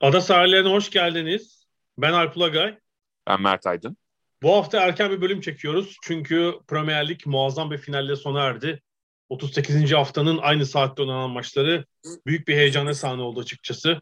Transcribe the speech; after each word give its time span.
Ada 0.00 0.20
sahillerine 0.20 0.68
hoş 0.68 0.90
geldiniz. 0.90 1.66
Ben 1.98 2.12
Alp 2.12 2.36
Ulagay. 2.36 2.78
Ben 3.26 3.42
Mert 3.42 3.66
Aydın. 3.66 3.96
Bu 4.42 4.52
hafta 4.52 4.80
erken 4.80 5.10
bir 5.10 5.20
bölüm 5.20 5.40
çekiyoruz. 5.40 5.96
Çünkü 6.02 6.54
Premier 6.68 7.08
Lig 7.08 7.26
muazzam 7.26 7.70
bir 7.70 7.78
finalle 7.78 8.16
sona 8.16 8.44
erdi. 8.44 8.82
38. 9.28 9.92
haftanın 9.92 10.38
aynı 10.38 10.66
saatte 10.66 11.02
oynanan 11.02 11.30
maçları 11.30 11.84
büyük 12.26 12.48
bir 12.48 12.56
heyecana 12.56 12.94
sahne 12.94 13.22
oldu 13.22 13.40
açıkçası. 13.40 14.00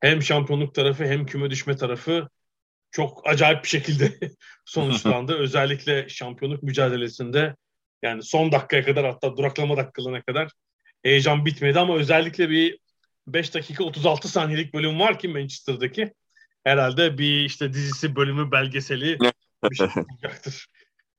Hem 0.00 0.22
şampiyonluk 0.22 0.74
tarafı 0.74 1.04
hem 1.04 1.26
küme 1.26 1.50
düşme 1.50 1.76
tarafı 1.76 2.28
çok 2.90 3.28
acayip 3.28 3.64
bir 3.64 3.68
şekilde 3.68 4.18
sonuçlandı. 4.64 5.34
Özellikle 5.38 6.08
şampiyonluk 6.08 6.62
mücadelesinde 6.62 7.56
yani 8.02 8.22
son 8.22 8.52
dakikaya 8.52 8.84
kadar 8.84 9.06
hatta 9.06 9.36
duraklama 9.36 9.76
dakikalarına 9.76 10.22
kadar 10.22 10.50
heyecan 11.02 11.46
bitmedi 11.46 11.78
ama 11.78 11.96
özellikle 11.96 12.50
bir 12.50 12.78
5 13.32 13.54
dakika 13.54 13.84
36 13.84 14.28
saniyelik 14.28 14.74
bölüm 14.74 15.00
var 15.00 15.18
ki 15.18 15.28
Manchester'daki. 15.28 16.12
Herhalde 16.64 17.18
bir 17.18 17.44
işte 17.44 17.72
dizisi 17.72 18.16
bölümü 18.16 18.52
belgeseli 18.52 19.18
bir 19.70 19.76
şey 19.76 19.86
olacaktır 20.12 20.66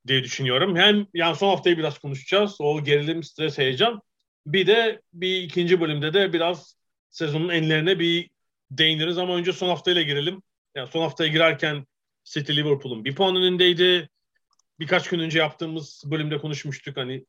diye 0.07 0.23
düşünüyorum. 0.23 0.75
Hem 0.75 1.07
yani 1.13 1.35
son 1.35 1.49
haftayı 1.49 1.77
biraz 1.77 1.99
konuşacağız. 1.99 2.55
O 2.59 2.83
gerilim, 2.83 3.23
stres, 3.23 3.57
heyecan. 3.57 4.01
Bir 4.45 4.67
de 4.67 5.01
bir 5.13 5.43
ikinci 5.43 5.81
bölümde 5.81 6.13
de 6.13 6.33
biraz 6.33 6.75
sezonun 7.09 7.49
enlerine 7.49 7.99
bir 7.99 8.29
değiniriz 8.71 9.17
ama 9.17 9.35
önce 9.35 9.53
son 9.53 9.69
haftayla 9.69 10.01
girelim. 10.01 10.41
Yani 10.75 10.89
son 10.91 11.01
haftaya 11.01 11.31
girerken 11.31 11.85
City 12.23 12.53
Liverpool'un 12.53 13.05
bir 13.05 13.15
puan 13.15 13.35
önündeydi. 13.35 14.09
Birkaç 14.79 15.09
gün 15.09 15.19
önce 15.19 15.39
yaptığımız 15.39 16.03
bölümde 16.05 16.37
konuşmuştuk. 16.37 16.97
Hani 16.97 17.25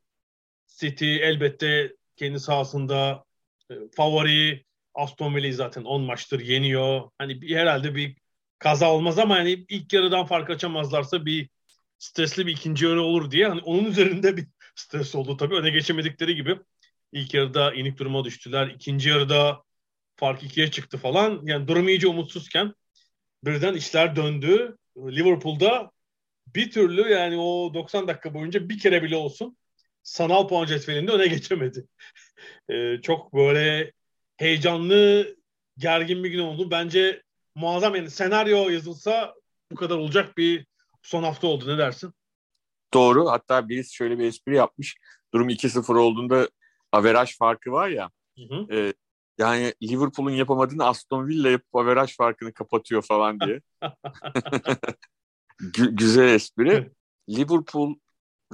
City 0.67 1.17
elbette 1.17 1.97
kendi 2.17 2.41
sahasında 2.41 3.25
e, 3.71 3.75
favori 3.97 4.65
Aston 4.95 5.35
Villa'yı 5.35 5.55
zaten 5.55 5.85
10 5.85 6.03
maçtır 6.03 6.41
yeniyor. 6.41 7.11
Hani 7.19 7.43
bir, 7.43 7.57
herhalde 7.57 7.95
bir 7.95 8.17
kaza 8.59 8.93
olmaz 8.93 9.19
ama 9.19 9.37
hani 9.37 9.51
ilk 9.69 9.93
yarıdan 9.93 10.27
fark 10.27 10.51
açamazlarsa 10.51 11.27
bir 11.27 11.51
stresli 11.99 12.47
bir 12.47 12.53
ikinci 12.53 12.85
yarı 12.85 13.03
olur 13.03 13.31
diye. 13.31 13.49
Hani 13.49 13.61
onun 13.61 13.85
üzerinde 13.85 14.37
bir 14.37 14.47
stres 14.75 15.15
oldu 15.15 15.37
tabii. 15.37 15.55
Öne 15.55 15.71
geçemedikleri 15.71 16.35
gibi. 16.35 16.59
İlk 17.13 17.35
yarıda 17.35 17.75
inik 17.75 17.99
duruma 17.99 18.25
düştüler. 18.25 18.67
İkinci 18.67 19.09
yarıda 19.09 19.63
fark 20.17 20.43
ikiye 20.43 20.71
çıktı 20.71 20.99
falan. 20.99 21.41
Yani 21.45 21.69
durum 21.69 21.89
iyice 21.89 22.09
umutsuzken 22.09 22.75
birden 23.45 23.75
işler 23.75 24.17
döndü. 24.17 24.77
Liverpool'da 24.97 25.91
bir 26.47 26.71
türlü 26.71 27.11
yani 27.11 27.39
o 27.39 27.75
90 27.75 28.09
dakika 28.09 28.35
boyunca 28.35 28.69
bir 28.69 28.79
kere 28.79 29.03
bile 29.03 29.17
olsun 29.17 29.57
sanal 30.03 30.49
puan 30.49 30.67
cetvelinde 30.67 31.13
öne 31.13 31.27
geçemedi. 31.27 31.87
ee, 32.71 32.97
çok 33.03 33.35
böyle 33.35 33.93
heyecanlı, 34.41 35.27
gergin 35.79 36.25
bir 36.25 36.31
gün 36.31 36.39
oldu. 36.39 36.71
Bence 36.71 37.23
muazzam 37.55 37.95
yani 37.95 38.11
senaryo 38.11 38.69
yazılsa 38.69 39.35
bu 39.73 39.77
kadar 39.77 39.97
olacak 39.97 40.37
bir 40.37 40.67
son 41.03 41.23
hafta 41.23 41.47
oldu. 41.47 41.69
Ne 41.69 41.79
dersin? 41.79 42.13
Doğru. 42.95 43.31
Hatta 43.31 43.69
birisi 43.69 43.95
şöyle 43.95 44.19
bir 44.19 44.25
espri 44.25 44.57
yapmış. 44.57 44.97
Durum 45.35 45.49
2-0 45.49 45.95
olduğunda 45.95 46.49
averaj 46.93 47.39
farkı 47.39 47.73
var 47.73 47.89
ya. 47.89 48.11
Hı 48.39 48.55
hı. 48.55 48.75
E, 48.77 48.93
yani 49.39 49.75
Liverpool'un 49.83 50.31
yapamadığını 50.31 50.87
Aston 50.87 51.27
Villa 51.27 51.51
yapıp 51.51 51.77
averaj 51.77 52.17
farkını 52.17 52.53
kapatıyor 52.53 53.03
falan 53.03 53.41
diye. 53.41 53.61
Gü- 55.61 55.97
güzel 55.97 56.29
espri. 56.29 56.91
Liverpool 57.29 57.95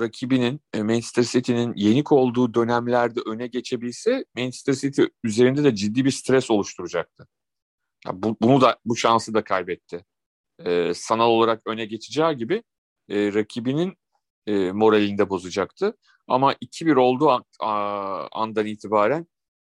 rakibinin 0.01 0.61
e, 0.75 0.83
Manchester 0.83 1.23
City'nin 1.23 1.73
yenik 1.77 2.13
olduğu 2.13 2.55
dönemlerde 2.55 3.21
öne 3.27 3.47
geçebilse 3.47 4.25
Manchester 4.37 4.73
City 4.73 5.03
üzerinde 5.25 5.65
de 5.65 5.75
ciddi 5.75 6.05
bir 6.05 6.11
stres 6.11 6.51
oluşturacaktı. 6.51 7.29
Ya 8.07 8.23
bu, 8.23 8.37
bunu 8.43 8.61
da 8.61 8.79
bu 8.85 8.97
şansı 8.97 9.35
da 9.35 9.45
kaybetti. 9.45 10.05
Ee, 10.65 10.93
sanal 10.95 11.31
olarak 11.31 11.63
öne 11.67 11.85
geçeceği 11.85 12.37
gibi 12.37 12.63
e, 13.09 13.35
rakibinin 13.35 13.95
e, 14.47 14.73
moralini 14.73 15.19
de 15.19 15.31
bozacaktı. 15.31 15.97
Ama 16.29 16.53
2-1 16.53 16.97
olduğu 16.97 17.31
an, 17.31 17.45
a, 17.61 18.29
andan 18.33 18.67
itibaren 18.67 19.27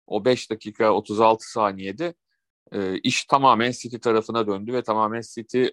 o 0.06 0.24
5 0.24 0.50
dakika 0.50 0.92
36 0.92 1.50
saniyede 1.50 2.14
e, 2.72 2.98
iş 2.98 3.24
tamamen 3.24 3.70
City 3.70 3.96
tarafına 3.96 4.46
döndü 4.46 4.72
ve 4.72 4.82
tamamen 4.82 5.22
City 5.34 5.64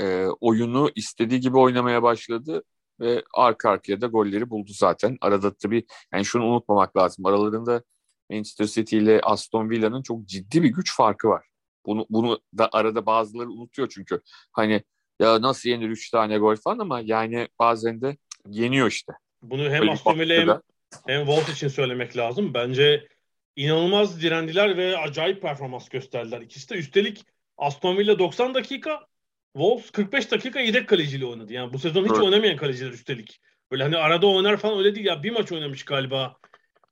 e, 0.00 0.26
oyunu 0.40 0.90
istediği 0.94 1.40
gibi 1.40 1.58
oynamaya 1.58 2.02
başladı 2.02 2.64
ve 3.00 3.22
arka 3.34 3.70
arkaya 3.70 4.00
da 4.00 4.06
golleri 4.06 4.50
buldu 4.50 4.70
zaten. 4.74 5.18
Arada 5.20 5.54
tabii 5.54 5.86
yani 6.12 6.24
şunu 6.24 6.44
unutmamak 6.44 6.96
lazım. 6.96 7.26
Aralarında 7.26 7.82
Manchester 8.30 8.66
City 8.66 8.98
ile 8.98 9.20
Aston 9.20 9.70
Villa'nın 9.70 10.02
çok 10.02 10.26
ciddi 10.26 10.62
bir 10.62 10.68
güç 10.68 10.96
farkı 10.96 11.28
var. 11.28 11.46
Bunu 11.86 12.06
bunu 12.10 12.40
da 12.58 12.68
arada 12.72 13.06
bazıları 13.06 13.48
unutuyor 13.48 13.88
çünkü. 13.88 14.20
Hani 14.52 14.82
ya 15.20 15.42
nasıl 15.42 15.68
yenir 15.68 15.88
3 15.88 16.10
tane 16.10 16.38
gol 16.38 16.56
falan 16.56 16.78
ama 16.78 17.00
yani 17.00 17.48
bazen 17.58 18.00
de 18.00 18.16
yeniyor 18.48 18.88
işte. 18.88 19.12
Bunu 19.42 19.70
hem 19.70 19.90
Aston 19.90 20.18
Villa 20.18 20.34
hem, 20.34 20.60
hem 21.06 21.26
Wolves 21.26 21.54
için 21.54 21.68
söylemek 21.68 22.16
lazım. 22.16 22.54
Bence 22.54 23.08
inanılmaz 23.56 24.22
direndiler 24.22 24.76
ve 24.76 24.98
acayip 24.98 25.42
performans 25.42 25.88
gösterdiler. 25.88 26.40
İkisi 26.40 26.70
de 26.70 26.74
üstelik 26.74 27.24
Aston 27.56 27.96
Villa 27.98 28.18
90 28.18 28.54
dakika, 28.54 29.06
Wolves 29.52 29.90
45 29.90 30.30
dakika 30.30 30.60
yedek 30.60 30.88
kaleciyle 30.88 31.26
oynadı. 31.26 31.52
Yani 31.52 31.72
bu 31.72 31.78
sezon 31.78 32.04
hiç 32.04 32.10
evet. 32.10 32.22
oynamayan 32.22 32.56
kaleciler 32.56 32.90
üstelik. 32.90 33.40
Böyle 33.70 33.82
hani 33.82 33.96
arada 33.96 34.26
oynar 34.26 34.56
falan 34.56 34.78
öyle 34.78 34.94
değil 34.94 35.06
ya. 35.06 35.22
Bir 35.22 35.30
maç 35.30 35.52
oynamış 35.52 35.84
galiba 35.84 36.36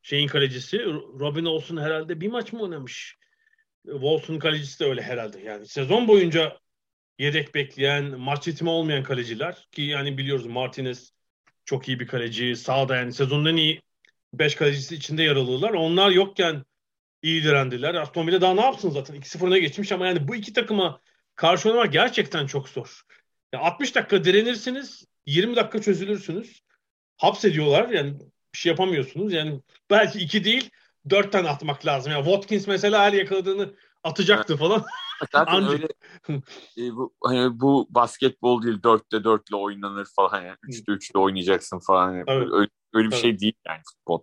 şeyin 0.03 0.29
kalecisi. 0.29 0.85
Robin 1.21 1.45
olsun 1.45 1.77
herhalde 1.77 2.21
bir 2.21 2.29
maç 2.29 2.53
mı 2.53 2.63
oynamış? 2.63 3.17
Wolves'un 3.85 4.39
kalecisi 4.39 4.81
de 4.81 4.85
öyle 4.85 5.03
herhalde. 5.03 5.41
Yani 5.41 5.67
sezon 5.67 6.09
boyunca 6.09 6.59
yedek 7.19 7.55
bekleyen, 7.55 8.05
maç 8.05 8.49
ritmi 8.49 8.69
olmayan 8.69 9.03
kaleciler 9.03 9.69
ki 9.73 9.83
yani 9.83 10.19
biliyoruz 10.19 10.47
Martinez 10.47 11.13
çok 11.65 11.89
iyi 11.89 12.01
bir 12.01 12.07
kaleci. 12.07 12.57
Sağda 12.57 12.97
yani 12.97 13.13
sezonun 13.13 13.47
en 13.47 13.57
iyi 13.57 13.83
5 14.33 14.55
kalecisi 14.55 14.95
içinde 14.95 15.23
yer 15.23 15.37
alıyorlar. 15.37 15.71
Onlar 15.71 16.11
yokken 16.11 16.65
iyi 17.23 17.45
direndiler. 17.45 17.95
Aston 17.95 18.27
Villa 18.27 18.41
daha 18.41 18.55
ne 18.55 18.61
yapsın 18.61 18.91
zaten? 18.91 19.17
2-0'ına 19.17 19.59
geçmiş 19.59 19.93
ama 19.93 20.07
yani 20.07 20.29
bu 20.29 20.37
iki 20.37 20.53
takıma 20.53 21.01
karşı 21.37 21.69
oynamak 21.69 21.93
gerçekten 21.93 22.47
çok 22.47 22.69
zor. 22.69 23.03
Yani 23.53 23.65
60 23.65 23.95
dakika 23.95 24.25
direnirsiniz, 24.25 25.05
20 25.27 25.57
dakika 25.57 25.83
çözülürsünüz. 25.83 26.61
Hapsediyorlar 27.17 27.89
yani 27.89 28.19
bir 28.55 28.59
şey 28.59 28.71
yapamıyorsunuz. 28.71 29.33
Yani 29.33 29.61
belki 29.91 30.19
iki 30.19 30.45
değil 30.45 30.71
dört 31.11 31.33
tane 31.33 31.49
atmak 31.49 31.87
lazım. 31.87 32.13
Yani 32.13 32.25
Watkins 32.25 32.67
mesela 32.67 33.03
her 33.03 33.13
yakaladığını 33.13 33.75
atacaktı 34.05 34.57
falan. 34.57 34.85
Zaten 35.33 35.65
öyle 35.69 35.89
e, 36.79 36.97
bu, 36.97 37.15
hani 37.25 37.61
bu 37.61 37.87
basketbol 37.91 38.63
değil 38.63 38.83
dörtte 38.83 39.25
dörtle 39.25 39.57
oynanır 39.57 40.07
falan 40.17 40.43
yani 40.43 40.57
üçte 40.63 40.93
üçle 40.93 41.19
oynayacaksın 41.19 41.79
falan 41.79 42.13
yani. 42.13 42.25
evet. 42.27 42.49
öyle, 42.53 42.71
öyle 42.95 43.09
bir 43.09 43.13
evet. 43.13 43.23
şey 43.23 43.39
değil 43.39 43.55
yani 43.67 43.81
futbol. 43.91 44.21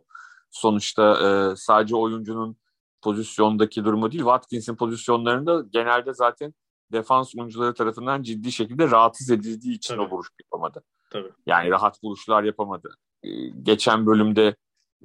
Sonuçta 0.51 1.13
e, 1.13 1.55
sadece 1.55 1.95
oyuncunun 1.95 2.57
pozisyondaki 3.01 3.85
durumu 3.85 4.11
değil 4.11 4.23
Watkins'in 4.23 4.75
pozisyonlarında 4.75 5.65
genelde 5.71 6.13
zaten 6.13 6.53
defans 6.93 7.35
oyuncuları 7.35 7.73
tarafından 7.73 8.23
ciddi 8.23 8.51
şekilde 8.51 8.91
rahatsız 8.91 9.29
edildiği 9.29 9.75
için 9.75 9.95
Tabii. 9.95 10.01
o 10.01 10.09
vuruş 10.09 10.27
yapamadı. 10.43 10.83
Tabii. 11.09 11.31
Yani 11.45 11.69
rahat 11.69 12.03
vuruşlar 12.03 12.43
yapamadı. 12.43 12.97
E, 13.23 13.29
geçen 13.47 14.05
bölümde 14.05 14.55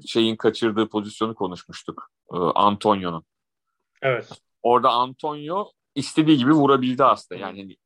şeyin 0.07 0.37
kaçırdığı 0.37 0.89
pozisyonu 0.89 1.35
konuşmuştuk. 1.35 2.11
E, 2.33 2.37
Antonio'nun. 2.37 3.25
Evet. 4.03 4.43
Orada 4.63 4.91
Antonio 4.91 5.73
istediği 5.95 6.39
gibi 6.39 6.53
vurabildi 6.53 7.05
aslında. 7.05 7.41
Yani 7.41 7.77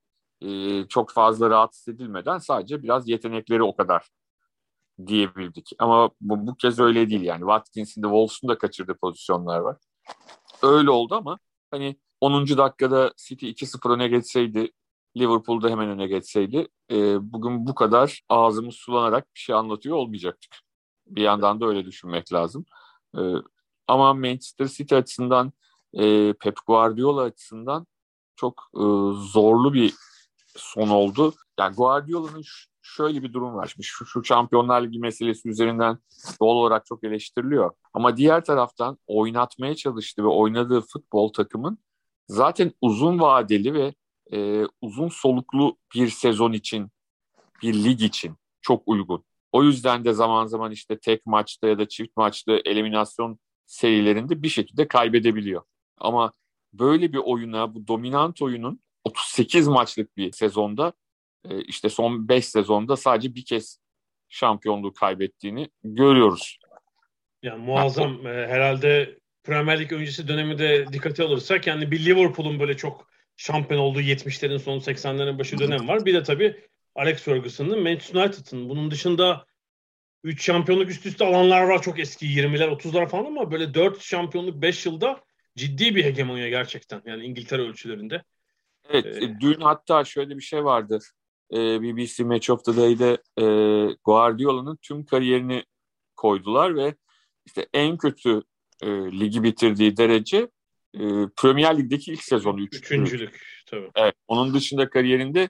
e, 0.40 0.84
çok 0.88 1.10
fazla 1.10 1.50
rahatsız 1.50 1.94
edilmeden 1.94 2.38
sadece 2.38 2.82
biraz 2.82 3.08
yetenekleri 3.08 3.62
o 3.62 3.76
kadar 3.76 4.08
diyebildik. 5.06 5.70
Ama 5.78 6.10
bu, 6.20 6.46
bu 6.46 6.54
kez 6.56 6.80
öyle 6.80 7.10
değil 7.10 7.22
yani. 7.22 7.40
Watkins'in 7.40 8.02
de 8.02 8.06
Wolves'un 8.06 8.48
da 8.48 8.58
kaçırdığı 8.58 8.94
pozisyonlar 8.94 9.58
var. 9.58 9.76
Öyle 10.62 10.90
oldu 10.90 11.14
ama 11.14 11.38
hani 11.72 11.96
10. 12.20 12.46
dakikada 12.58 13.12
City 13.16 13.50
2-0 13.50 13.94
öne 13.94 14.08
geçseydi 14.08 14.72
Liverpool'da 15.16 15.70
hemen 15.70 15.88
öne 15.88 16.06
geçseydi 16.06 16.68
e, 16.90 17.32
bugün 17.32 17.66
bu 17.66 17.74
kadar 17.74 18.22
ağzımız 18.28 18.74
sulanarak 18.74 19.34
bir 19.34 19.40
şey 19.40 19.54
anlatıyor 19.54 19.96
olmayacaktık. 19.96 20.56
Bir 21.06 21.22
yandan 21.22 21.60
da 21.60 21.66
öyle 21.66 21.84
düşünmek 21.84 22.32
lazım. 22.32 22.64
E, 23.16 23.20
ama 23.88 24.14
Manchester 24.14 24.66
City 24.66 24.94
açısından 24.94 25.52
e, 25.94 26.32
Pep 26.32 26.56
Guardiola 26.66 27.22
açısından 27.22 27.86
çok 28.36 28.70
e, 28.74 28.82
zorlu 29.32 29.74
bir 29.74 29.94
son 30.56 30.88
oldu. 30.88 31.34
Yani 31.58 31.76
Guardiola'nın 31.76 32.42
şöyle 32.82 33.22
bir 33.22 33.32
durum 33.32 33.54
var. 33.54 33.74
Şu, 33.82 34.06
şu 34.06 34.24
Şampiyonlar 34.24 34.82
Ligi 34.82 34.98
meselesi 34.98 35.48
üzerinden 35.48 35.98
doğal 36.40 36.56
olarak 36.56 36.86
çok 36.86 37.04
eleştiriliyor. 37.04 37.70
Ama 37.94 38.16
diğer 38.16 38.44
taraftan 38.44 38.98
oynatmaya 39.06 39.74
çalıştığı 39.74 40.22
ve 40.22 40.28
oynadığı 40.28 40.80
futbol 40.80 41.32
takımın 41.32 41.78
zaten 42.28 42.72
uzun 42.80 43.20
vadeli 43.20 43.74
ve 43.74 43.94
e, 44.32 44.66
uzun 44.80 45.08
soluklu 45.08 45.78
bir 45.94 46.08
sezon 46.08 46.52
için, 46.52 46.90
bir 47.62 47.74
lig 47.84 48.02
için 48.02 48.34
çok 48.60 48.82
uygun. 48.86 49.24
O 49.52 49.62
yüzden 49.62 50.04
de 50.04 50.12
zaman 50.12 50.46
zaman 50.46 50.72
işte 50.72 50.98
tek 50.98 51.26
maçta 51.26 51.68
ya 51.68 51.78
da 51.78 51.88
çift 51.88 52.16
maçta 52.16 52.52
eliminasyon 52.64 53.38
serilerinde 53.66 54.42
bir 54.42 54.48
şekilde 54.48 54.88
kaybedebiliyor. 54.88 55.62
Ama 55.98 56.32
böyle 56.72 57.12
bir 57.12 57.18
oyuna, 57.18 57.74
bu 57.74 57.86
dominant 57.86 58.42
oyunun 58.42 58.80
38 59.04 59.68
maçlık 59.68 60.16
bir 60.16 60.32
sezonda 60.32 60.92
e, 61.44 61.62
işte 61.62 61.88
son 61.88 62.28
5 62.28 62.44
sezonda 62.44 62.96
sadece 62.96 63.34
bir 63.34 63.44
kez 63.44 63.78
şampiyonluğu 64.28 64.92
kaybettiğini 64.92 65.68
görüyoruz. 65.84 66.58
Yani 67.42 67.64
muazzam. 67.64 68.26
Yani, 68.26 68.46
herhalde 68.46 69.18
Premier 69.44 69.80
Lig 69.80 69.92
öncesi 69.92 70.28
dönemi 70.28 70.58
de 70.58 70.86
dikkate 70.92 71.22
alırsak 71.22 71.66
yani 71.66 71.90
bir 71.90 72.04
Liverpool'un 72.04 72.60
böyle 72.60 72.76
çok 72.76 73.08
şampiyon 73.36 73.80
olduğu 73.80 74.00
70'lerin 74.00 74.58
sonu 74.58 74.80
80'lerin 74.80 75.38
başı 75.38 75.58
dönem 75.58 75.88
var. 75.88 76.06
Bir 76.06 76.14
de 76.14 76.22
tabii 76.22 76.60
Alex 76.94 77.22
Ferguson'ın 77.22 77.82
Manchester 77.82 78.24
United'ın. 78.24 78.68
Bunun 78.68 78.90
dışında 78.90 79.46
3 80.24 80.44
şampiyonluk 80.44 80.90
üst 80.90 81.06
üste 81.06 81.24
alanlar 81.24 81.62
var 81.62 81.82
çok 81.82 81.98
eski 81.98 82.26
20'ler 82.26 82.68
30'lar 82.68 83.08
falan 83.08 83.24
ama 83.24 83.50
böyle 83.50 83.74
4 83.74 84.00
şampiyonluk 84.00 84.62
5 84.62 84.86
yılda 84.86 85.20
ciddi 85.56 85.96
bir 85.96 86.04
hegemonya 86.04 86.48
gerçekten. 86.48 87.02
Yani 87.04 87.24
İngiltere 87.24 87.62
ölçülerinde. 87.62 88.22
Evet 88.90 89.22
ee, 89.22 89.40
dün 89.40 89.60
hatta 89.60 90.04
şöyle 90.04 90.36
bir 90.36 90.42
şey 90.42 90.64
vardı. 90.64 90.98
Ee, 91.52 91.82
BBC 91.82 92.24
Match 92.24 92.50
of 92.50 92.64
the 92.64 92.76
Day'de 92.76 93.18
e, 93.38 93.44
Guardiola'nın 94.04 94.78
tüm 94.82 95.04
kariyerini 95.04 95.64
koydular 96.16 96.76
ve 96.76 96.94
işte 97.46 97.66
en 97.72 97.96
kötü 97.96 98.42
e, 98.82 98.88
ligi 98.90 99.42
bitirdiği 99.42 99.96
derece 99.96 100.48
e, 100.94 101.00
Premier 101.36 101.78
Lig'deki 101.78 102.12
ilk 102.12 102.22
sezonu. 102.24 102.60
Üç, 102.60 102.76
Üçüncülük 102.76 103.42
tabii. 103.66 103.90
Evet, 103.94 104.14
onun 104.28 104.54
dışında 104.54 104.90
kariyerinde 104.90 105.48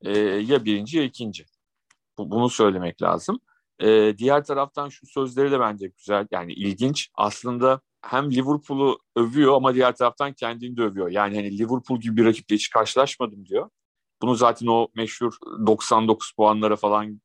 e, 0.00 0.18
ya 0.20 0.64
birinci 0.64 0.98
ya 0.98 1.04
ikinci. 1.04 1.44
Bu, 2.18 2.30
bunu 2.30 2.50
söylemek 2.50 3.02
lazım. 3.02 3.40
E, 3.82 4.18
diğer 4.18 4.44
taraftan 4.44 4.88
şu 4.88 5.06
sözleri 5.06 5.50
de 5.50 5.60
bence 5.60 5.86
güzel 5.98 6.26
yani 6.30 6.52
ilginç. 6.52 7.10
Aslında 7.14 7.80
hem 8.02 8.30
Liverpool'u 8.30 8.98
övüyor 9.16 9.54
ama 9.54 9.74
diğer 9.74 9.96
taraftan 9.96 10.32
kendini 10.32 10.76
de 10.76 10.82
övüyor. 10.82 11.08
Yani 11.08 11.36
hani 11.36 11.58
Liverpool 11.58 12.00
gibi 12.00 12.16
bir 12.16 12.24
rakiple 12.24 12.56
hiç 12.56 12.70
karşılaşmadım 12.70 13.46
diyor. 13.46 13.70
Bunu 14.24 14.34
zaten 14.34 14.66
o 14.66 14.88
meşhur 14.94 15.36
99 15.66 16.32
puanlara 16.32 16.76
falan 16.76 17.20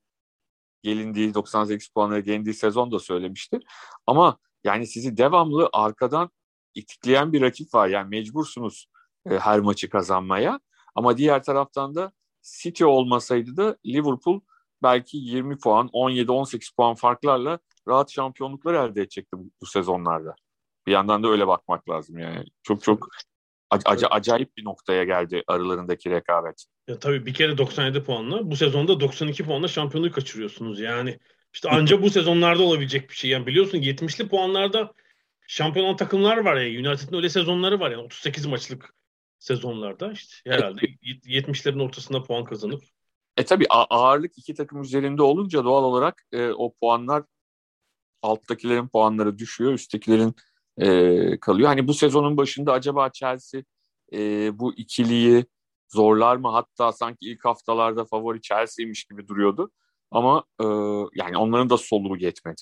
gelindiği 0.83 1.33
98 1.33 1.89
puanlara 1.89 2.19
gelindiği 2.19 2.53
sezon 2.53 2.91
da 2.91 2.99
söylemişti. 2.99 3.59
Ama 4.07 4.37
yani 4.63 4.87
sizi 4.87 5.17
devamlı 5.17 5.69
arkadan 5.73 6.29
itikleyen 6.75 7.33
bir 7.33 7.41
rakip 7.41 7.73
var. 7.73 7.87
Yani 7.87 8.09
mecbursunuz 8.09 8.87
e, 9.29 9.39
her 9.39 9.59
maçı 9.59 9.89
kazanmaya. 9.89 10.59
Ama 10.95 11.17
diğer 11.17 11.43
taraftan 11.43 11.95
da 11.95 12.11
City 12.41 12.85
olmasaydı 12.85 13.57
da 13.57 13.77
Liverpool 13.85 14.39
belki 14.83 15.17
20 15.17 15.57
puan, 15.59 15.87
17-18 15.87 16.75
puan 16.75 16.95
farklarla 16.95 17.59
rahat 17.87 18.11
şampiyonluklar 18.11 18.73
elde 18.73 19.01
edecekti 19.01 19.37
bu, 19.37 19.49
bu 19.61 19.65
sezonlarda. 19.65 20.35
Bir 20.87 20.91
yandan 20.91 21.23
da 21.23 21.27
öyle 21.27 21.47
bakmak 21.47 21.89
lazım 21.89 22.17
yani. 22.17 22.45
Çok 22.63 22.83
çok 22.83 23.07
ac- 23.71 24.07
acayip 24.07 24.57
bir 24.57 24.65
noktaya 24.65 25.03
geldi 25.03 25.43
aralarındaki 25.47 26.09
rekabet. 26.09 26.65
Ya 26.87 26.99
tabii 26.99 27.25
bir 27.25 27.33
kere 27.33 27.57
97 27.57 28.03
puanla 28.03 28.51
bu 28.51 28.55
sezonda 28.55 28.99
92 28.99 29.43
puanla 29.43 29.67
şampiyonluğu 29.67 30.11
kaçırıyorsunuz. 30.11 30.79
Yani 30.79 31.19
işte 31.53 31.69
anca 31.69 32.01
bu 32.01 32.09
sezonlarda 32.09 32.63
olabilecek 32.63 33.09
bir 33.09 33.15
şey. 33.15 33.29
Yani 33.29 33.45
biliyorsun 33.45 33.77
70'li 33.77 34.27
puanlarda 34.27 34.93
şampiyon 35.47 35.85
olan 35.85 35.95
takımlar 35.95 36.37
var 36.37 36.55
ya. 36.55 36.79
United'ın 36.79 37.17
öyle 37.17 37.29
sezonları 37.29 37.79
var 37.79 37.91
yani 37.91 38.01
38 38.01 38.45
maçlık 38.45 38.93
sezonlarda 39.39 40.11
işte 40.11 40.51
herhalde 40.51 40.81
70'lerin 40.81 41.83
ortasında 41.83 42.23
puan 42.23 42.43
kazanıp. 42.43 42.83
E 43.37 43.45
tabi 43.45 43.65
ağırlık 43.69 44.37
iki 44.37 44.53
takım 44.53 44.81
üzerinde 44.81 45.21
olunca 45.21 45.63
doğal 45.63 45.83
olarak 45.83 46.23
e, 46.31 46.49
o 46.49 46.73
puanlar 46.73 47.23
alttakilerin 48.21 48.87
puanları 48.87 49.37
düşüyor, 49.37 49.73
üsttekilerin 49.73 50.35
e, 50.79 51.39
kalıyor. 51.39 51.67
Hani 51.67 51.87
bu 51.87 51.93
sezonun 51.93 52.37
başında 52.37 52.73
acaba 52.73 53.09
Chelsea 53.09 53.61
e, 54.13 54.19
bu 54.59 54.73
ikiliyi 54.73 55.45
zorlar 55.89 56.35
mı? 56.35 56.49
Hatta 56.49 56.91
sanki 56.91 57.31
ilk 57.31 57.45
haftalarda 57.45 58.05
favori 58.05 58.41
Chelsea'ymiş 58.41 59.03
gibi 59.03 59.27
duruyordu. 59.27 59.71
Ama 60.11 60.43
e, 60.61 60.65
yani 61.15 61.37
onların 61.37 61.69
da 61.69 61.77
soluğu 61.77 62.17
yetmedi. 62.17 62.61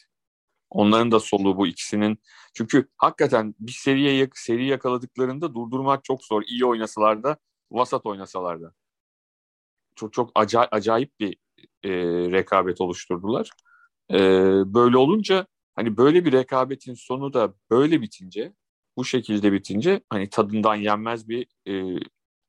Onların 0.70 1.12
da 1.12 1.20
soluğu 1.20 1.58
bu 1.58 1.68
ikisinin. 1.68 2.20
Çünkü 2.54 2.88
hakikaten 2.98 3.56
bir 3.60 3.72
seriye 3.72 4.30
seri 4.36 4.68
yakaladıklarında 4.68 5.56
durdurmak 5.56 6.04
çok 6.04 6.24
zor. 6.26 6.44
İyi 6.48 6.66
oynasalar 6.66 7.24
da, 7.24 7.38
vasat 7.72 8.06
oynasalar 8.06 8.62
da. 8.62 8.74
Çok 9.96 10.14
çok 10.14 10.32
acayip, 10.36 10.74
acayip 10.74 11.20
bir 11.20 11.38
e, 11.84 11.92
rekabet 12.32 12.82
oluşturdular. 12.82 13.50
E, 14.12 14.20
böyle 14.74 14.98
olunca 14.98 15.48
hani 15.78 15.98
böyle 15.98 16.26
bir 16.26 16.34
rekabetin 16.34 16.94
sonu 16.94 17.34
da 17.34 17.54
böyle 17.70 18.02
bitince, 18.02 18.54
bu 18.98 19.06
şekilde 19.06 19.52
bitince 19.54 20.02
hani 20.10 20.30
tadından 20.30 20.76
yenmez 20.76 21.30
bir 21.30 21.48
e, 21.68 22.00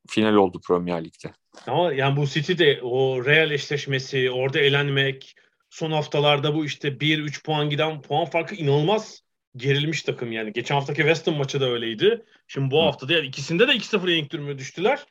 final 0.08 0.34
oldu 0.34 0.60
Premier 0.68 1.04
Lig'de. 1.04 1.32
Ama 1.66 1.92
yani 1.92 2.16
bu 2.16 2.26
City 2.26 2.52
de 2.58 2.80
o 2.82 3.24
Real 3.24 3.50
eşleşmesi, 3.50 4.30
orada 4.30 4.58
elenmek, 4.58 5.34
son 5.70 5.92
haftalarda 5.92 6.54
bu 6.54 6.64
işte 6.64 6.88
1-3 6.88 7.44
puan 7.44 7.70
giden 7.70 8.02
puan 8.02 8.24
farkı 8.24 8.54
inanılmaz 8.54 9.22
gerilmiş 9.56 10.02
takım 10.02 10.32
yani. 10.32 10.52
Geçen 10.52 10.74
haftaki 10.74 10.98
West 10.98 11.26
Ham 11.26 11.36
maçı 11.36 11.60
da 11.60 11.70
öyleydi. 11.70 12.24
Şimdi 12.46 12.70
bu 12.70 12.82
hafta 12.82 13.08
da 13.08 13.12
yani 13.12 13.26
ikisinde 13.26 13.68
de 13.68 13.72
2-0 13.72 14.10
yenik 14.10 14.32
duruma 14.32 14.58
düştüler. 14.58 15.06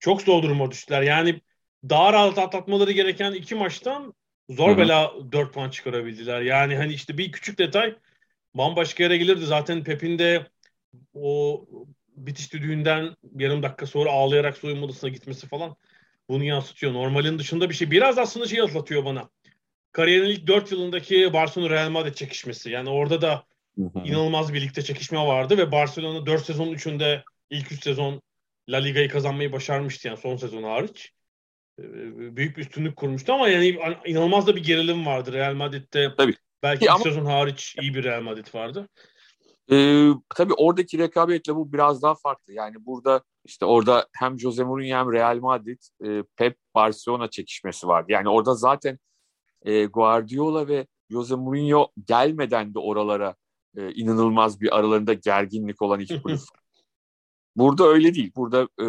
Çok 0.00 0.22
zor 0.22 0.42
duruma 0.42 0.70
düştüler. 0.70 1.02
Yani 1.02 1.40
daha 1.88 2.12
rahat 2.12 2.38
atlatmaları 2.38 2.92
gereken 2.92 3.32
iki 3.32 3.54
maçtan 3.54 4.14
zor 4.56 4.68
Hı-hı. 4.68 4.78
bela 4.78 5.12
4 5.32 5.54
puan 5.54 5.70
çıkarabildiler. 5.70 6.40
Yani 6.40 6.76
hani 6.76 6.92
işte 6.92 7.18
bir 7.18 7.32
küçük 7.32 7.58
detay 7.58 7.94
bambaşka 8.54 9.02
yere 9.02 9.16
gelirdi. 9.16 9.46
Zaten 9.46 9.84
Pep'in 9.84 10.18
de 10.18 10.46
o 11.14 11.64
bitiş 12.16 12.52
düdüğünden 12.52 13.16
yarım 13.38 13.62
dakika 13.62 13.86
sonra 13.86 14.10
ağlayarak 14.10 14.56
soyunma 14.56 14.86
odasına 14.86 15.10
gitmesi 15.10 15.48
falan 15.48 15.76
bunu 16.28 16.44
yansıtıyor. 16.44 16.92
Normalin 16.92 17.38
dışında 17.38 17.70
bir 17.70 17.74
şey. 17.74 17.90
Biraz 17.90 18.18
aslında 18.18 18.46
şey 18.46 18.58
hatırlatıyor 18.58 19.04
bana. 19.04 19.28
Kariyerin 19.92 20.30
ilk 20.30 20.46
4 20.46 20.72
yılındaki 20.72 21.32
Barcelona 21.32 21.70
Real 21.70 21.90
Madrid 21.90 22.14
çekişmesi. 22.14 22.70
Yani 22.70 22.90
orada 22.90 23.20
da 23.20 23.44
inanılmaz 24.04 24.54
birlikte 24.54 24.82
çekişme 24.82 25.18
vardı 25.18 25.58
ve 25.58 25.72
Barcelona 25.72 26.26
4 26.26 26.44
sezon 26.44 26.68
3'ünde 26.68 27.22
ilk 27.50 27.72
3 27.72 27.82
sezon 27.82 28.22
La 28.68 28.76
Liga'yı 28.76 29.08
kazanmayı 29.08 29.52
başarmıştı 29.52 30.08
yani 30.08 30.16
son 30.16 30.36
sezon 30.36 30.62
hariç. 30.62 31.12
Ee, 31.82 32.36
büyük 32.36 32.56
bir 32.56 32.62
üstünlük 32.62 32.96
kurmuştu 32.96 33.32
ama 33.32 33.48
yani 33.48 33.78
inanılmaz 34.06 34.46
da 34.46 34.56
bir 34.56 34.64
gerilim 34.64 35.06
vardı 35.06 35.32
Real 35.32 35.54
Madrid'de. 35.54 36.14
Tabii. 36.16 36.36
Belki 36.62 36.90
ama... 36.90 37.04
sezon 37.04 37.24
hariç 37.24 37.76
iyi 37.80 37.94
bir 37.94 38.04
Real 38.04 38.22
Madrid 38.22 38.54
vardı. 38.54 38.88
Ee, 39.72 40.08
tabii 40.36 40.54
oradaki 40.54 40.98
rekabetle 40.98 41.54
bu 41.54 41.72
biraz 41.72 42.02
daha 42.02 42.14
farklı. 42.14 42.52
Yani 42.52 42.86
burada 42.86 43.22
işte 43.44 43.64
orada 43.64 44.06
hem 44.16 44.38
Jose 44.38 44.64
Mourinho 44.64 44.96
hem 44.96 45.12
Real 45.12 45.38
Madrid, 45.38 45.80
e, 46.04 46.22
Pep 46.36 46.56
Barcelona 46.74 47.30
çekişmesi 47.30 47.86
vardı. 47.86 48.06
Yani 48.12 48.28
orada 48.28 48.54
zaten 48.54 48.98
e, 49.62 49.84
Guardiola 49.84 50.68
ve 50.68 50.86
Jose 51.10 51.34
Mourinho 51.34 51.88
gelmeden 52.06 52.74
de 52.74 52.78
oralara 52.78 53.34
e, 53.76 53.92
inanılmaz 53.92 54.60
bir 54.60 54.76
aralarında 54.78 55.12
gerginlik 55.14 55.82
olan 55.82 56.00
iki 56.00 56.16
kulüp. 56.22 56.40
Burada 57.56 57.84
öyle 57.86 58.14
değil. 58.14 58.32
Burada 58.36 58.68
e, 58.80 58.86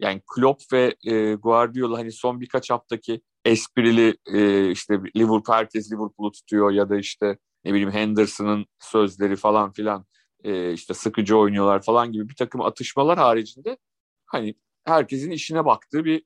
yani 0.00 0.22
Klopp 0.34 0.72
ve 0.72 0.94
e, 1.06 1.34
Guardiola 1.34 1.98
hani 1.98 2.12
son 2.12 2.40
birkaç 2.40 2.70
haftaki 2.70 3.22
esprili 3.44 4.16
e, 4.26 4.70
işte 4.70 4.94
Liverpool 5.16 5.42
herkes 5.48 5.92
Liverpool'u 5.92 6.32
tutuyor 6.32 6.70
ya 6.70 6.90
da 6.90 6.96
işte 6.96 7.38
ne 7.64 7.70
bileyim 7.72 7.90
Henderson'ın 7.90 8.66
sözleri 8.80 9.36
falan 9.36 9.72
filan 9.72 10.06
e, 10.44 10.72
işte 10.72 10.94
sıkıcı 10.94 11.38
oynuyorlar 11.38 11.82
falan 11.82 12.12
gibi 12.12 12.28
bir 12.28 12.36
takım 12.36 12.60
atışmalar 12.60 13.18
haricinde 13.18 13.78
hani 14.26 14.54
herkesin 14.84 15.30
işine 15.30 15.64
baktığı 15.64 16.04
bir 16.04 16.24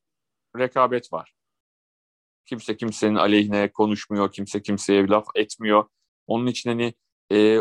rekabet 0.58 1.12
var. 1.12 1.34
Kimse 2.46 2.76
kimsenin 2.76 3.14
aleyhine 3.14 3.72
konuşmuyor, 3.72 4.32
kimse 4.32 4.62
kimseye 4.62 5.04
bir 5.04 5.08
laf 5.08 5.26
etmiyor. 5.34 5.84
Onun 6.26 6.46
için 6.46 6.70
hani 6.70 6.94
e, 7.32 7.58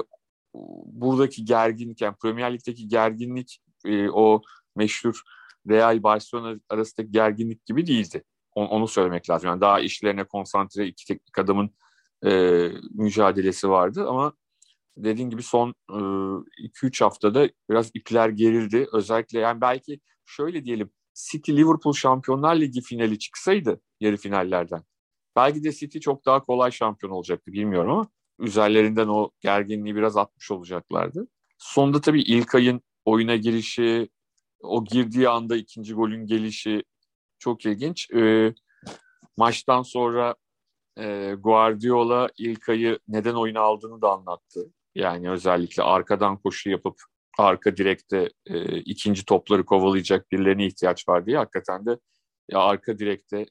buradaki 0.85 1.45
gerginlik 1.45 2.01
yani 2.01 2.15
Premier 2.21 2.53
Lig'deki 2.53 2.87
gerginlik 2.87 3.59
e, 3.85 4.09
o 4.09 4.41
meşhur 4.75 5.21
Real 5.69 6.03
Barcelona 6.03 6.59
arasındaki 6.69 7.11
gerginlik 7.11 7.65
gibi 7.65 7.87
değildi. 7.87 8.23
Onu, 8.55 8.67
onu 8.67 8.87
söylemek 8.87 9.29
lazım. 9.29 9.49
Yani 9.49 9.61
daha 9.61 9.79
işlerine 9.79 10.23
konsantre 10.23 10.87
iki 10.87 11.05
teknik 11.05 11.39
adamın 11.39 11.69
e, 12.25 12.69
mücadelesi 12.91 13.69
vardı 13.69 14.07
ama 14.09 14.33
dediğin 14.97 15.29
gibi 15.29 15.43
son 15.43 15.75
2-3 15.89 17.03
e, 17.03 17.05
haftada 17.05 17.49
biraz 17.69 17.91
ipler 17.93 18.29
gerildi. 18.29 18.87
Özellikle 18.93 19.39
yani 19.39 19.61
belki 19.61 19.99
şöyle 20.25 20.65
diyelim 20.65 20.89
City 21.13 21.51
Liverpool 21.51 21.93
Şampiyonlar 21.93 22.55
Ligi 22.55 22.81
finali 22.81 23.19
çıksaydı 23.19 23.81
yarı 23.99 24.17
finallerden 24.17 24.83
belki 25.35 25.63
de 25.63 25.71
City 25.71 25.99
çok 25.99 26.25
daha 26.25 26.43
kolay 26.43 26.71
şampiyon 26.71 27.11
olacaktı 27.11 27.51
bilmiyorum 27.51 27.91
ama 27.91 28.07
üzerlerinden 28.39 29.07
o 29.07 29.29
gerginliği 29.39 29.95
biraz 29.95 30.17
atmış 30.17 30.51
olacaklardı. 30.51 31.27
Sonunda 31.57 32.01
tabii 32.01 32.21
ilk 32.21 32.55
ayın 32.55 32.81
oyuna 33.05 33.35
girişi, 33.35 34.09
o 34.61 34.85
girdiği 34.85 35.29
anda 35.29 35.55
ikinci 35.55 35.93
golün 35.93 36.27
gelişi 36.27 36.83
çok 37.39 37.65
ilginç. 37.65 38.11
E, 38.11 38.53
maçtan 39.37 39.81
sonra 39.81 40.35
e, 40.97 41.35
Guardiola 41.39 42.29
ilk 42.37 42.69
ayı 42.69 42.99
neden 43.07 43.33
oyuna 43.33 43.61
aldığını 43.61 44.01
da 44.01 44.11
anlattı. 44.11 44.73
Yani 44.95 45.31
özellikle 45.31 45.83
arkadan 45.83 46.37
koşu 46.37 46.69
yapıp 46.69 46.95
arka 47.37 47.77
direkte 47.77 48.29
e, 48.45 48.79
ikinci 48.79 49.25
topları 49.25 49.65
kovalayacak 49.65 50.31
birilerine 50.31 50.65
ihtiyaç 50.65 51.07
var 51.07 51.25
diye 51.25 51.37
hakikaten 51.37 51.85
de 51.85 51.97
ya 52.51 52.59
arka 52.59 52.99
direkte 52.99 53.45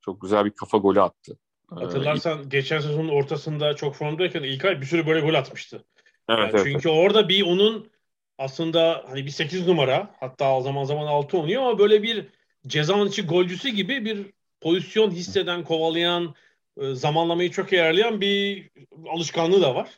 çok 0.00 0.20
güzel 0.20 0.44
bir 0.44 0.50
kafa 0.50 0.78
golü 0.78 1.00
attı. 1.00 1.38
Ee, 1.72 1.74
Hatırlarsan 1.74 2.42
ee, 2.42 2.44
geçen 2.48 2.80
sezonun 2.80 3.08
ortasında 3.08 3.76
çok 3.76 3.94
formdayken 3.94 4.42
ilk 4.42 4.64
ay 4.64 4.80
bir 4.80 4.86
sürü 4.86 5.06
böyle 5.06 5.20
gol 5.20 5.34
atmıştı. 5.34 5.84
Evet, 6.28 6.38
yani 6.38 6.50
evet, 6.50 6.60
çünkü 6.64 6.88
evet. 6.88 6.98
orada 6.98 7.28
bir 7.28 7.42
onun 7.42 7.90
aslında 8.40 9.04
hani 9.08 9.26
bir 9.26 9.30
8 9.30 9.66
numara 9.66 10.14
hatta 10.20 10.60
zaman 10.60 10.84
zaman 10.84 11.06
6 11.06 11.38
oynuyor 11.38 11.62
ama 11.62 11.78
böyle 11.78 12.02
bir 12.02 12.26
cezanın 12.66 13.08
içi 13.08 13.22
golcüsü 13.26 13.68
gibi 13.68 14.04
bir 14.04 14.26
pozisyon 14.60 15.10
hisseden, 15.10 15.64
kovalayan, 15.64 16.34
e, 16.80 16.94
zamanlamayı 16.94 17.50
çok 17.50 17.72
iyi 17.72 17.82
ayarlayan 17.82 18.20
bir 18.20 18.70
alışkanlığı 19.08 19.62
da 19.62 19.74
var. 19.74 19.88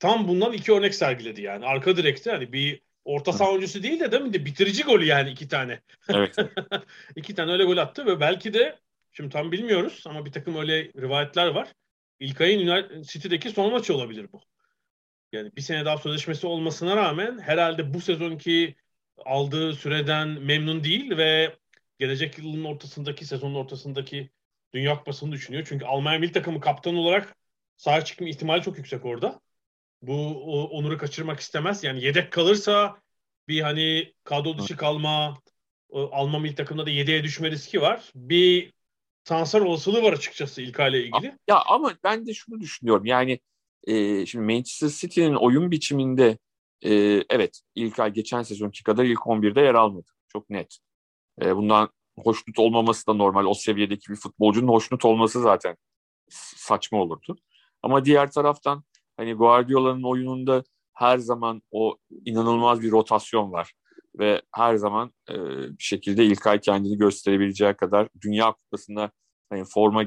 Tam 0.00 0.28
bundan 0.28 0.52
iki 0.52 0.72
örnek 0.72 0.94
sergiledi 0.94 1.42
yani. 1.42 1.66
Arka 1.66 1.96
direkte 1.96 2.30
hani 2.30 2.52
bir 2.52 2.80
orta 3.04 3.32
saha 3.32 3.50
oyuncusu 3.50 3.82
değil 3.82 4.00
de 4.00 4.12
değil 4.12 4.22
mi? 4.22 4.32
De 4.32 4.44
bitirici 4.44 4.82
golü 4.82 5.04
yani 5.04 5.30
iki 5.30 5.48
tane. 5.48 5.80
Evet. 6.08 6.36
iki 7.16 7.34
tane 7.34 7.52
öyle 7.52 7.64
gol 7.64 7.76
attı 7.76 8.06
ve 8.06 8.20
belki 8.20 8.54
de 8.54 8.78
şimdi 9.12 9.30
tam 9.30 9.52
bilmiyoruz 9.52 10.04
ama 10.06 10.26
bir 10.26 10.32
takım 10.32 10.56
öyle 10.56 10.84
rivayetler 10.84 11.46
var. 11.46 11.68
İlkay'ın 12.20 13.02
City'deki 13.02 13.50
son 13.50 13.72
maçı 13.72 13.94
olabilir 13.94 14.28
bu. 14.32 14.40
Yani 15.34 15.56
bir 15.56 15.62
sene 15.62 15.84
daha 15.84 15.98
sözleşmesi 15.98 16.46
olmasına 16.46 16.96
rağmen 16.96 17.38
herhalde 17.38 17.94
bu 17.94 18.00
sezonki 18.00 18.74
aldığı 19.24 19.72
süreden 19.74 20.28
memnun 20.28 20.84
değil 20.84 21.16
ve 21.16 21.56
gelecek 21.98 22.38
yılın 22.38 22.64
ortasındaki, 22.64 23.26
sezonun 23.26 23.54
ortasındaki 23.54 24.30
Dünya 24.74 24.98
Kupası'nı 24.98 25.32
düşünüyor. 25.32 25.66
Çünkü 25.68 25.84
Almanya 25.84 26.18
milli 26.18 26.32
takımı 26.32 26.60
kaptan 26.60 26.94
olarak 26.94 27.36
sahaya 27.76 28.04
çıkma 28.04 28.28
ihtimali 28.28 28.62
çok 28.62 28.78
yüksek 28.78 29.04
orada. 29.04 29.40
Bu 30.02 30.44
o, 30.44 30.68
onuru 30.68 30.98
kaçırmak 30.98 31.40
istemez. 31.40 31.84
Yani 31.84 32.04
yedek 32.04 32.32
kalırsa 32.32 32.96
bir 33.48 33.60
hani 33.60 34.12
kadro 34.24 34.58
dışı 34.58 34.76
kalma, 34.76 35.38
Alman 35.92 36.42
milli 36.42 36.54
takımında 36.54 36.86
da 36.86 36.90
yedeğe 36.90 37.24
düşme 37.24 37.50
riski 37.50 37.80
var. 37.80 38.10
Bir 38.14 38.72
transfer 39.24 39.60
olasılığı 39.60 40.02
var 40.02 40.12
açıkçası 40.12 40.62
İlkay 40.62 40.90
ile 40.90 41.04
ilgili. 41.04 41.38
Ya 41.48 41.62
ama 41.66 41.94
ben 42.04 42.26
de 42.26 42.34
şunu 42.34 42.60
düşünüyorum. 42.60 43.06
Yani 43.06 43.40
e, 43.86 44.26
şimdi 44.26 44.52
Manchester 44.54 44.88
City'nin 44.88 45.34
oyun 45.34 45.70
biçiminde 45.70 46.38
e, 46.82 46.92
evet 47.30 47.60
İlkay 47.74 48.12
geçen 48.12 48.42
sezonki 48.42 48.82
kadar 48.82 49.04
ilk 49.04 49.18
11'de 49.18 49.60
yer 49.60 49.74
almadı. 49.74 50.10
Çok 50.28 50.50
net. 50.50 50.78
E, 51.42 51.56
bundan 51.56 51.88
hoşnut 52.18 52.58
olmaması 52.58 53.06
da 53.06 53.14
normal. 53.14 53.44
O 53.44 53.54
seviyedeki 53.54 54.12
bir 54.12 54.16
futbolcunun 54.16 54.68
hoşnut 54.68 55.04
olması 55.04 55.42
zaten 55.42 55.76
saçma 56.56 56.98
olurdu. 56.98 57.36
Ama 57.82 58.04
diğer 58.04 58.30
taraftan 58.30 58.84
hani 59.16 59.34
Guardiola'nın 59.34 60.02
oyununda 60.02 60.64
her 60.94 61.18
zaman 61.18 61.62
o 61.70 61.96
inanılmaz 62.24 62.80
bir 62.82 62.90
rotasyon 62.90 63.52
var 63.52 63.72
ve 64.18 64.42
her 64.54 64.76
zaman 64.76 65.12
e, 65.30 65.34
bir 65.78 65.82
şekilde 65.82 66.24
İlkay 66.24 66.60
kendini 66.60 66.98
gösterebileceği 66.98 67.74
kadar 67.74 68.08
Dünya 68.20 68.52
Kupası'nda 68.52 69.10
hani 69.50 69.64
forma 69.64 70.04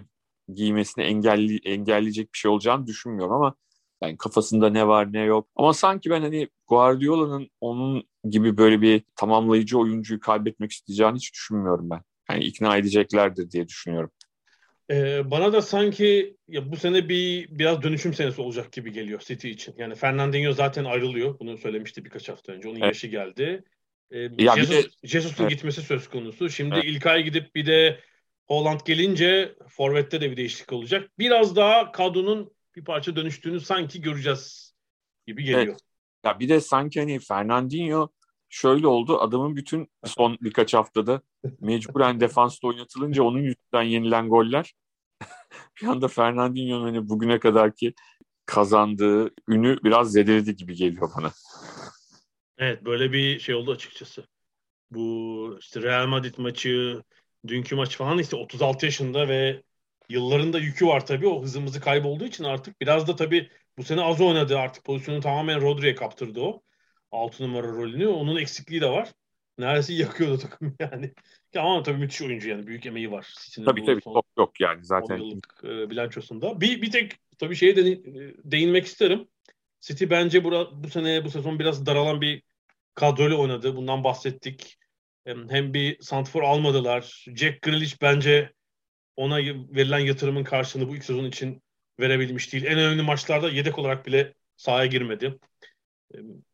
giymesini 0.53 1.03
engelli, 1.03 1.57
engelleyecek 1.57 2.33
bir 2.33 2.37
şey 2.37 2.51
olacağını 2.51 2.87
düşünmüyorum 2.87 3.33
ama 3.33 3.55
yani 4.01 4.17
kafasında 4.17 4.69
ne 4.69 4.87
var 4.87 5.13
ne 5.13 5.21
yok. 5.21 5.47
Ama 5.55 5.73
sanki 5.73 6.09
ben 6.09 6.21
hani 6.21 6.49
Guardiola'nın 6.67 7.49
onun 7.61 8.03
gibi 8.29 8.57
böyle 8.57 8.81
bir 8.81 9.03
tamamlayıcı 9.15 9.79
oyuncuyu 9.79 10.19
kaybetmek 10.19 10.71
isteyeceğini 10.71 11.15
hiç 11.15 11.33
düşünmüyorum 11.33 11.89
ben. 11.89 12.01
Yani 12.29 12.43
ikna 12.43 12.77
edeceklerdir 12.77 13.51
diye 13.51 13.67
düşünüyorum. 13.67 14.11
Ee, 14.91 15.31
bana 15.31 15.53
da 15.53 15.61
sanki 15.61 16.37
ya 16.47 16.71
bu 16.71 16.77
sene 16.77 17.09
bir 17.09 17.47
biraz 17.59 17.83
dönüşüm 17.83 18.13
senesi 18.13 18.41
olacak 18.41 18.71
gibi 18.71 18.91
geliyor 18.91 19.19
City 19.19 19.49
için. 19.49 19.75
Yani 19.77 19.95
Fernandinho 19.95 20.53
zaten 20.53 20.85
ayrılıyor. 20.85 21.39
Bunu 21.39 21.57
söylemişti 21.57 22.05
birkaç 22.05 22.29
hafta 22.29 22.51
önce. 22.51 22.67
Onun 22.67 22.75
evet. 22.75 22.87
yaşı 22.87 23.07
geldi. 23.07 23.63
Ee, 24.11 24.29
ya 24.37 24.55
Jesus, 24.55 24.87
Jesus'un 25.03 25.43
evet. 25.43 25.51
gitmesi 25.51 25.81
söz 25.81 26.09
konusu. 26.09 26.49
Şimdi 26.49 26.75
evet. 26.75 26.85
İlkay 26.85 27.23
gidip 27.23 27.55
bir 27.55 27.65
de 27.65 27.99
Holland 28.45 28.79
gelince 28.85 29.55
Forvet'te 29.67 30.21
de 30.21 30.31
bir 30.31 30.37
değişiklik 30.37 30.73
olacak. 30.73 31.09
Biraz 31.19 31.55
daha 31.55 31.91
kadronun 31.91 32.51
bir 32.77 32.83
parça 32.83 33.15
dönüştüğünü 33.15 33.59
sanki 33.59 34.01
göreceğiz 34.01 34.73
gibi 35.27 35.43
geliyor. 35.43 35.67
Evet. 35.67 35.79
Ya 36.25 36.39
bir 36.39 36.49
de 36.49 36.61
sanki 36.61 36.99
hani 36.99 37.19
Fernandinho 37.19 38.09
şöyle 38.49 38.87
oldu. 38.87 39.19
Adamın 39.19 39.55
bütün 39.55 39.87
son 40.05 40.37
birkaç 40.41 40.73
haftada 40.73 41.21
mecburen 41.59 42.19
defansta 42.19 42.67
oynatılınca 42.67 43.23
onun 43.23 43.39
yüzünden 43.39 43.83
yenilen 43.83 44.29
goller 44.29 44.73
bir 45.81 45.87
anda 45.87 46.07
Fernandinho'nun 46.07 46.83
hani 46.83 47.09
bugüne 47.09 47.39
kadarki 47.39 47.93
kazandığı 48.45 49.31
ünü 49.47 49.77
biraz 49.83 50.11
zedeledi 50.11 50.55
gibi 50.55 50.75
geliyor 50.75 51.11
bana. 51.17 51.31
Evet 52.57 52.85
böyle 52.85 53.11
bir 53.11 53.39
şey 53.39 53.55
oldu 53.55 53.71
açıkçası. 53.71 54.27
Bu 54.91 55.57
işte 55.59 55.81
Real 55.81 56.07
Madrid 56.07 56.35
maçı, 56.37 57.03
dünkü 57.47 57.75
maç 57.75 57.97
falan 57.97 58.19
işte 58.19 58.35
36 58.35 58.85
yaşında 58.85 59.27
ve 59.27 59.63
yılların 60.09 60.53
da 60.53 60.59
yükü 60.59 60.87
var 60.87 61.05
tabii. 61.05 61.27
O 61.27 61.43
hızımızı 61.43 61.81
kaybolduğu 61.81 62.25
için 62.25 62.43
artık 62.43 62.81
biraz 62.81 63.07
da 63.07 63.15
tabii 63.15 63.49
bu 63.77 63.83
sene 63.83 64.01
az 64.01 64.21
oynadı 64.21 64.57
artık. 64.59 64.83
Pozisyonu 64.83 65.19
tamamen 65.19 65.61
Rodri'ye 65.61 65.95
kaptırdı 65.95 66.41
o. 66.41 66.61
6 67.11 67.43
numara 67.43 67.67
rolünü. 67.67 68.07
Onun 68.07 68.37
eksikliği 68.37 68.81
de 68.81 68.89
var. 68.89 69.09
Neredeyse 69.57 69.93
yakıyordu 69.93 70.37
takım 70.37 70.75
yani. 70.79 71.13
Ama 71.57 71.83
tabii 71.83 71.97
müthiş 71.97 72.21
oyuncu 72.21 72.49
yani. 72.49 72.67
Büyük 72.67 72.85
emeği 72.85 73.11
var. 73.11 73.33
City'nin 73.45 73.65
tabii 73.65 73.85
tabii. 73.85 74.01
Son, 74.01 74.21
yok 74.37 74.59
yani 74.59 74.85
zaten. 74.85 75.17
Yıllık 75.17 75.61
e, 75.63 75.89
bilançosunda. 75.89 76.61
Bir, 76.61 76.81
bir 76.81 76.91
tek 76.91 77.13
tabii 77.37 77.55
şeye 77.55 77.75
de, 77.75 77.91
e, 77.91 78.01
değinmek 78.43 78.85
isterim. 78.85 79.27
City 79.81 80.05
bence 80.09 80.43
bura, 80.43 80.83
bu 80.83 80.89
sene 80.89 81.25
bu 81.25 81.29
sezon 81.29 81.59
biraz 81.59 81.85
daralan 81.85 82.21
bir 82.21 82.43
kadroyla 82.95 83.37
oynadı. 83.37 83.75
Bundan 83.75 84.03
bahsettik. 84.03 84.77
Hem, 85.25 85.49
hem 85.49 85.73
bir 85.73 86.01
Santfor 86.01 86.43
almadılar. 86.43 87.25
Jack 87.35 87.61
Grealish 87.61 88.01
bence 88.01 88.53
ona 89.17 89.37
verilen 89.75 89.99
yatırımın 89.99 90.43
karşılığını 90.43 90.89
bu 90.89 90.95
ilk 90.95 91.03
sezon 91.05 91.25
için 91.25 91.61
verebilmiş 91.99 92.53
değil. 92.53 92.65
En 92.65 92.77
önemli 92.77 93.01
maçlarda 93.01 93.49
yedek 93.49 93.79
olarak 93.79 94.05
bile 94.05 94.33
sahaya 94.57 94.85
girmedi. 94.85 95.39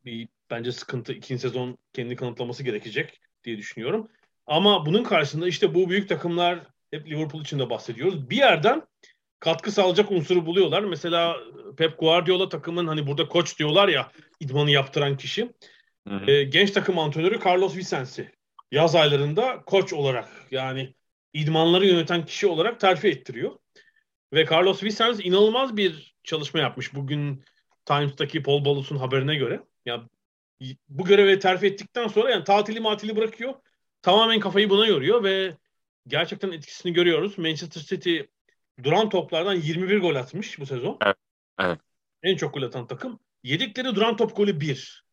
Bir 0.04 0.28
bence 0.50 0.72
sıkıntı 0.72 1.12
ikinci 1.12 1.40
sezon 1.42 1.78
kendini 1.92 2.16
kanıtlaması 2.16 2.62
gerekecek 2.62 3.20
diye 3.44 3.58
düşünüyorum. 3.58 4.08
Ama 4.46 4.86
bunun 4.86 5.04
karşısında 5.04 5.48
işte 5.48 5.74
bu 5.74 5.90
büyük 5.90 6.08
takımlar 6.08 6.60
hep 6.90 7.08
Liverpool 7.08 7.42
için 7.42 7.58
de 7.58 7.70
bahsediyoruz. 7.70 8.30
Bir 8.30 8.36
yerden 8.36 8.82
katkı 9.40 9.72
sağlayacak 9.72 10.10
unsuru 10.10 10.46
buluyorlar. 10.46 10.82
Mesela 10.82 11.36
Pep 11.76 11.98
Guardiola 11.98 12.48
takımın 12.48 12.86
hani 12.86 13.06
burada 13.06 13.28
koç 13.28 13.58
diyorlar 13.58 13.88
ya 13.88 14.10
idmanı 14.40 14.70
yaptıran 14.70 15.16
kişi. 15.16 15.52
Hı 16.08 16.14
hı. 16.14 16.30
E, 16.30 16.44
genç 16.44 16.70
takım 16.70 16.98
antrenörü 16.98 17.40
Carlos 17.44 17.76
Vicensi. 17.76 18.30
Yaz 18.72 18.94
aylarında 18.94 19.62
koç 19.66 19.92
olarak 19.92 20.28
yani 20.50 20.94
idmanları 21.34 21.86
yöneten 21.86 22.26
kişi 22.26 22.46
olarak 22.46 22.80
terfi 22.80 23.08
ettiriyor. 23.08 23.58
Ve 24.32 24.46
Carlos 24.50 24.82
Vicens 24.82 25.20
inanılmaz 25.22 25.76
bir 25.76 26.14
çalışma 26.24 26.60
yapmış 26.60 26.94
bugün 26.94 27.44
Times'taki 27.84 28.42
Paul 28.42 28.64
Balus'un 28.64 28.96
haberine 28.96 29.34
göre. 29.34 29.60
Ya 29.86 30.08
bu 30.88 31.04
göreve 31.04 31.38
terfi 31.38 31.66
ettikten 31.66 32.08
sonra 32.08 32.30
yani 32.30 32.44
tatili 32.44 32.80
matili 32.80 33.16
bırakıyor. 33.16 33.54
Tamamen 34.02 34.40
kafayı 34.40 34.70
buna 34.70 34.86
yoruyor 34.86 35.24
ve 35.24 35.56
gerçekten 36.06 36.52
etkisini 36.52 36.92
görüyoruz. 36.92 37.38
Manchester 37.38 37.80
City 37.80 38.20
duran 38.82 39.08
toplardan 39.08 39.54
21 39.54 40.00
gol 40.00 40.14
atmış 40.14 40.60
bu 40.60 40.66
sezon. 40.66 40.98
Evet. 41.02 41.16
evet. 41.60 41.78
En 42.22 42.36
çok 42.36 42.54
gol 42.54 42.62
atan 42.62 42.86
takım. 42.86 43.20
Yedikleri 43.42 43.94
duran 43.94 44.16
top 44.16 44.36
golü 44.36 44.60
1. 44.60 45.04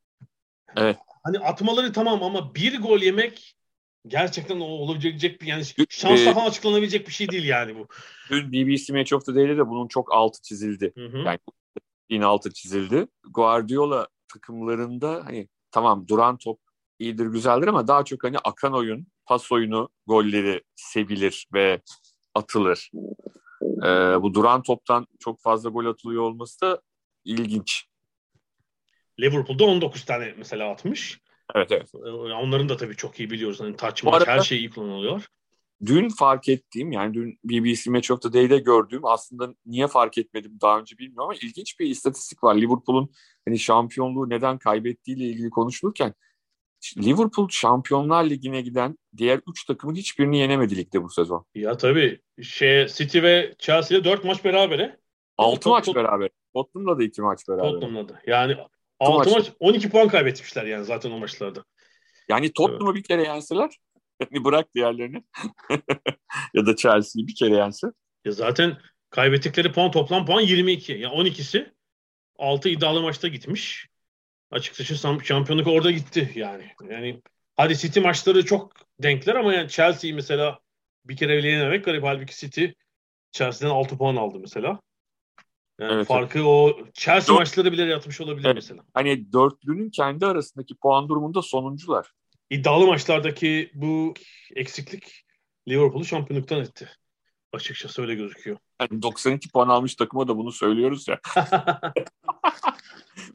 Evet. 0.76 0.98
Hani 1.24 1.40
atmaları 1.40 1.94
tamam 1.94 2.24
ama 2.24 2.56
bir 2.56 2.82
gol 2.82 3.02
yemek 3.02 3.56
gerçekten 4.08 4.60
o 4.60 4.66
olabilecek 4.66 5.42
bir 5.42 5.48
yani 5.48 5.64
şansla 5.90 6.30
e, 6.30 6.34
falan 6.34 6.46
açıklanabilecek 6.46 7.08
bir 7.08 7.14
şey 7.14 7.30
değil 7.30 7.46
yani 7.46 7.76
bu. 7.76 7.88
Dün 8.30 8.52
BBC 8.52 8.94
Match 8.94 9.14
of 9.14 9.26
the 9.26 9.36
Day'de 9.36 9.58
de 9.58 9.68
bunun 9.68 9.88
çok 9.88 10.14
altı 10.14 10.42
çizildi. 10.42 10.92
Hı 10.96 11.06
hı. 11.06 11.18
Yani 11.18 11.40
yine 12.10 12.26
altı 12.26 12.54
çizildi. 12.54 13.08
Guardiola 13.30 14.08
takımlarında 14.34 15.22
hani 15.26 15.48
tamam 15.72 16.08
duran 16.08 16.38
top 16.38 16.60
iyidir 17.00 17.26
güzeldir 17.26 17.68
ama 17.68 17.88
daha 17.88 18.06
çok 18.06 18.24
hani 18.24 18.38
akan 18.38 18.74
oyun, 18.74 19.08
pas 19.26 19.52
oyunu, 19.52 19.90
golleri 20.08 20.62
sevilir 20.76 21.48
ve 21.54 21.82
atılır. 22.36 22.92
Ee, 23.62 24.22
bu 24.22 24.34
duran 24.34 24.64
toptan 24.64 25.08
çok 25.20 25.42
fazla 25.42 25.70
gol 25.70 25.86
atılıyor 25.86 26.22
olması 26.22 26.62
da 26.62 26.82
ilginç. 27.26 27.86
Liverpool'da 29.20 29.64
19 29.66 30.06
tane 30.06 30.34
mesela 30.38 30.72
atmış. 30.72 31.22
Evet 31.56 31.72
evet. 31.72 31.92
Ee, 31.96 32.10
onların 32.10 32.70
da 32.70 32.78
tabii 32.78 32.96
çok 32.96 33.20
iyi 33.20 33.30
biliyoruz. 33.30 33.60
Hani 33.60 33.76
touch 33.76 34.04
match 34.04 34.28
her 34.28 34.40
şey 34.40 34.58
iyi 34.58 34.70
kullanılıyor. 34.70 35.26
Dün 35.86 36.10
fark 36.10 36.50
ettiğim 36.50 36.92
yani 36.92 37.14
dün 37.14 37.40
BBC 37.44 37.92
Match 37.92 38.12
of 38.12 38.22
the 38.22 38.34
Day'de 38.34 38.58
gördüğüm 38.58 39.06
aslında 39.06 39.54
niye 39.66 39.88
fark 39.88 40.18
etmedim 40.18 40.58
daha 40.62 40.80
önce 40.80 40.98
bilmiyorum 40.98 41.24
ama 41.24 41.34
ilginç 41.36 41.80
bir 41.80 41.86
istatistik 41.86 42.44
var. 42.44 42.56
Liverpool'un 42.56 43.12
hani 43.48 43.60
şampiyonluğu 43.60 44.30
neden 44.30 44.58
kaybettiğiyle 44.58 45.24
ilgili 45.26 45.50
konuşulurken 45.50 46.14
Liverpool 46.98 47.48
Şampiyonlar 47.50 48.24
Ligi'ne 48.24 48.62
giden 48.62 48.98
diğer 49.18 49.42
3 49.48 49.66
takımın 49.66 49.96
hiçbirini 49.96 50.38
yenemedi 50.38 50.76
ligde 50.78 51.04
bu 51.04 51.10
sezon. 51.10 51.46
Ya 51.56 51.78
tabii. 51.78 52.22
Şey, 52.42 52.88
City 52.88 53.22
ve 53.22 53.56
Chelsea'de 53.60 54.04
4 54.04 54.24
maç 54.24 54.46
berabere. 54.46 54.98
6 55.38 55.70
maç 55.70 55.96
beraber. 55.96 56.30
Tottenham'la 56.54 57.00
da 57.00 57.04
2 57.04 57.22
maç 57.22 57.48
beraber. 57.50 57.72
Tottenham'la 57.72 58.10
da. 58.10 58.22
Yani 58.28 58.58
6 59.02 59.30
maç. 59.30 59.38
maç 59.38 59.56
12 59.60 59.90
puan 59.90 60.08
kaybetmişler 60.08 60.66
yani 60.66 60.86
zaten 60.86 61.12
o 61.12 61.20
maçlarda. 61.20 61.64
Yani 62.30 62.54
Tottenham'ı 62.54 62.92
evet. 62.92 62.96
bir 62.96 63.04
kere 63.04 63.24
yenseler 63.24 63.70
hani 64.32 64.44
bırak 64.44 64.76
diğerlerini 64.76 65.24
ya 66.54 66.66
da 66.66 66.76
Chelsea'yi 66.76 67.28
bir 67.28 67.36
kere 67.36 67.56
yense. 67.56 67.88
Ya 68.26 68.32
zaten 68.32 68.78
kaybettikleri 69.10 69.72
puan 69.72 69.92
toplam 69.92 70.26
puan 70.26 70.42
22. 70.42 70.94
Yani 70.94 71.16
12'si 71.16 71.72
6 72.38 72.70
iddialı 72.70 73.02
maçta 73.02 73.28
gitmiş. 73.28 73.88
Açıkçası 74.52 75.20
şampiyonluk 75.24 75.68
orada 75.68 75.92
gitti 75.92 76.32
yani. 76.36 76.66
Yani 76.90 77.22
hadi 77.58 77.78
City 77.78 78.00
maçları 78.00 78.46
çok 78.46 78.74
denkler 79.00 79.36
ama 79.36 79.54
yani 79.54 79.70
Chelsea'yi 79.70 80.14
mesela 80.14 80.60
bir 81.06 81.18
kere 81.18 81.38
bile 81.38 81.48
yenemek 81.48 81.86
garip. 81.86 82.04
Halbuki 82.04 82.36
City 82.36 82.66
Chelsea'den 83.32 83.74
6 83.74 83.98
puan 83.98 84.16
aldı 84.16 84.40
mesela. 84.40 84.80
Yani 85.82 85.94
evet, 85.94 86.08
farkı 86.08 86.38
evet. 86.38 86.48
o 86.48 86.78
Chelsea 86.94 87.36
Dört, 87.36 87.40
maçları 87.40 87.72
bile 87.72 87.84
yatmış 87.84 88.22
olabilir 88.22 88.46
evet, 88.46 88.56
mesela. 88.56 88.84
Hani 88.94 89.34
dörtlünün 89.34 89.90
kendi 89.90 90.26
arasındaki 90.26 90.76
puan 90.76 91.10
durumunda 91.10 91.42
sonuncular. 91.42 92.12
İddialı 92.50 92.88
maçlardaki 92.88 93.72
bu 93.74 94.14
eksiklik 94.56 95.26
Liverpool'u 95.68 96.06
şampiyonluktan 96.06 96.62
etti. 96.62 96.90
Açıkçası 97.54 98.02
öyle 98.02 98.16
gözüküyor. 98.16 98.58
Yani 98.82 99.02
92 99.02 99.50
puan 99.50 99.70
almış 99.70 99.96
takıma 99.96 100.28
da 100.28 100.38
bunu 100.38 100.52
söylüyoruz 100.52 101.08
ya. 101.08 101.20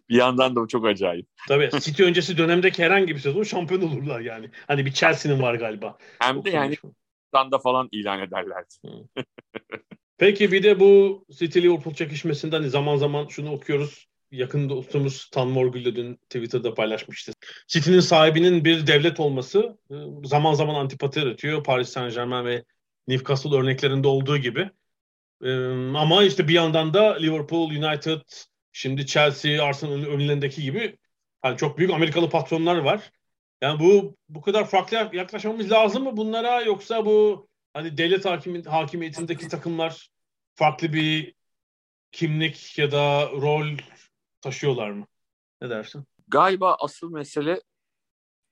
bir 0.08 0.16
yandan 0.16 0.56
da 0.56 0.66
çok 0.68 0.86
acayip. 0.86 1.26
Tabii 1.48 1.70
City 1.80 2.02
öncesi 2.02 2.38
dönemdeki 2.38 2.84
herhangi 2.84 3.14
bir 3.14 3.20
sezon 3.20 3.42
şampiyon 3.42 3.82
olurlar 3.82 4.20
yani. 4.20 4.50
Hani 4.66 4.86
bir 4.86 4.92
Chelsea'nin 4.92 5.42
var 5.42 5.54
galiba. 5.54 5.98
Hem 6.18 6.44
de 6.44 6.50
yani 6.50 6.76
da 7.34 7.58
falan 7.58 7.88
ilan 7.92 8.20
ederlerdi. 8.20 8.74
Peki 10.18 10.52
bir 10.52 10.62
de 10.62 10.80
bu 10.80 11.24
City 11.30 11.60
Liverpool 11.60 11.94
çekişmesinden 11.94 12.56
hani 12.56 12.70
zaman 12.70 12.96
zaman 12.96 13.26
şunu 13.28 13.52
okuyoruz. 13.52 14.06
Yakın 14.30 14.68
dostumuz 14.68 15.30
Tan 15.30 15.48
Morgül 15.48 15.96
dün 15.96 16.14
Twitter'da 16.14 16.74
paylaşmıştı. 16.74 17.32
City'nin 17.68 18.00
sahibinin 18.00 18.64
bir 18.64 18.86
devlet 18.86 19.20
olması 19.20 19.78
e, 19.90 19.94
zaman 20.24 20.54
zaman 20.54 20.74
antipati 20.74 21.18
yaratıyor. 21.18 21.64
Paris 21.64 21.88
Saint 21.88 22.14
Germain 22.14 22.44
ve 22.44 22.64
Newcastle 23.08 23.56
örneklerinde 23.56 24.08
olduğu 24.08 24.38
gibi. 24.38 24.70
E, 25.44 25.50
ama 25.96 26.24
işte 26.24 26.48
bir 26.48 26.54
yandan 26.54 26.94
da 26.94 27.16
Liverpool, 27.16 27.70
United, 27.70 28.20
şimdi 28.72 29.06
Chelsea, 29.06 29.64
Arsenal'ın 29.64 30.04
önlerindeki 30.04 30.62
gibi 30.62 30.96
hani 31.42 31.56
çok 31.56 31.78
büyük 31.78 31.92
Amerikalı 31.92 32.30
patronlar 32.30 32.76
var. 32.76 33.10
Yani 33.60 33.80
bu 33.80 34.16
bu 34.28 34.40
kadar 34.40 34.68
farklı 34.68 35.10
yaklaşmamız 35.12 35.70
lazım 35.70 36.04
mı 36.04 36.16
bunlara 36.16 36.60
yoksa 36.60 37.06
bu 37.06 37.48
hani 37.76 37.98
devlet 37.98 38.24
hakim, 38.24 38.62
hakimiyetindeki 38.62 39.48
takımlar 39.48 40.10
farklı 40.54 40.92
bir 40.92 41.34
kimlik 42.12 42.78
ya 42.78 42.92
da 42.92 43.30
rol 43.30 43.66
taşıyorlar 44.40 44.90
mı? 44.90 45.06
Ne 45.60 45.70
dersin? 45.70 46.04
Galiba 46.28 46.76
asıl 46.80 47.10
mesele 47.10 47.60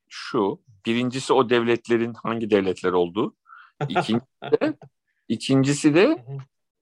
şu. 0.08 0.62
Birincisi 0.86 1.32
o 1.32 1.50
devletlerin 1.50 2.14
hangi 2.14 2.50
devletler 2.50 2.92
olduğu. 2.92 3.36
İkincisi 3.88 4.42
de, 4.42 4.76
ikincisi 5.28 5.94
de 5.94 6.24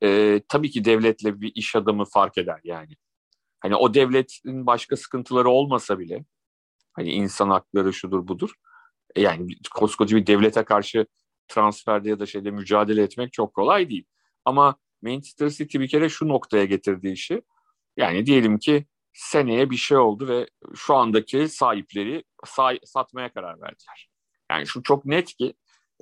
e, 0.02 0.40
tabii 0.48 0.70
ki 0.70 0.84
devletle 0.84 1.40
bir 1.40 1.52
iş 1.54 1.76
adamı 1.76 2.04
fark 2.04 2.38
eder 2.38 2.60
yani. 2.64 2.96
Hani 3.60 3.76
o 3.76 3.94
devletin 3.94 4.66
başka 4.66 4.96
sıkıntıları 4.96 5.48
olmasa 5.48 5.98
bile 5.98 6.24
hani 6.92 7.12
insan 7.12 7.50
hakları 7.50 7.92
şudur 7.92 8.28
budur. 8.28 8.50
E, 9.16 9.20
yani 9.20 9.46
koskoca 9.74 10.16
bir 10.16 10.26
devlete 10.26 10.64
karşı 10.64 11.06
transferde 11.48 12.08
ya 12.08 12.20
da 12.20 12.26
şeyde 12.26 12.50
mücadele 12.50 13.02
etmek 13.02 13.32
çok 13.32 13.54
kolay 13.54 13.90
değil. 13.90 14.04
Ama 14.44 14.76
Manchester 15.02 15.48
City 15.48 15.78
bir 15.78 15.88
kere 15.88 16.08
şu 16.08 16.28
noktaya 16.28 16.64
getirdi 16.64 17.08
işi. 17.08 17.42
Yani 17.96 18.26
diyelim 18.26 18.58
ki 18.58 18.86
seneye 19.12 19.70
bir 19.70 19.76
şey 19.76 19.96
oldu 19.98 20.28
ve 20.28 20.46
şu 20.74 20.94
andaki 20.94 21.48
sahipleri 21.48 22.24
say 22.44 22.78
satmaya 22.84 23.32
karar 23.32 23.60
verdiler. 23.60 24.08
Yani 24.50 24.66
şu 24.66 24.82
çok 24.82 25.04
net 25.04 25.34
ki 25.34 25.54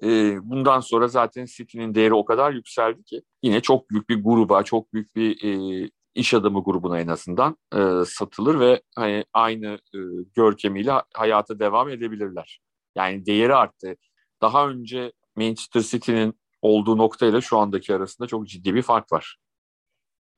e, 0.02 0.38
bundan 0.42 0.80
sonra 0.80 1.08
zaten 1.08 1.44
City'nin 1.44 1.94
değeri 1.94 2.14
o 2.14 2.24
kadar 2.24 2.52
yükseldi 2.52 3.04
ki 3.04 3.22
yine 3.42 3.60
çok 3.60 3.90
büyük 3.90 4.08
bir 4.08 4.24
gruba, 4.24 4.62
çok 4.62 4.92
büyük 4.92 5.16
bir 5.16 5.44
e, 5.44 5.90
iş 6.14 6.34
adamı 6.34 6.64
grubuna 6.64 7.00
en 7.00 7.08
azından 7.08 7.56
e, 7.74 8.04
satılır 8.06 8.60
ve 8.60 8.82
hani 8.96 9.24
aynı 9.32 9.78
e, 9.94 9.98
görkemiyle 10.34 10.92
hayata 11.14 11.58
devam 11.58 11.88
edebilirler. 11.88 12.60
Yani 12.96 13.26
değeri 13.26 13.54
arttı. 13.54 13.96
Daha 14.42 14.68
önce 14.68 15.12
Manchester 15.40 15.80
City'nin 15.80 16.40
olduğu 16.62 16.98
noktayla 16.98 17.40
şu 17.40 17.58
andaki 17.58 17.94
arasında 17.94 18.28
çok 18.28 18.48
ciddi 18.48 18.74
bir 18.74 18.82
fark 18.82 19.12
var. 19.12 19.36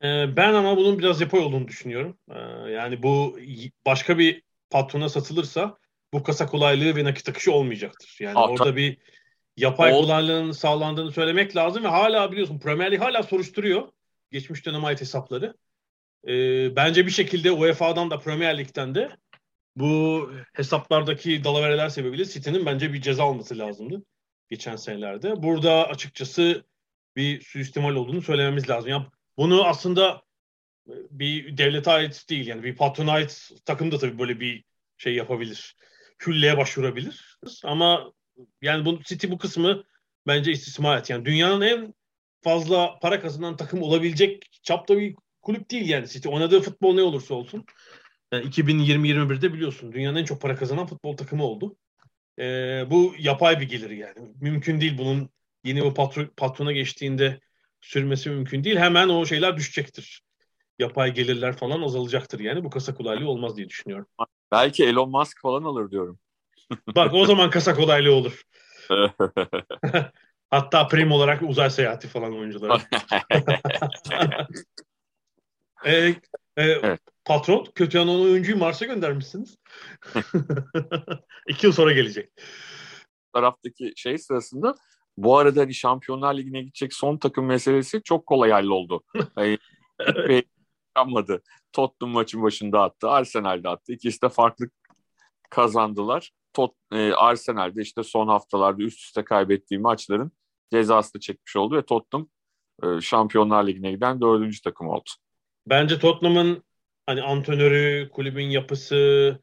Ee, 0.02 0.36
ben 0.36 0.54
ama 0.54 0.76
bunun 0.76 0.98
biraz 0.98 1.20
yapay 1.20 1.40
olduğunu 1.40 1.68
düşünüyorum. 1.68 2.18
Ee, 2.30 2.38
yani 2.70 3.02
bu 3.02 3.38
başka 3.86 4.18
bir 4.18 4.42
patrona 4.70 5.08
satılırsa 5.08 5.78
bu 6.12 6.22
kasa 6.22 6.46
kolaylığı 6.46 6.96
ve 6.96 7.04
nakit 7.04 7.28
akışı 7.28 7.52
olmayacaktır. 7.52 8.16
Yani 8.20 8.38
Aa, 8.38 8.48
orada 8.48 8.76
bir 8.76 8.98
yapay 9.56 9.92
Ol... 9.92 10.02
kolaylığın 10.02 10.52
sağlandığını 10.52 11.12
söylemek 11.12 11.56
lazım 11.56 11.84
ve 11.84 11.88
hala 11.88 12.32
biliyorsun 12.32 12.58
Premier 12.58 12.92
Lig 12.92 13.00
hala 13.00 13.22
soruşturuyor 13.22 13.88
geçmiş 14.30 14.66
dönem 14.66 14.84
ait 14.84 15.00
hesapları. 15.00 15.54
Ee, 16.28 16.76
bence 16.76 17.06
bir 17.06 17.10
şekilde 17.10 17.52
UEFA'dan 17.52 18.10
da 18.10 18.18
Premier 18.18 18.58
Lig'den 18.58 18.94
de 18.94 19.10
bu 19.76 20.30
hesaplardaki 20.52 21.44
dalavereler 21.44 21.88
sebebiyle 21.88 22.24
City'nin 22.24 22.66
bence 22.66 22.92
bir 22.92 23.00
ceza 23.00 23.24
alması 23.24 23.58
lazımdı 23.58 24.02
geçen 24.52 24.76
senelerde. 24.76 25.42
Burada 25.42 25.88
açıkçası 25.88 26.64
bir 27.16 27.40
suistimal 27.40 27.94
olduğunu 27.94 28.22
söylememiz 28.22 28.70
lazım. 28.70 28.90
Yani 28.90 29.06
bunu 29.36 29.64
aslında 29.64 30.22
e, 30.88 30.92
bir 31.10 31.56
devlete 31.58 31.90
ait 31.90 32.24
değil 32.30 32.46
yani 32.46 32.62
bir 32.62 32.76
patrona 32.76 33.12
ait 33.12 33.50
takım 33.64 33.92
da 33.92 33.98
tabii 33.98 34.18
böyle 34.18 34.40
bir 34.40 34.64
şey 34.96 35.14
yapabilir. 35.14 35.76
Hülleye 36.26 36.56
başvurabilir. 36.56 37.38
Ama 37.64 38.12
yani 38.62 38.84
bu 38.84 39.02
City 39.02 39.30
bu 39.30 39.38
kısmı 39.38 39.84
bence 40.26 40.52
istismar 40.52 40.98
et. 40.98 41.10
Yani 41.10 41.24
dünyanın 41.24 41.60
en 41.60 41.94
fazla 42.42 42.98
para 42.98 43.20
kazanan 43.20 43.56
takım 43.56 43.82
olabilecek 43.82 44.48
çapta 44.62 44.98
bir 44.98 45.16
kulüp 45.42 45.70
değil 45.70 45.88
yani 45.88 46.08
City. 46.08 46.28
Oynadığı 46.28 46.60
futbol 46.60 46.94
ne 46.94 47.02
olursa 47.02 47.34
olsun. 47.34 47.64
Yani 48.32 48.44
2020-21'de 48.44 49.52
biliyorsun 49.52 49.92
dünyanın 49.92 50.16
en 50.16 50.24
çok 50.24 50.40
para 50.40 50.56
kazanan 50.56 50.86
futbol 50.86 51.16
takımı 51.16 51.44
oldu. 51.44 51.76
Ee, 52.38 52.84
bu 52.90 53.14
yapay 53.18 53.60
bir 53.60 53.68
gelir 53.68 53.90
yani. 53.90 54.34
Mümkün 54.40 54.80
değil 54.80 54.98
bunun 54.98 55.30
yeni 55.64 55.84
bir 55.84 55.94
patron, 55.94 56.30
patrona 56.36 56.72
geçtiğinde 56.72 57.40
sürmesi 57.80 58.30
mümkün 58.30 58.64
değil. 58.64 58.76
Hemen 58.76 59.08
o 59.08 59.26
şeyler 59.26 59.56
düşecektir. 59.56 60.22
Yapay 60.78 61.14
gelirler 61.14 61.56
falan 61.56 61.82
azalacaktır 61.82 62.40
yani. 62.40 62.64
Bu 62.64 62.70
kasa 62.70 62.94
kolaylığı 62.94 63.28
olmaz 63.28 63.56
diye 63.56 63.68
düşünüyorum. 63.68 64.06
Belki 64.52 64.84
Elon 64.84 65.10
Musk 65.10 65.40
falan 65.40 65.62
alır 65.62 65.90
diyorum. 65.90 66.18
Bak 66.96 67.14
o 67.14 67.26
zaman 67.26 67.50
kasa 67.50 67.74
kolaylığı 67.74 68.14
olur. 68.14 68.42
Hatta 70.50 70.88
prim 70.88 71.12
olarak 71.12 71.42
uzay 71.42 71.70
seyahati 71.70 72.08
falan 72.08 72.38
oyuncular. 72.38 72.82
e, 75.84 75.96
e, 75.96 76.16
evet. 76.56 77.00
Patron 77.24 77.66
kötü 77.74 77.98
yanan 77.98 78.20
oyuncuyu 78.20 78.58
Mars'a 78.58 78.84
göndermişsiniz. 78.84 79.58
İki 81.48 81.66
yıl 81.66 81.72
sonra 81.72 81.92
gelecek. 81.92 82.32
Taraftaki 83.32 83.92
şey 83.96 84.18
sırasında 84.18 84.74
bu 85.16 85.38
arada 85.38 85.60
hani 85.60 85.74
Şampiyonlar 85.74 86.34
Ligi'ne 86.34 86.62
gidecek 86.62 86.94
son 86.94 87.16
takım 87.16 87.46
meselesi 87.46 88.02
çok 88.02 88.26
kolay 88.26 88.50
halloldu. 88.50 89.02
Yani, 89.36 90.44
kalmadı. 90.94 91.42
Tottenham 91.72 92.14
maçın 92.14 92.42
başında 92.42 92.82
attı. 92.82 93.08
Arsenal 93.10 93.64
de 93.64 93.68
attı. 93.68 93.92
İkisi 93.92 94.22
de 94.22 94.28
farklı 94.28 94.66
kazandılar. 95.50 96.30
Tot, 96.52 96.74
e, 96.92 97.12
Arsenal'de 97.12 97.82
işte 97.82 98.02
son 98.02 98.28
haftalarda 98.28 98.82
üst 98.82 99.00
üste 99.00 99.24
kaybettiği 99.24 99.80
maçların 99.80 100.32
cezasını 100.72 101.20
çekmiş 101.20 101.56
oldu 101.56 101.76
ve 101.76 101.82
Tottenham 101.82 102.28
e, 102.82 103.00
Şampiyonlar 103.00 103.66
Ligi'ne 103.66 103.92
giden 103.92 104.20
dördüncü 104.20 104.62
takım 104.62 104.88
oldu. 104.88 105.10
Bence 105.66 105.98
Tottenham'ın 105.98 106.62
hani 107.06 107.22
antrenörü, 107.22 108.08
kulübün 108.12 108.50
yapısı, 108.50 109.38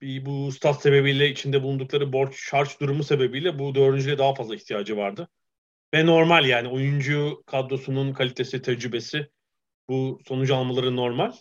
bir 0.00 0.26
bu 0.26 0.52
stat 0.52 0.82
sebebiyle 0.82 1.30
içinde 1.30 1.62
bulundukları 1.62 2.12
borç 2.12 2.52
harç 2.52 2.80
durumu 2.80 3.04
sebebiyle 3.04 3.58
bu 3.58 3.74
dördüncüye 3.74 4.18
daha 4.18 4.34
fazla 4.34 4.54
ihtiyacı 4.54 4.96
vardı. 4.96 5.28
Ve 5.94 6.06
normal 6.06 6.46
yani 6.46 6.68
oyuncu 6.68 7.42
kadrosunun 7.46 8.12
kalitesi, 8.12 8.62
tecrübesi 8.62 9.30
bu 9.88 10.20
sonucu 10.28 10.56
almaları 10.56 10.96
normal. 10.96 11.32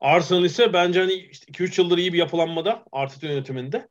Arsenal 0.00 0.44
ise 0.44 0.72
bence 0.72 1.00
hani 1.00 1.12
işte 1.12 1.46
2-3 1.52 1.78
yıldır 1.78 1.98
iyi 1.98 2.12
bir 2.12 2.18
yapılanmada 2.18 2.84
Arteta 2.92 3.26
yönetiminde. 3.26 3.88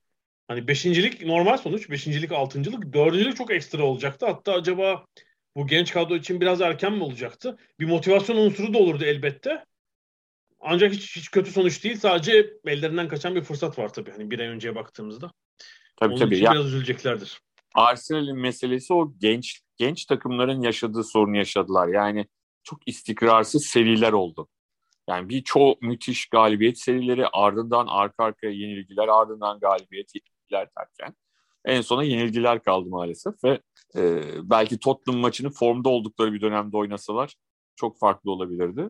Hani 0.48 0.68
beşincilik 0.68 1.26
normal 1.26 1.58
sonuç. 1.58 1.90
Beşincilik, 1.90 2.32
altıncılık. 2.32 2.94
Dördüncülük 2.94 3.38
çok 3.38 3.52
ekstra 3.52 3.84
olacaktı. 3.84 4.26
Hatta 4.26 4.54
acaba 4.54 5.06
bu 5.56 5.68
genç 5.68 5.92
kadro 5.92 6.16
için 6.16 6.42
biraz 6.42 6.62
erken 6.62 6.94
mi 6.94 7.04
olacaktı? 7.04 7.58
Bir 7.80 7.86
motivasyon 7.86 8.38
unsuru 8.38 8.74
da 8.74 8.78
olurdu 8.78 9.06
elbette. 9.06 9.66
Ancak 10.68 10.94
hiç, 10.94 11.16
hiç 11.16 11.32
kötü 11.32 11.52
sonuç 11.52 11.84
değil. 11.84 11.98
Sadece 11.98 12.54
ellerinden 12.66 13.08
kaçan 13.08 13.36
bir 13.36 13.42
fırsat 13.42 13.80
var 13.80 13.94
tabii. 13.94 14.12
Hani 14.12 14.32
bir 14.32 14.40
ay 14.40 14.48
önceye 14.48 14.76
baktığımızda. 14.76 15.32
Tabii 15.98 16.14
Onun 16.14 16.20
tabii. 16.20 16.36
için 16.36 16.46
Ya, 16.46 16.52
biraz 16.52 16.66
üzüleceklerdir. 16.66 17.42
Arsenal'in 17.76 18.38
meselesi 18.38 18.94
o 18.94 19.14
genç 19.18 19.62
genç 19.78 20.06
takımların 20.06 20.62
yaşadığı 20.62 21.04
sorunu 21.04 21.38
yaşadılar. 21.38 21.88
Yani 21.88 22.26
çok 22.64 22.88
istikrarsız 22.88 23.66
seriler 23.66 24.12
oldu. 24.12 24.48
Yani 25.10 25.30
bir 25.30 25.44
çok 25.44 25.82
müthiş 25.82 26.26
galibiyet 26.26 26.80
serileri 26.80 27.28
ardından 27.28 27.88
arka 27.90 28.24
arkaya 28.24 28.54
yenilgiler 28.54 29.08
ardından 29.08 29.60
galibiyet 29.60 30.12
yenilgiler 30.16 30.68
derken 30.80 31.16
en 31.66 31.82
sona 31.82 32.04
yenilgiler 32.04 32.64
kaldı 32.64 32.90
maalesef 32.90 33.44
ve 33.44 33.60
e, 33.96 34.22
belki 34.44 34.80
Tottenham 34.80 35.22
maçını 35.22 35.50
formda 35.50 35.90
oldukları 35.90 36.34
bir 36.34 36.42
dönemde 36.42 36.78
oynasalar 36.78 37.36
çok 37.76 38.00
farklı 38.00 38.32
olabilirdi. 38.32 38.90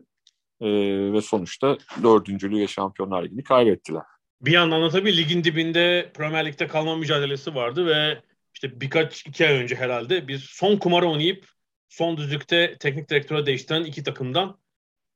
E, 0.60 0.66
ve 1.12 1.20
sonuçta 1.20 1.78
dördüncülüğü 2.02 2.58
ve 2.58 2.66
Şampiyonlar 2.66 3.24
Ligi'ni 3.24 3.42
kaybettiler. 3.42 4.02
Bir 4.40 4.52
yandan 4.52 4.82
da 4.82 4.90
tabii 4.90 5.16
ligin 5.16 5.44
dibinde 5.44 6.10
Premier 6.14 6.46
Lig'de 6.46 6.66
kalma 6.66 6.96
mücadelesi 6.96 7.54
vardı 7.54 7.86
ve 7.86 8.22
işte 8.54 8.80
birkaç 8.80 9.26
iki 9.26 9.48
ay 9.48 9.54
önce 9.54 9.74
herhalde 9.74 10.28
bir 10.28 10.38
son 10.38 10.76
kumarı 10.76 11.06
oynayıp 11.06 11.46
son 11.88 12.16
düzlükte 12.16 12.76
teknik 12.80 13.10
direktöre 13.10 13.46
değiştiren 13.46 13.84
iki 13.84 14.02
takımdan 14.02 14.58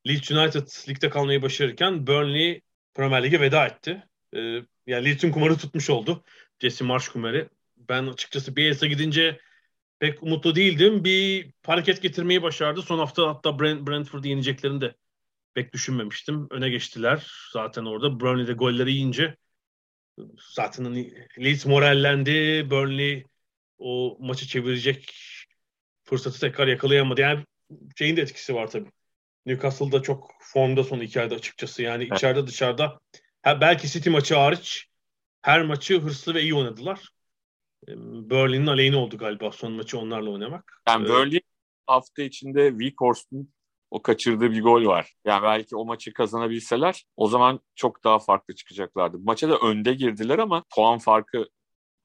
Leeds 0.07 0.31
United 0.31 0.66
ligde 0.88 1.11
kalmayı 1.11 1.42
başarırken 1.42 2.07
Burnley 2.07 2.61
Premier 2.94 3.24
Lig'e 3.24 3.40
veda 3.40 3.66
etti. 3.66 4.03
Ee, 4.37 4.38
yani 4.87 5.05
Leeds'in 5.05 5.33
kumarı 5.33 5.57
tutmuş 5.57 5.90
oldu. 5.90 6.24
Jesse 6.59 6.85
Marsh 6.85 7.09
kumarı. 7.09 7.48
Ben 7.76 8.07
açıkçası 8.07 8.57
Bielsa 8.57 8.87
gidince 8.87 9.40
pek 9.98 10.22
umutlu 10.22 10.55
değildim. 10.55 11.05
Bir 11.05 11.50
hareket 11.66 12.03
getirmeyi 12.03 12.42
başardı. 12.42 12.83
Son 12.83 12.98
hafta 12.98 13.29
hatta 13.29 13.59
Brent, 13.59 13.88
Brentford'u 13.88 14.29
yeneceklerini 14.29 14.81
de 14.81 14.94
pek 15.55 15.73
düşünmemiştim. 15.73 16.47
Öne 16.51 16.69
geçtiler 16.69 17.33
zaten 17.53 17.85
orada. 17.85 18.21
Burnley'de 18.21 18.53
golleri 18.53 18.93
yiyince 18.93 19.37
zaten 20.55 20.85
hani 20.85 21.15
Leeds 21.39 21.67
morallendi. 21.67 22.67
Burnley 22.71 23.25
o 23.79 24.17
maçı 24.21 24.47
çevirecek 24.47 25.15
fırsatı 26.05 26.41
tekrar 26.41 26.67
yakalayamadı. 26.67 27.21
Yani 27.21 27.45
şeyin 27.99 28.17
de 28.17 28.23
etkisi 28.23 28.55
var 28.55 28.71
tabii. 28.71 28.91
Newcastle'da 29.47 30.03
çok 30.03 30.31
formda 30.41 30.85
son 30.85 31.01
iki 31.01 31.21
ayda 31.21 31.35
açıkçası. 31.35 31.83
Yani 31.83 32.05
Evet. 32.05 32.17
içeride 32.17 32.47
dışarıda 32.47 33.01
ha, 33.43 33.61
belki 33.61 33.89
City 33.89 34.11
maçı 34.11 34.35
hariç 34.35 34.87
her 35.43 35.63
maçı 35.63 36.01
hırslı 36.01 36.35
ve 36.35 36.43
iyi 36.43 36.55
oynadılar. 36.55 37.09
Ee, 37.89 37.93
Burnley'nin 38.31 38.67
aleyhine 38.67 38.97
oldu 38.97 39.19
galiba 39.19 39.53
son 39.53 39.73
maçı 39.73 39.99
onlarla 39.99 40.31
oynamak. 40.31 40.83
Yani 40.89 41.07
Ee, 41.07 41.09
Burnley 41.09 41.41
hafta 41.87 42.23
içinde 42.23 42.71
Weghorst'un 42.71 43.53
o 43.90 44.03
kaçırdığı 44.03 44.50
bir 44.50 44.62
gol 44.62 44.87
var. 44.87 45.12
Yani 45.24 45.42
belki 45.42 45.76
o 45.76 45.85
maçı 45.85 46.12
kazanabilseler 46.12 47.05
o 47.16 47.29
zaman 47.29 47.61
çok 47.74 48.05
daha 48.05 48.18
farklı 48.18 48.55
çıkacaklardı. 48.55 49.18
Maça 49.18 49.48
da 49.48 49.59
önde 49.59 49.94
girdiler 49.94 50.38
ama 50.38 50.64
puan 50.74 50.98
farkı 50.98 51.48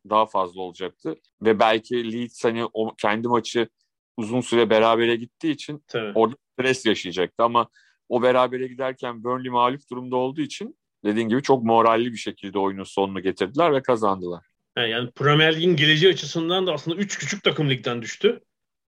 daha 0.10 0.26
fazla 0.26 0.62
olacaktı. 0.62 1.16
Ve 1.42 1.60
belki 1.60 2.14
Leeds 2.14 2.44
hani 2.44 2.66
o 2.74 2.96
kendi 2.96 3.28
maçı 3.28 3.70
uzun 4.18 4.42
süre 4.42 4.70
berabere 4.70 5.16
gittiği 5.16 5.52
için 5.52 5.84
tabii. 5.88 6.12
orada 6.16 6.36
stres 6.54 6.86
yaşayacaktı 6.86 7.44
ama 7.44 7.68
o 8.10 8.22
berabere 8.22 8.68
giderken 8.68 9.24
Burnley 9.24 9.52
mağlup 9.52 9.90
durumda 9.92 10.16
olduğu 10.16 10.42
için 10.42 10.78
dediğin 11.06 11.30
gibi 11.30 11.42
çok 11.42 11.64
moralli 11.64 12.12
bir 12.12 12.18
şekilde 12.18 12.60
oyunun 12.60 12.84
sonunu 12.84 13.22
getirdiler 13.22 13.74
ve 13.74 13.82
kazandılar. 13.82 14.46
Yani, 14.78 15.12
Premier 15.12 15.56
Lig'in 15.56 15.76
geleceği 15.76 16.14
açısından 16.14 16.68
da 16.68 16.74
aslında 16.74 16.98
3 16.98 17.18
küçük 17.18 17.44
takım 17.44 17.70
ligden 17.70 18.02
düştü. 18.02 18.42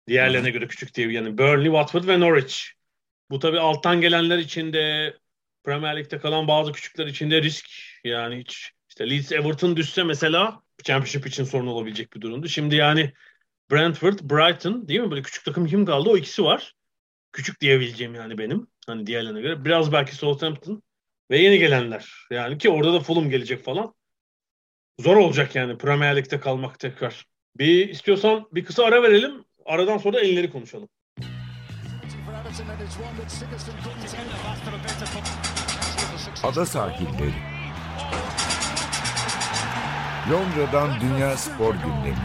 Diğerlerine 0.09 0.51
göre 0.51 0.68
küçük 0.68 0.94
diye 0.94 1.12
yani 1.12 1.38
Burnley, 1.38 1.66
Watford 1.66 2.09
ve 2.09 2.20
Norwich. 2.20 2.76
Bu 3.31 3.39
tabii 3.39 3.61
alttan 3.61 4.01
gelenler 4.01 4.39
için 4.39 4.73
de 4.73 5.15
Premier 5.65 5.97
Lig'de 5.97 6.19
kalan 6.19 6.49
bazı 6.49 6.73
küçükler 6.73 7.07
için 7.07 7.31
de 7.31 7.43
risk. 7.43 7.67
Yani 8.05 8.39
hiç 8.39 8.73
işte 8.89 9.11
Leeds 9.11 9.33
Everton 9.33 9.77
düşse 9.77 10.03
mesela 10.03 10.62
Championship 10.83 11.27
için 11.27 11.45
sorun 11.45 11.67
olabilecek 11.67 12.15
bir 12.15 12.21
durumdu. 12.21 12.49
Şimdi 12.49 12.75
yani 12.77 13.12
Brentford, 13.71 14.19
Brighton 14.23 14.89
değil 14.89 15.01
mi? 15.01 15.11
Böyle 15.11 15.23
küçük 15.23 15.45
takım 15.45 15.67
kim 15.67 15.87
kaldı? 15.87 16.11
O 16.11 16.17
ikisi 16.17 16.45
var. 16.45 16.75
Küçük 17.33 17.61
diyebileceğim 17.61 18.15
yani 18.15 18.39
benim. 18.39 18.67
Hani 18.87 19.07
diğerlerine 19.07 19.41
göre. 19.41 19.65
Biraz 19.65 19.93
belki 19.93 20.15
Southampton 20.15 20.83
ve 21.31 21.39
yeni 21.39 21.59
gelenler. 21.59 22.12
Yani 22.31 22.59
ki 22.59 22.71
orada 22.71 22.93
da 22.93 23.01
Fulham 23.01 23.31
gelecek 23.31 23.65
falan. 23.65 23.95
Zor 25.01 25.17
olacak 25.17 25.55
yani 25.55 25.79
Premier 25.79 26.17
Lig'de 26.17 26.41
kalmak 26.41 26.81
tekrar. 26.81 27.27
Bir 27.59 27.89
istiyorsan 27.89 28.49
bir 28.53 28.65
kısa 28.65 28.85
ara 28.85 29.03
verelim. 29.03 29.45
Aradan 29.65 29.99
sonra 29.99 30.21
enleri 30.21 30.51
konuşalım. 30.51 30.89
Ada 36.42 36.66
sahilleri. 36.66 37.33
Londra'dan 40.31 41.01
Dünya 41.01 41.37
Spor 41.37 41.75
Gündemi. 41.75 42.16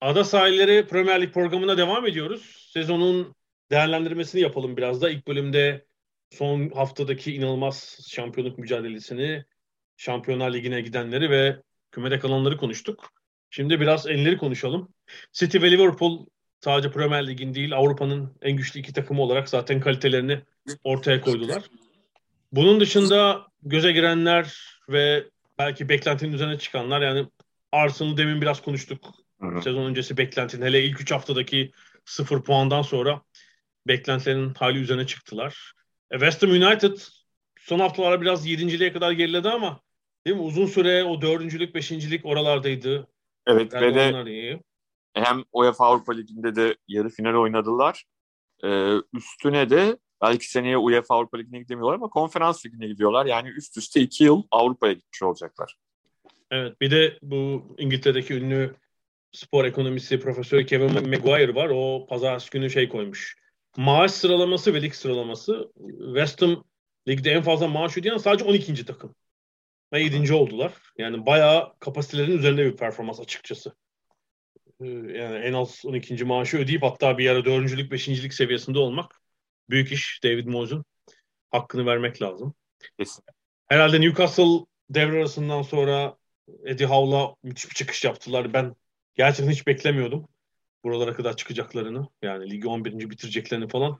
Ada 0.00 0.24
sahilleri 0.24 0.86
Premier 0.86 1.22
Lig 1.22 1.34
programına 1.34 1.78
devam 1.78 2.06
ediyoruz. 2.06 2.70
Sezonun 2.72 3.34
değerlendirmesini 3.70 4.40
yapalım 4.40 4.76
biraz 4.76 5.02
da. 5.02 5.10
İlk 5.10 5.28
bölümde 5.28 5.86
son 6.30 6.70
haftadaki 6.70 7.34
inanılmaz 7.34 7.98
şampiyonluk 8.08 8.58
mücadelesini, 8.58 9.44
Şampiyonlar 9.96 10.52
Ligi'ne 10.52 10.80
gidenleri 10.80 11.30
ve 11.30 11.62
kümede 11.90 12.18
kalanları 12.18 12.56
konuştuk. 12.56 13.19
Şimdi 13.50 13.80
biraz 13.80 14.06
enleri 14.06 14.38
konuşalım. 14.38 14.88
City 15.32 15.62
ve 15.62 15.70
Liverpool 15.70 16.26
sadece 16.60 16.90
Premier 16.90 17.26
Lig'in 17.26 17.54
değil 17.54 17.76
Avrupa'nın 17.76 18.36
en 18.42 18.56
güçlü 18.56 18.80
iki 18.80 18.92
takımı 18.92 19.22
olarak 19.22 19.48
zaten 19.48 19.80
kalitelerini 19.80 20.40
ortaya 20.84 21.20
koydular. 21.20 21.62
Bunun 22.52 22.80
dışında 22.80 23.46
göze 23.62 23.92
girenler 23.92 24.78
ve 24.88 25.24
belki 25.58 25.88
beklentinin 25.88 26.32
üzerine 26.32 26.58
çıkanlar 26.58 27.00
yani 27.00 27.26
Arsenal'ı 27.72 28.16
demin 28.16 28.40
biraz 28.40 28.62
konuştuk. 28.62 29.14
Sezon 29.62 29.84
öncesi 29.84 30.16
beklentinin 30.16 30.66
hele 30.66 30.84
ilk 30.84 31.00
3 31.00 31.12
haftadaki 31.12 31.72
0 32.04 32.42
puandan 32.42 32.82
sonra 32.82 33.22
beklentilerin 33.86 34.54
hali 34.54 34.78
üzerine 34.78 35.06
çıktılar. 35.06 35.72
E, 36.10 36.18
West 36.18 36.42
Ham 36.42 36.50
United 36.50 36.98
son 37.58 37.78
haftalarda 37.78 38.20
biraz 38.20 38.46
yedinciliğe 38.46 38.92
kadar 38.92 39.12
geriledi 39.12 39.48
ama 39.48 39.80
değil 40.26 40.36
mi? 40.36 40.42
Uzun 40.42 40.66
süre 40.66 41.04
o 41.04 41.22
dördüncülük, 41.22 41.74
beşincilik 41.74 42.26
oralardaydı. 42.26 43.06
Evet 43.46 43.74
ve 43.74 43.94
de 43.94 44.30
iyi. 44.30 44.60
hem 45.14 45.44
UEFA 45.52 45.86
Avrupa 45.86 46.12
Ligi'nde 46.12 46.56
de 46.56 46.76
yarı 46.88 47.08
final 47.08 47.34
oynadılar. 47.34 48.04
Ee, 48.64 48.94
üstüne 49.12 49.70
de 49.70 49.98
belki 50.22 50.50
seneye 50.50 50.78
UEFA 50.78 51.14
Avrupa 51.14 51.38
Ligi'ne 51.38 51.58
gidemiyorlar 51.58 51.94
ama 51.94 52.08
konferans 52.08 52.66
ligine 52.66 52.86
gidiyorlar. 52.86 53.26
Yani 53.26 53.48
üst 53.48 53.76
üste 53.76 54.00
iki 54.00 54.24
yıl 54.24 54.42
Avrupa'ya 54.50 54.92
gitmiş 54.92 55.22
olacaklar. 55.22 55.76
Evet 56.50 56.80
bir 56.80 56.90
de 56.90 57.18
bu 57.22 57.62
İngiltere'deki 57.78 58.34
ünlü 58.34 58.74
spor 59.32 59.64
ekonomisi 59.64 60.20
profesörü 60.20 60.66
Kevin 60.66 61.08
Maguire 61.08 61.54
var. 61.54 61.70
O 61.74 62.06
pazartesi 62.06 62.50
günü 62.50 62.70
şey 62.70 62.88
koymuş. 62.88 63.36
Maaş 63.76 64.10
sıralaması 64.10 64.74
ve 64.74 64.82
lig 64.82 64.94
sıralaması 64.94 65.72
West 65.98 66.42
Ham 66.42 66.64
ligde 67.08 67.30
en 67.30 67.42
fazla 67.42 67.68
maaş 67.68 67.98
ödeyen 67.98 68.16
sadece 68.16 68.44
12. 68.44 68.84
takım. 68.84 69.14
Ve 69.92 70.02
7. 70.02 70.32
oldular. 70.32 70.72
Yani 70.98 71.26
bayağı 71.26 71.78
kapasitelerin 71.78 72.38
üzerinde 72.38 72.64
bir 72.64 72.76
performans 72.76 73.20
açıkçası. 73.20 73.74
Ee, 74.80 74.86
Yani 74.88 75.36
en 75.36 75.52
az 75.52 75.82
12. 75.84 76.24
maaşı 76.24 76.58
ödeyip 76.58 76.82
hatta 76.82 77.18
bir 77.18 77.30
ara 77.30 77.44
4. 77.44 77.90
5. 77.90 78.34
seviyesinde 78.34 78.78
olmak 78.78 79.20
büyük 79.70 79.92
iş. 79.92 80.20
David 80.24 80.46
Moyes'un 80.46 80.84
hakkını 81.50 81.86
vermek 81.86 82.22
lazım. 82.22 82.54
Kesin. 82.98 83.24
Herhalde 83.66 84.00
Newcastle 84.00 84.66
devre 84.90 85.16
arasından 85.16 85.62
sonra 85.62 86.16
Eddie 86.64 86.86
Howe'la 86.86 87.34
müthiş 87.42 87.70
bir 87.70 87.74
çıkış 87.74 88.04
yaptılar. 88.04 88.52
Ben 88.52 88.74
gerçekten 89.14 89.52
hiç 89.52 89.66
beklemiyordum 89.66 90.28
buralara 90.84 91.14
kadar 91.14 91.36
çıkacaklarını. 91.36 92.08
Yani 92.22 92.50
ligi 92.50 92.68
11. 92.68 93.10
bitireceklerini 93.10 93.68
falan. 93.68 93.98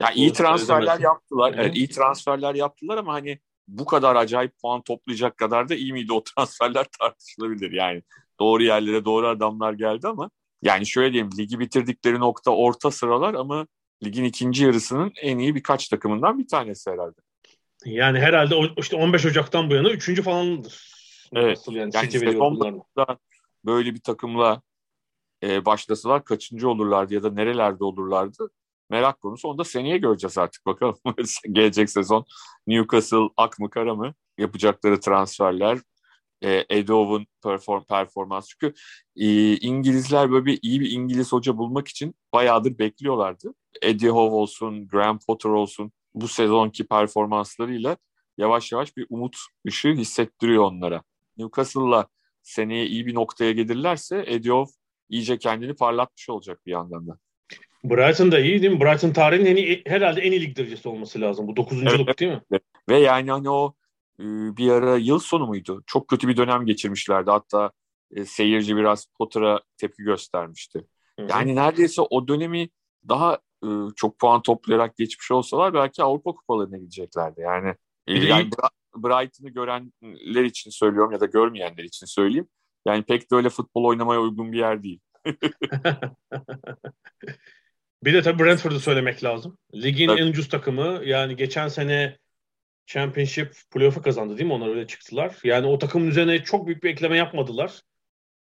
Ya 0.00 0.10
iyi 0.10 0.32
transferler 0.32 1.00
yaptılar. 1.00 1.54
Evet, 1.58 1.76
iyi 1.76 1.88
transferler 1.88 2.54
yaptılar 2.54 2.98
ama 2.98 3.12
hani 3.12 3.38
bu 3.68 3.84
kadar 3.84 4.16
acayip 4.16 4.58
puan 4.58 4.82
toplayacak 4.82 5.36
kadar 5.36 5.68
da 5.68 5.74
iyi 5.74 5.92
miydi 5.92 6.12
o 6.12 6.24
transferler 6.36 6.86
tartışılabilir. 7.00 7.72
Yani 7.72 8.02
doğru 8.40 8.62
yerlere 8.62 9.04
doğru 9.04 9.26
adamlar 9.26 9.72
geldi 9.72 10.08
ama 10.08 10.30
yani 10.62 10.86
şöyle 10.86 11.12
diyeyim 11.12 11.30
ligi 11.38 11.58
bitirdikleri 11.58 12.20
nokta 12.20 12.50
orta 12.50 12.90
sıralar 12.90 13.34
ama 13.34 13.66
ligin 14.04 14.24
ikinci 14.24 14.64
yarısının 14.64 15.12
en 15.22 15.38
iyi 15.38 15.54
birkaç 15.54 15.88
takımından 15.88 16.38
bir 16.38 16.48
tanesi 16.48 16.90
herhalde. 16.90 17.20
Yani 17.84 18.18
herhalde 18.18 18.54
işte 18.76 18.96
15 18.96 19.26
Ocak'tan 19.26 19.70
bu 19.70 19.74
yana 19.74 19.90
üçüncü 19.90 20.22
falandır. 20.22 20.96
Evet. 21.32 21.56
Nasıl 21.56 21.72
yani, 21.72 21.90
yani 21.94 22.10
sezon 22.10 22.82
böyle 23.64 23.94
bir 23.94 24.00
takımla 24.00 24.62
e, 25.42 25.64
başlasalar 25.64 26.24
kaçıncı 26.24 26.68
olurlardı 26.68 27.14
ya 27.14 27.22
da 27.22 27.30
nerelerde 27.30 27.84
olurlardı 27.84 28.50
merak 28.90 29.20
konusu. 29.20 29.48
Onu 29.48 29.58
da 29.58 29.64
seneye 29.64 29.98
göreceğiz 29.98 30.38
artık 30.38 30.66
bakalım. 30.66 30.96
Gelecek 31.52 31.90
sezon 31.90 32.24
Newcastle 32.66 33.28
ak 33.36 33.58
mı 33.58 33.70
kara 33.70 33.94
mı 33.94 34.14
yapacakları 34.38 35.00
transferler 35.00 35.78
e, 36.42 36.64
Edov'un 36.68 37.26
perform, 37.42 37.84
performans. 37.84 38.48
Çünkü 38.48 38.74
e, 39.16 39.56
İngilizler 39.56 40.30
böyle 40.30 40.44
bir 40.44 40.58
iyi 40.62 40.80
bir 40.80 40.90
İngiliz 40.90 41.32
hoca 41.32 41.58
bulmak 41.58 41.88
için 41.88 42.14
bayağıdır 42.32 42.78
bekliyorlardı. 42.78 43.54
Eddie 43.82 44.10
Howe 44.10 44.34
olsun, 44.34 44.88
Graham 44.88 45.18
Potter 45.26 45.50
olsun 45.50 45.92
bu 46.14 46.28
sezonki 46.28 46.86
performanslarıyla 46.86 47.96
yavaş 48.38 48.72
yavaş 48.72 48.96
bir 48.96 49.06
umut 49.10 49.36
ışığı 49.66 49.92
hissettiriyor 49.92 50.64
onlara. 50.64 51.02
Newcastle'la 51.36 52.08
seneye 52.42 52.86
iyi 52.86 53.06
bir 53.06 53.14
noktaya 53.14 53.52
gelirlerse 53.52 54.24
Eddie 54.26 54.50
Howe 54.50 54.72
iyice 55.08 55.38
kendini 55.38 55.74
parlatmış 55.74 56.28
olacak 56.28 56.66
bir 56.66 56.72
yandan 56.72 57.08
da. 57.08 57.18
Brighton 57.90 58.32
da 58.32 58.38
iyi 58.38 58.62
değil 58.62 58.72
mi? 58.72 58.80
Brighton 58.80 59.10
tarihin 59.10 59.56
en 59.56 59.80
herhalde 59.90 60.20
en 60.20 60.32
iyi 60.32 60.40
lig 60.40 60.56
derecesi 60.56 60.88
olması 60.88 61.20
lazım. 61.20 61.48
Bu 61.48 61.56
dokuzunculuk 61.56 62.08
evet, 62.08 62.18
değil 62.18 62.32
mi? 62.32 62.60
Ve 62.88 62.98
yani 62.98 63.30
hani 63.30 63.50
o 63.50 63.74
e, 64.20 64.24
bir 64.56 64.70
ara 64.70 64.96
yıl 64.96 65.18
sonu 65.18 65.46
muydu? 65.46 65.82
Çok 65.86 66.08
kötü 66.08 66.28
bir 66.28 66.36
dönem 66.36 66.66
geçirmişlerdi. 66.66 67.30
Hatta 67.30 67.70
e, 68.14 68.24
seyirci 68.24 68.76
biraz 68.76 69.06
Potter'a 69.18 69.60
tepki 69.76 70.02
göstermişti. 70.02 70.86
Hı-hı. 71.18 71.26
Yani 71.30 71.56
neredeyse 71.56 72.02
o 72.02 72.28
dönemi 72.28 72.68
daha 73.08 73.38
e, 73.64 73.68
çok 73.96 74.18
puan 74.18 74.42
toplayarak 74.42 74.96
geçmiş 74.96 75.30
olsalar 75.30 75.74
belki 75.74 76.02
Avrupa 76.02 76.32
kupalarına 76.32 76.76
gideceklerdi. 76.76 77.40
Yani, 77.40 77.74
yani 78.06 78.50
Brighton'ı 78.96 79.50
görenler 79.50 80.44
için 80.44 80.70
söylüyorum 80.70 81.12
ya 81.12 81.20
da 81.20 81.26
görmeyenler 81.26 81.84
için 81.84 82.06
söyleyeyim. 82.06 82.48
Yani 82.86 83.02
pek 83.02 83.30
de 83.30 83.34
öyle 83.34 83.48
futbol 83.48 83.84
oynamaya 83.84 84.20
uygun 84.20 84.52
bir 84.52 84.58
yer 84.58 84.82
değil. 84.82 85.00
bir 88.04 88.14
de 88.14 88.22
tabii 88.22 88.44
Brentford'u 88.44 88.80
söylemek 88.80 89.24
lazım. 89.24 89.58
Ligin 89.74 90.08
evet. 90.08 90.20
en 90.20 90.26
ucuz 90.26 90.48
takımı. 90.48 91.00
Yani 91.04 91.36
geçen 91.36 91.68
sene 91.68 92.18
Championship 92.86 93.54
playoff'u 93.70 94.02
kazandı 94.02 94.38
değil 94.38 94.46
mi? 94.46 94.52
Onlar 94.52 94.68
öyle 94.68 94.86
çıktılar. 94.86 95.36
Yani 95.44 95.66
o 95.66 95.78
takımın 95.78 96.08
üzerine 96.08 96.44
çok 96.44 96.66
büyük 96.66 96.82
bir 96.82 96.90
ekleme 96.90 97.16
yapmadılar. 97.16 97.80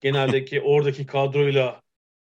Geneldeki 0.00 0.60
oradaki 0.64 1.06
kadroyla 1.06 1.82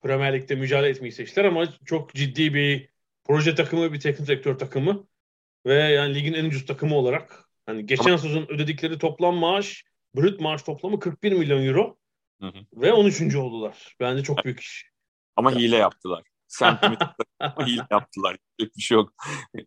Premier 0.02 0.34
Lig'de 0.34 0.54
mücadele 0.54 0.90
etmeyi 0.90 1.12
seçtiler 1.12 1.44
ama 1.44 1.68
çok 1.84 2.14
ciddi 2.14 2.54
bir 2.54 2.88
proje 3.24 3.54
takımı, 3.54 3.92
bir 3.92 4.00
teknik 4.00 4.28
direktör 4.28 4.58
takımı 4.58 5.06
ve 5.66 5.74
yani 5.74 6.14
ligin 6.14 6.32
en 6.32 6.44
ucuz 6.44 6.66
takımı 6.66 6.96
olarak 6.96 7.48
hani 7.66 7.86
geçen 7.86 8.16
sezon 8.16 8.46
ödedikleri 8.48 8.98
toplam 8.98 9.36
maaş, 9.36 9.84
brüt 10.16 10.40
maaş 10.40 10.62
toplamı 10.62 11.00
41 11.00 11.32
milyon 11.32 11.66
euro 11.66 11.96
hı 12.40 12.46
hı. 12.46 12.66
ve 12.74 12.92
13. 12.92 13.36
oldular. 13.36 13.96
Bence 14.00 14.22
çok 14.22 14.44
büyük 14.44 14.60
iş. 14.60 14.90
Ama 15.36 15.54
hile 15.54 15.76
yaptılar. 15.76 16.22
Sen 16.54 16.78
hile 17.66 17.86
yaptılar. 17.90 18.36
Hiçbir 18.58 18.82
şey 18.82 18.94
yok. 18.94 19.12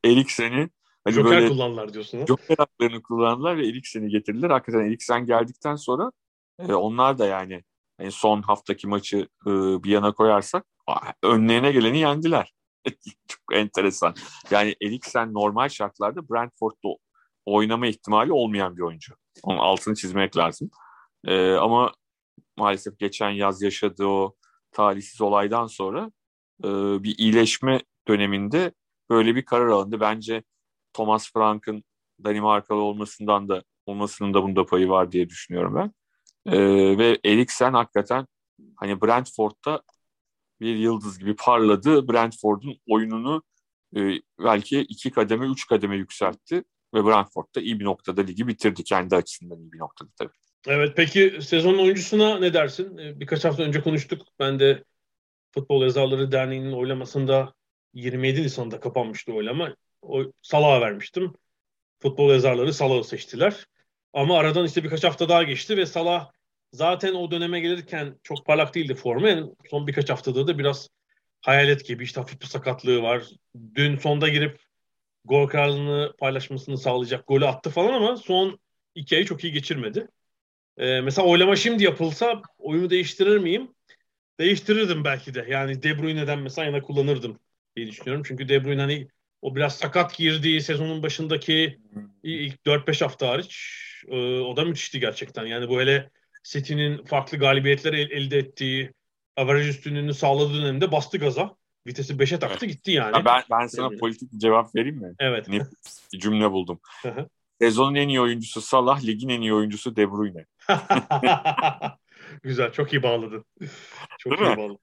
Eriksen'i 0.05 0.69
Hani 1.03 1.15
Joker 1.15 1.31
böyle, 1.31 1.47
kullandılar 1.47 1.93
diyorsun. 1.93 2.25
Joker 2.25 2.57
haklarını 2.57 3.01
kullandılar 3.01 3.57
ve 3.57 3.67
Eriksen'i 3.67 4.09
getirdiler. 4.09 4.49
Hakikaten 4.49 4.85
Eriksen 4.85 5.25
geldikten 5.25 5.75
sonra 5.75 6.11
e, 6.59 6.73
onlar 6.73 7.17
da 7.17 7.25
yani 7.25 7.63
yani 7.99 8.11
son 8.11 8.41
haftaki 8.41 8.87
maçı 8.87 9.17
e, 9.47 9.49
bir 9.83 9.91
yana 9.91 10.11
koyarsak 10.11 10.65
önlerine 11.23 11.71
geleni 11.71 11.99
yendiler. 11.99 12.53
Çok 13.27 13.41
enteresan. 13.53 14.15
Yani 14.51 14.75
Eriksen 14.81 15.33
normal 15.33 15.69
şartlarda 15.69 16.29
Brentford'da 16.29 16.95
oynama 17.45 17.87
ihtimali 17.87 18.31
olmayan 18.31 18.77
bir 18.77 18.81
oyuncu. 18.81 19.13
Onun 19.43 19.57
altını 19.57 19.95
çizmek 19.95 20.37
lazım. 20.37 20.69
E, 21.25 21.53
ama 21.53 21.93
maalesef 22.57 22.99
geçen 22.99 23.29
yaz 23.29 23.61
yaşadığı 23.61 24.05
o 24.07 24.35
talihsiz 24.71 25.21
olaydan 25.21 25.67
sonra 25.67 26.11
e, 26.63 26.67
bir 27.03 27.17
iyileşme 27.17 27.81
döneminde 28.07 28.71
böyle 29.09 29.35
bir 29.35 29.45
karar 29.45 29.67
alındı. 29.67 29.99
Bence 29.99 30.43
Thomas 30.93 31.33
Frank'ın 31.33 31.83
Danimarkalı 32.23 32.81
olmasından 32.81 33.49
da 33.49 33.63
olmasının 33.85 34.33
da 34.33 34.43
bunda 34.43 34.65
payı 34.65 34.89
var 34.89 35.11
diye 35.11 35.29
düşünüyorum 35.29 35.75
ben. 35.75 35.93
Ee, 36.53 36.97
ve 36.97 37.19
Eriksen 37.25 37.73
hakikaten 37.73 38.27
hani 38.75 39.01
Brentford'da 39.01 39.81
bir 40.61 40.75
yıldız 40.75 41.19
gibi 41.19 41.35
parladı. 41.35 42.07
Brentford'un 42.07 42.79
oyununu 42.87 43.43
e, 43.97 43.99
belki 44.39 44.79
iki 44.79 45.11
kademe, 45.11 45.47
üç 45.47 45.67
kademe 45.67 45.97
yükseltti. 45.97 46.63
Ve 46.93 47.05
Brentford'da 47.05 47.61
iyi 47.61 47.79
bir 47.79 47.85
noktada 47.85 48.21
ligi 48.21 48.47
bitirdi. 48.47 48.83
Kendi 48.83 49.15
açısından 49.15 49.59
iyi 49.59 49.71
bir 49.71 49.79
noktada 49.79 50.09
tabii. 50.17 50.37
Evet 50.67 50.93
peki 50.95 51.39
sezonun 51.41 51.77
oyuncusuna 51.77 52.39
ne 52.39 52.53
dersin? 52.53 52.97
Ee, 52.97 53.19
birkaç 53.19 53.45
hafta 53.45 53.63
önce 53.63 53.81
konuştuk. 53.81 54.27
Ben 54.39 54.59
de 54.59 54.83
Futbol 55.57 55.83
Yazarları 55.83 56.31
Derneği'nin 56.31 56.71
oylamasında 56.71 57.53
27 57.93 58.43
Nisan'da 58.43 58.79
kapanmıştı 58.79 59.33
oylama 59.33 59.75
o 60.01 60.23
Salah'a 60.41 60.81
vermiştim. 60.81 61.33
Futbol 61.99 62.31
yazarları 62.31 62.73
Salah'ı 62.73 63.03
seçtiler. 63.03 63.65
Ama 64.13 64.37
aradan 64.37 64.65
işte 64.65 64.83
birkaç 64.83 65.03
hafta 65.03 65.29
daha 65.29 65.43
geçti 65.43 65.77
ve 65.77 65.85
Salah 65.85 66.31
zaten 66.71 67.13
o 67.13 67.31
döneme 67.31 67.59
gelirken 67.59 68.19
çok 68.23 68.45
parlak 68.45 68.75
değildi 68.75 68.95
formu. 68.95 69.27
Yani 69.27 69.49
son 69.69 69.87
birkaç 69.87 70.09
haftada 70.09 70.47
da 70.47 70.59
biraz 70.59 70.89
hayalet 71.41 71.85
gibi 71.85 72.03
işte 72.03 72.21
hafif 72.21 72.41
bir 72.41 72.45
sakatlığı 72.45 73.01
var. 73.01 73.23
Dün 73.75 73.97
sonda 73.97 74.29
girip 74.29 74.59
gol 75.25 75.47
krallığını 75.47 76.13
paylaşmasını 76.19 76.77
sağlayacak 76.77 77.27
golü 77.27 77.45
attı 77.45 77.69
falan 77.69 77.93
ama 77.93 78.17
son 78.17 78.59
iki 78.95 79.15
ayı 79.15 79.25
çok 79.25 79.43
iyi 79.43 79.53
geçirmedi. 79.53 80.07
Ee, 80.77 81.01
mesela 81.01 81.27
oylama 81.27 81.55
şimdi 81.55 81.83
yapılsa 81.83 82.41
oyunu 82.57 82.89
değiştirir 82.89 83.37
miyim? 83.37 83.76
Değiştirirdim 84.39 85.03
belki 85.03 85.33
de. 85.33 85.45
Yani 85.49 85.83
De 85.83 85.99
Bruyne'den 85.99 86.39
mesela 86.39 86.65
yana 86.65 86.81
kullanırdım 86.81 87.39
diye 87.75 87.87
düşünüyorum. 87.87 88.23
Çünkü 88.27 88.49
De 88.49 88.63
Bruyne 88.63 88.81
hani 88.81 89.07
o 89.41 89.55
biraz 89.55 89.77
sakat 89.77 90.17
girdiği 90.17 90.61
sezonun 90.61 91.03
başındaki 91.03 91.79
ilk 92.23 92.65
4-5 92.65 93.03
hafta 93.03 93.27
hariç 93.27 93.83
e, 94.07 94.39
o 94.39 94.57
da 94.57 94.65
müthişti 94.65 94.99
gerçekten. 94.99 95.45
Yani 95.45 95.69
bu 95.69 95.81
hele 95.81 96.09
City'nin 96.43 97.03
farklı 97.03 97.37
galibiyetler 97.37 97.93
el, 97.93 98.11
elde 98.11 98.37
ettiği 98.37 98.91
averaj 99.35 99.69
üstünlüğünü 99.69 100.13
sağladığı 100.13 100.61
dönemde 100.61 100.91
bastı 100.91 101.17
gaza. 101.17 101.55
Vitesi 101.87 102.13
5'e 102.13 102.39
taktı 102.39 102.65
evet. 102.65 102.75
gitti 102.75 102.91
yani. 102.91 103.17
Ya 103.17 103.25
ben, 103.25 103.43
ben 103.51 103.67
sana 103.67 103.87
evet. 103.87 103.99
politik 103.99 104.33
bir 104.33 104.39
cevap 104.39 104.75
vereyim 104.75 104.97
mi? 104.97 105.13
Evet. 105.19 105.47
Ne, 105.47 105.59
bir 106.13 106.19
cümle 106.19 106.51
buldum. 106.51 106.79
Sezonun 107.61 107.95
en 107.95 108.07
iyi 108.07 108.21
oyuncusu 108.21 108.61
Salah, 108.61 109.03
ligin 109.03 109.29
en 109.29 109.41
iyi 109.41 109.53
oyuncusu 109.53 109.95
De 109.95 110.11
Bruyne. 110.11 110.45
Güzel, 112.43 112.71
çok 112.71 112.93
iyi 112.93 113.03
bağladın. 113.03 113.45
Çok 114.17 114.39
Değil 114.39 114.41
iyi 114.41 114.49
mi? 114.51 114.57
bağladın. 114.57 114.79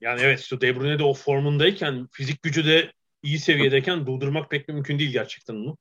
yani 0.00 0.20
evet, 0.20 0.40
şu 0.40 0.60
De 0.60 0.76
Bruyne 0.76 0.98
de 0.98 1.04
o 1.04 1.14
formundayken, 1.14 2.08
fizik 2.12 2.42
gücü 2.42 2.66
de 2.66 2.92
iyi 3.22 3.38
seviyedeyken 3.38 4.06
durdurmak 4.06 4.50
pek 4.50 4.68
mümkün 4.68 4.98
değil 4.98 5.12
gerçekten 5.12 5.54
onu. 5.54 5.76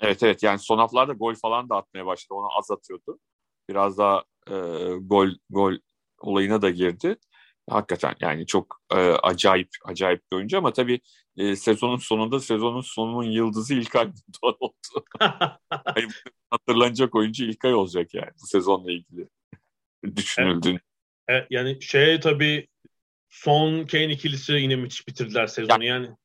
Evet 0.00 0.22
evet 0.22 0.42
yani 0.42 0.58
son 0.58 0.78
haftalarda 0.78 1.12
gol 1.12 1.34
falan 1.34 1.68
da 1.68 1.76
atmaya 1.76 2.06
başladı. 2.06 2.34
Onu 2.34 2.58
az 2.58 2.70
atıyordu. 2.70 3.18
Biraz 3.68 3.98
daha 3.98 4.24
e, 4.50 4.54
gol 5.00 5.28
gol 5.50 5.74
olayına 6.20 6.62
da 6.62 6.70
girdi. 6.70 7.16
Hakikaten 7.70 8.14
yani 8.20 8.46
çok 8.46 8.80
e, 8.90 8.96
acayip 8.96 9.68
acayip 9.84 10.22
bir 10.32 10.36
oyuncu 10.36 10.58
ama 10.58 10.72
tabii 10.72 11.00
e, 11.36 11.56
sezonun 11.56 11.96
sonunda 11.96 12.40
sezonun 12.40 12.80
sonunun 12.80 13.30
yıldızı 13.30 13.74
İlkay 13.74 14.10
oldu. 14.42 15.04
yani 15.96 16.08
hatırlanacak 16.50 17.14
oyuncu 17.14 17.44
İlkay 17.44 17.74
olacak 17.74 18.14
yani 18.14 18.30
bu 18.42 18.46
sezonla 18.46 18.92
ilgili 18.92 19.28
düşünüldüğün. 20.16 20.70
Evet. 20.70 20.82
evet, 21.28 21.46
yani 21.50 21.82
şey 21.82 22.20
tabii 22.20 22.68
son 23.28 23.86
Kane 23.86 24.12
ikilisi 24.12 24.52
yine 24.52 24.76
müthiş 24.76 25.08
bitirdiler 25.08 25.46
sezonu 25.46 25.84
yani. 25.84 26.04
yani 26.04 26.16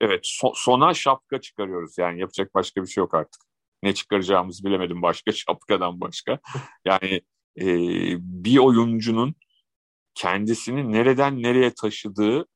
Evet 0.00 0.24
so- 0.24 0.52
sona 0.54 0.94
şapka 0.94 1.40
çıkarıyoruz 1.40 1.98
yani 1.98 2.20
yapacak 2.20 2.54
başka 2.54 2.82
bir 2.82 2.86
şey 2.86 3.02
yok 3.02 3.14
artık. 3.14 3.42
Ne 3.82 3.94
çıkaracağımızı 3.94 4.64
bilemedim 4.64 5.02
başka 5.02 5.32
şapkadan 5.32 6.00
başka. 6.00 6.38
Yani 6.84 7.20
e, 7.60 7.66
bir 8.20 8.58
oyuncunun 8.58 9.34
kendisini 10.14 10.92
nereden 10.92 11.42
nereye 11.42 11.74
taşıdığı 11.74 12.46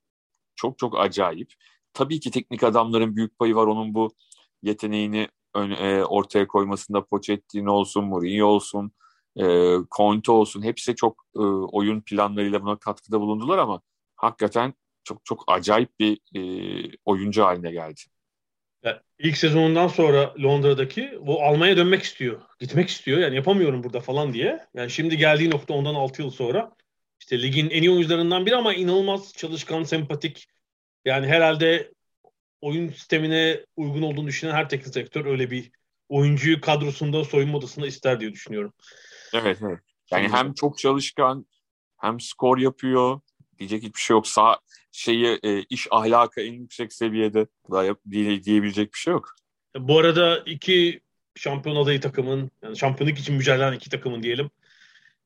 çok 0.56 0.78
çok 0.78 0.98
acayip. 0.98 1.52
Tabii 1.92 2.20
ki 2.20 2.30
teknik 2.30 2.62
adamların 2.62 3.16
büyük 3.16 3.38
payı 3.38 3.54
var 3.54 3.66
onun 3.66 3.94
bu 3.94 4.14
yeteneğini 4.62 5.28
ön, 5.54 5.70
e, 5.70 6.04
ortaya 6.04 6.46
koymasında 6.46 7.04
Pochettino 7.04 7.72
olsun, 7.72 8.04
Mourinho 8.04 8.46
olsun, 8.46 8.92
e, 9.36 9.76
Conte 9.96 10.32
olsun 10.32 10.62
hepsi 10.62 10.94
çok 10.94 11.24
e, 11.36 11.40
oyun 11.72 12.00
planlarıyla 12.00 12.62
buna 12.62 12.78
katkıda 12.78 13.20
bulundular 13.20 13.58
ama 13.58 13.80
hakikaten 14.16 14.74
çok 15.04 15.24
çok 15.24 15.44
acayip 15.46 16.00
bir 16.00 16.18
e, 16.34 16.40
oyuncu 17.04 17.44
haline 17.44 17.72
geldi. 17.72 18.00
Ya, 18.84 19.02
ilk 19.18 19.36
sezonundan 19.36 19.88
sonra 19.88 20.34
Londra'daki 20.42 21.18
o 21.26 21.42
Almanya 21.42 21.76
dönmek 21.76 22.02
istiyor. 22.02 22.40
Gitmek 22.58 22.88
istiyor. 22.88 23.18
Yani 23.18 23.36
yapamıyorum 23.36 23.82
burada 23.82 24.00
falan 24.00 24.32
diye. 24.32 24.66
Yani 24.74 24.90
şimdi 24.90 25.16
geldiği 25.16 25.50
nokta 25.50 25.74
ondan 25.74 25.94
6 25.94 26.22
yıl 26.22 26.30
sonra 26.30 26.72
işte 27.20 27.42
ligin 27.42 27.70
en 27.70 27.82
iyi 27.82 27.90
oyuncularından 27.90 28.46
biri 28.46 28.56
ama 28.56 28.74
inanılmaz 28.74 29.32
çalışkan, 29.32 29.82
sempatik 29.82 30.48
Yani 31.04 31.26
herhalde 31.26 31.92
oyun 32.60 32.88
sistemine 32.88 33.64
uygun 33.76 34.02
olduğunu 34.02 34.26
düşünen 34.28 34.52
her 34.52 34.68
teknik 34.68 34.94
direktör 34.94 35.26
öyle 35.26 35.50
bir 35.50 35.70
oyuncuyu 36.08 36.60
kadrosunda 36.60 37.24
soyunma 37.24 37.58
odasında 37.58 37.86
ister 37.86 38.20
diye 38.20 38.32
düşünüyorum. 38.32 38.72
Evet 39.34 39.58
evet. 39.62 39.78
Yani 40.10 40.28
hem 40.28 40.54
çok 40.54 40.78
çalışkan 40.78 41.46
hem 41.96 42.20
skor 42.20 42.58
yapıyor. 42.58 43.20
Diyecek 43.58 43.82
hiçbir 43.82 44.00
şey 44.00 44.14
yok. 44.14 44.26
Sağ 44.26 44.58
şeyi 44.92 45.38
e, 45.42 45.62
iş 45.62 45.88
ahlakı 45.90 46.40
en 46.40 46.52
yüksek 46.52 46.92
seviyede 46.92 47.46
daha 47.70 47.84
yap, 47.84 47.98
diye, 48.10 48.44
diyebilecek 48.44 48.92
bir 48.92 48.98
şey 48.98 49.12
yok. 49.12 49.34
Bu 49.78 49.98
arada 49.98 50.38
iki 50.38 51.00
şampiyon 51.36 51.76
adayı 51.76 52.00
takımın 52.00 52.50
yani 52.62 52.76
şampiyonluk 52.76 53.18
için 53.18 53.34
mücadele 53.34 53.66
eden 53.66 53.76
iki 53.76 53.90
takımın 53.90 54.22
diyelim. 54.22 54.50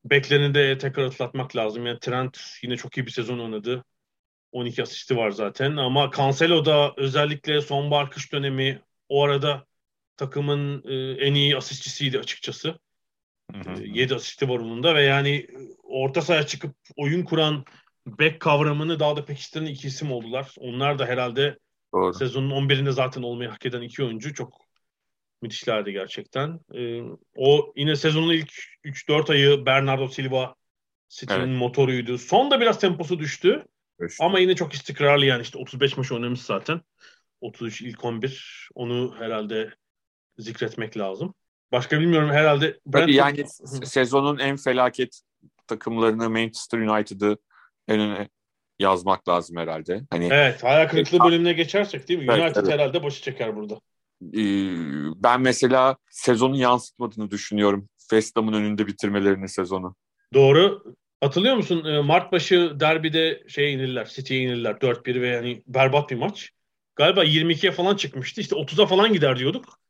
Beklerini 0.04 0.54
de 0.54 0.78
tekrar 0.78 1.04
hatırlatmak 1.04 1.56
lazım. 1.56 1.86
Yani 1.86 1.98
Trent 1.98 2.38
yine 2.62 2.76
çok 2.76 2.96
iyi 2.96 3.06
bir 3.06 3.10
sezon 3.10 3.38
oynadı. 3.38 3.84
12 4.52 4.82
asisti 4.82 5.16
var 5.16 5.30
zaten 5.30 5.76
ama 5.76 6.10
Cancelo 6.16 6.64
da 6.64 6.94
özellikle 6.96 7.60
sonbahar 7.60 8.10
kış 8.10 8.32
dönemi 8.32 8.82
o 9.08 9.24
arada 9.24 9.66
takımın 10.16 10.82
e, 10.86 11.24
en 11.26 11.34
iyi 11.34 11.56
asistçisiydi 11.56 12.18
açıkçası. 12.18 12.78
Hı 13.52 13.70
hı. 13.70 13.82
7 13.82 14.14
asisti 14.14 14.48
var 14.48 14.58
onun 14.58 14.82
da 14.82 14.94
ve 14.94 15.02
yani 15.02 15.46
orta 15.82 16.22
sahaya 16.22 16.46
çıkıp 16.46 16.76
oyun 16.96 17.22
kuran 17.22 17.64
back 18.06 18.40
kavramını 18.40 19.00
daha 19.00 19.16
da 19.16 19.24
pekiştiren 19.24 19.66
iki 19.66 19.88
isim 19.88 20.12
oldular. 20.12 20.54
Onlar 20.58 20.98
da 20.98 21.06
herhalde 21.06 21.58
Doğru. 21.92 22.14
sezonun 22.14 22.50
11'inde 22.50 22.92
zaten 22.92 23.22
olmayı 23.22 23.50
hak 23.50 23.66
eden 23.66 23.82
iki 23.82 24.04
oyuncu 24.04 24.34
çok 24.34 24.64
müthişlerdi 25.42 25.92
gerçekten. 25.92 26.60
Ee, 26.74 27.00
o 27.36 27.72
yine 27.76 27.96
sezonun 27.96 28.32
ilk 28.32 28.52
3-4 28.84 29.32
ayı 29.32 29.66
Bernardo 29.66 30.08
Silva 30.08 30.54
City'nin 31.08 31.38
evet. 31.38 31.58
motoruydu. 31.58 32.18
Son 32.18 32.50
da 32.50 32.60
biraz 32.60 32.80
temposu 32.80 33.18
düştü. 33.18 33.64
İşte. 34.06 34.24
Ama 34.24 34.38
yine 34.38 34.56
çok 34.56 34.72
istikrarlı 34.72 35.26
yani 35.26 35.42
işte 35.42 35.58
35 35.58 35.96
maç 35.96 36.12
oynamış 36.12 36.40
zaten. 36.40 36.80
33 37.40 37.82
ilk 37.82 38.04
11. 38.04 38.68
Onu 38.74 39.14
herhalde 39.18 39.74
zikretmek 40.38 40.96
lazım. 40.96 41.34
Başka 41.74 42.00
bilmiyorum 42.00 42.30
herhalde. 42.30 42.80
Tabii 42.92 43.14
yani 43.14 43.44
sezonun 43.84 44.38
en 44.38 44.56
felaket 44.56 45.20
takımlarını 45.66 46.30
Manchester 46.30 46.78
United'ı 46.78 47.36
en 47.88 48.00
öne 48.00 48.28
yazmak 48.78 49.28
lazım 49.28 49.56
herhalde. 49.56 50.02
Hani 50.10 50.28
Evet, 50.32 50.64
hayal 50.64 50.88
kırıklığı 50.88 51.18
bölümüne 51.18 51.52
geçersek 51.52 52.08
değil 52.08 52.18
mi? 52.20 52.26
Evet, 52.28 52.42
United 52.42 52.56
evet. 52.56 52.72
herhalde 52.72 53.02
başı 53.02 53.22
çeker 53.22 53.56
burada. 53.56 53.80
Ee, 54.22 54.74
ben 55.16 55.40
mesela 55.40 55.96
sezonu 56.10 56.56
yansıtmadığını 56.56 57.30
düşünüyorum. 57.30 57.88
West 57.98 58.36
Ham'ın 58.36 58.52
önünde 58.52 58.86
bitirmelerini 58.86 59.48
sezonu. 59.48 59.96
Doğru. 60.34 60.82
Hatırlıyor 61.20 61.56
musun? 61.56 61.84
Ee, 61.84 62.00
Mart 62.00 62.32
başı 62.32 62.80
derbide 62.80 63.42
şey 63.48 63.74
inildiler, 63.74 64.04
City'ye 64.04 64.40
inildiler 64.40 64.74
4-1 64.74 65.20
ve 65.20 65.28
yani 65.28 65.62
berbat 65.66 66.10
bir 66.10 66.16
maç. 66.16 66.50
Galiba 66.96 67.24
22'ye 67.24 67.72
falan 67.72 67.96
çıkmıştı. 67.96 68.40
İşte 68.40 68.56
30'a 68.56 68.86
falan 68.86 69.12
gider 69.12 69.38
diyorduk. 69.38 69.83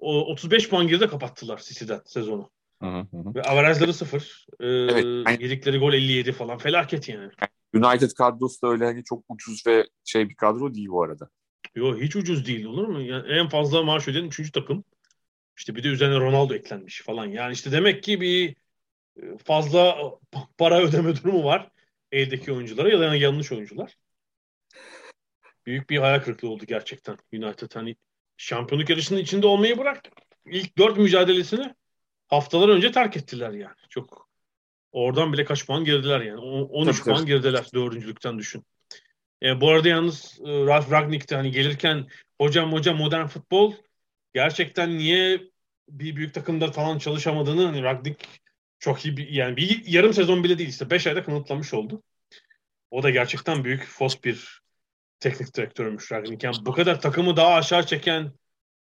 O 0.00 0.26
35 0.26 0.68
puan 0.68 0.88
geride 0.88 1.08
kapattılar 1.08 1.58
City'den 1.58 2.00
sezonu. 2.04 2.50
Hı 2.82 2.86
hı. 2.86 3.34
Ve 3.34 3.42
averajları 3.42 3.94
sıfır. 3.94 4.46
Ee, 4.60 4.66
evet. 4.66 5.40
Yedikleri 5.40 5.78
gol 5.78 5.92
57 5.92 6.32
falan. 6.32 6.58
Felaket 6.58 7.08
yani. 7.08 7.30
United 7.74 8.10
kadrosu 8.10 8.62
da 8.62 8.68
öyle 8.68 8.84
hani 8.84 9.04
çok 9.04 9.24
ucuz 9.28 9.66
ve 9.66 9.86
şey 10.04 10.28
bir 10.28 10.34
kadro 10.34 10.74
değil 10.74 10.88
bu 10.88 11.02
arada. 11.02 11.28
Yok 11.74 12.00
hiç 12.00 12.16
ucuz 12.16 12.46
değil 12.46 12.64
olur 12.64 12.88
mu? 12.88 13.00
Yani 13.00 13.32
en 13.32 13.48
fazla 13.48 13.82
maaş 13.82 14.08
ödeyen 14.08 14.24
üçüncü 14.24 14.52
takım. 14.52 14.84
İşte 15.56 15.76
bir 15.76 15.82
de 15.82 15.88
üzerine 15.88 16.20
Ronaldo 16.20 16.54
eklenmiş 16.54 17.02
falan. 17.02 17.26
Yani 17.26 17.52
işte 17.52 17.72
demek 17.72 18.02
ki 18.02 18.20
bir 18.20 18.56
e, 19.16 19.38
fazla 19.44 19.96
para 20.58 20.80
ödeme 20.80 21.16
durumu 21.16 21.44
var 21.44 21.70
eldeki 22.12 22.52
oyunculara 22.52 22.88
ya 22.88 23.00
da 23.00 23.16
yanlış 23.16 23.52
oyuncular. 23.52 23.96
Büyük 25.66 25.90
bir 25.90 25.98
hayal 25.98 26.20
kırıklığı 26.20 26.48
oldu 26.48 26.64
gerçekten 26.66 27.16
United. 27.32 27.70
Hani 27.74 27.96
şampiyonluk 28.40 28.90
yarışının 28.90 29.18
içinde 29.18 29.46
olmayı 29.46 29.78
bırak. 29.78 30.02
İlk 30.46 30.78
dört 30.78 30.96
mücadelesini 30.96 31.74
haftalar 32.28 32.68
önce 32.68 32.92
terk 32.92 33.16
ettiler 33.16 33.50
yani. 33.50 33.76
Çok 33.88 34.28
oradan 34.92 35.32
bile 35.32 35.44
kaç 35.44 35.66
puan 35.66 35.84
girdiler 35.84 36.20
yani. 36.20 36.40
13 36.40 36.96
tabii, 36.96 37.04
puan 37.04 37.16
tabii. 37.16 37.26
girdiler 37.26 37.66
dördüncülükten 37.74 38.38
düşün. 38.38 38.64
E, 39.42 39.60
bu 39.60 39.70
arada 39.70 39.88
yalnız 39.88 40.38
e, 40.40 40.48
Ralf 40.48 40.92
Ragnick'te 40.92 41.36
hani 41.36 41.50
gelirken 41.50 42.06
hocam 42.40 42.72
hocam 42.72 42.96
modern 42.96 43.26
futbol 43.26 43.74
gerçekten 44.34 44.98
niye 44.98 45.40
bir 45.88 46.16
büyük 46.16 46.34
takımda 46.34 46.72
falan 46.72 46.98
çalışamadığını 46.98 47.66
hani 47.66 47.82
Ragnick 47.82 48.26
çok 48.78 49.04
iyi 49.04 49.16
bir 49.16 49.28
yani 49.28 49.56
bir 49.56 49.86
yarım 49.86 50.12
sezon 50.12 50.44
bile 50.44 50.58
değil 50.58 50.68
işte 50.68 50.90
5 50.90 51.06
ayda 51.06 51.22
kanıtlamış 51.22 51.74
oldu. 51.74 52.02
O 52.90 53.02
da 53.02 53.10
gerçekten 53.10 53.64
büyük 53.64 53.84
fos 53.84 54.22
bir 54.24 54.60
teknik 55.20 55.56
direktörmüş 55.56 56.12
Ragnick. 56.12 56.46
Yani 56.46 56.56
bu 56.66 56.72
kadar 56.72 57.00
takımı 57.00 57.36
daha 57.36 57.54
aşağı 57.54 57.86
çeken 57.86 58.32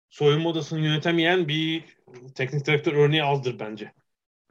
soyunma 0.09 0.49
odasını 0.49 0.79
yönetemeyen 0.79 1.47
bir 1.47 1.83
teknik 2.35 2.65
direktör 2.65 2.93
örneği 2.93 3.23
azdır 3.23 3.59
bence. 3.59 3.93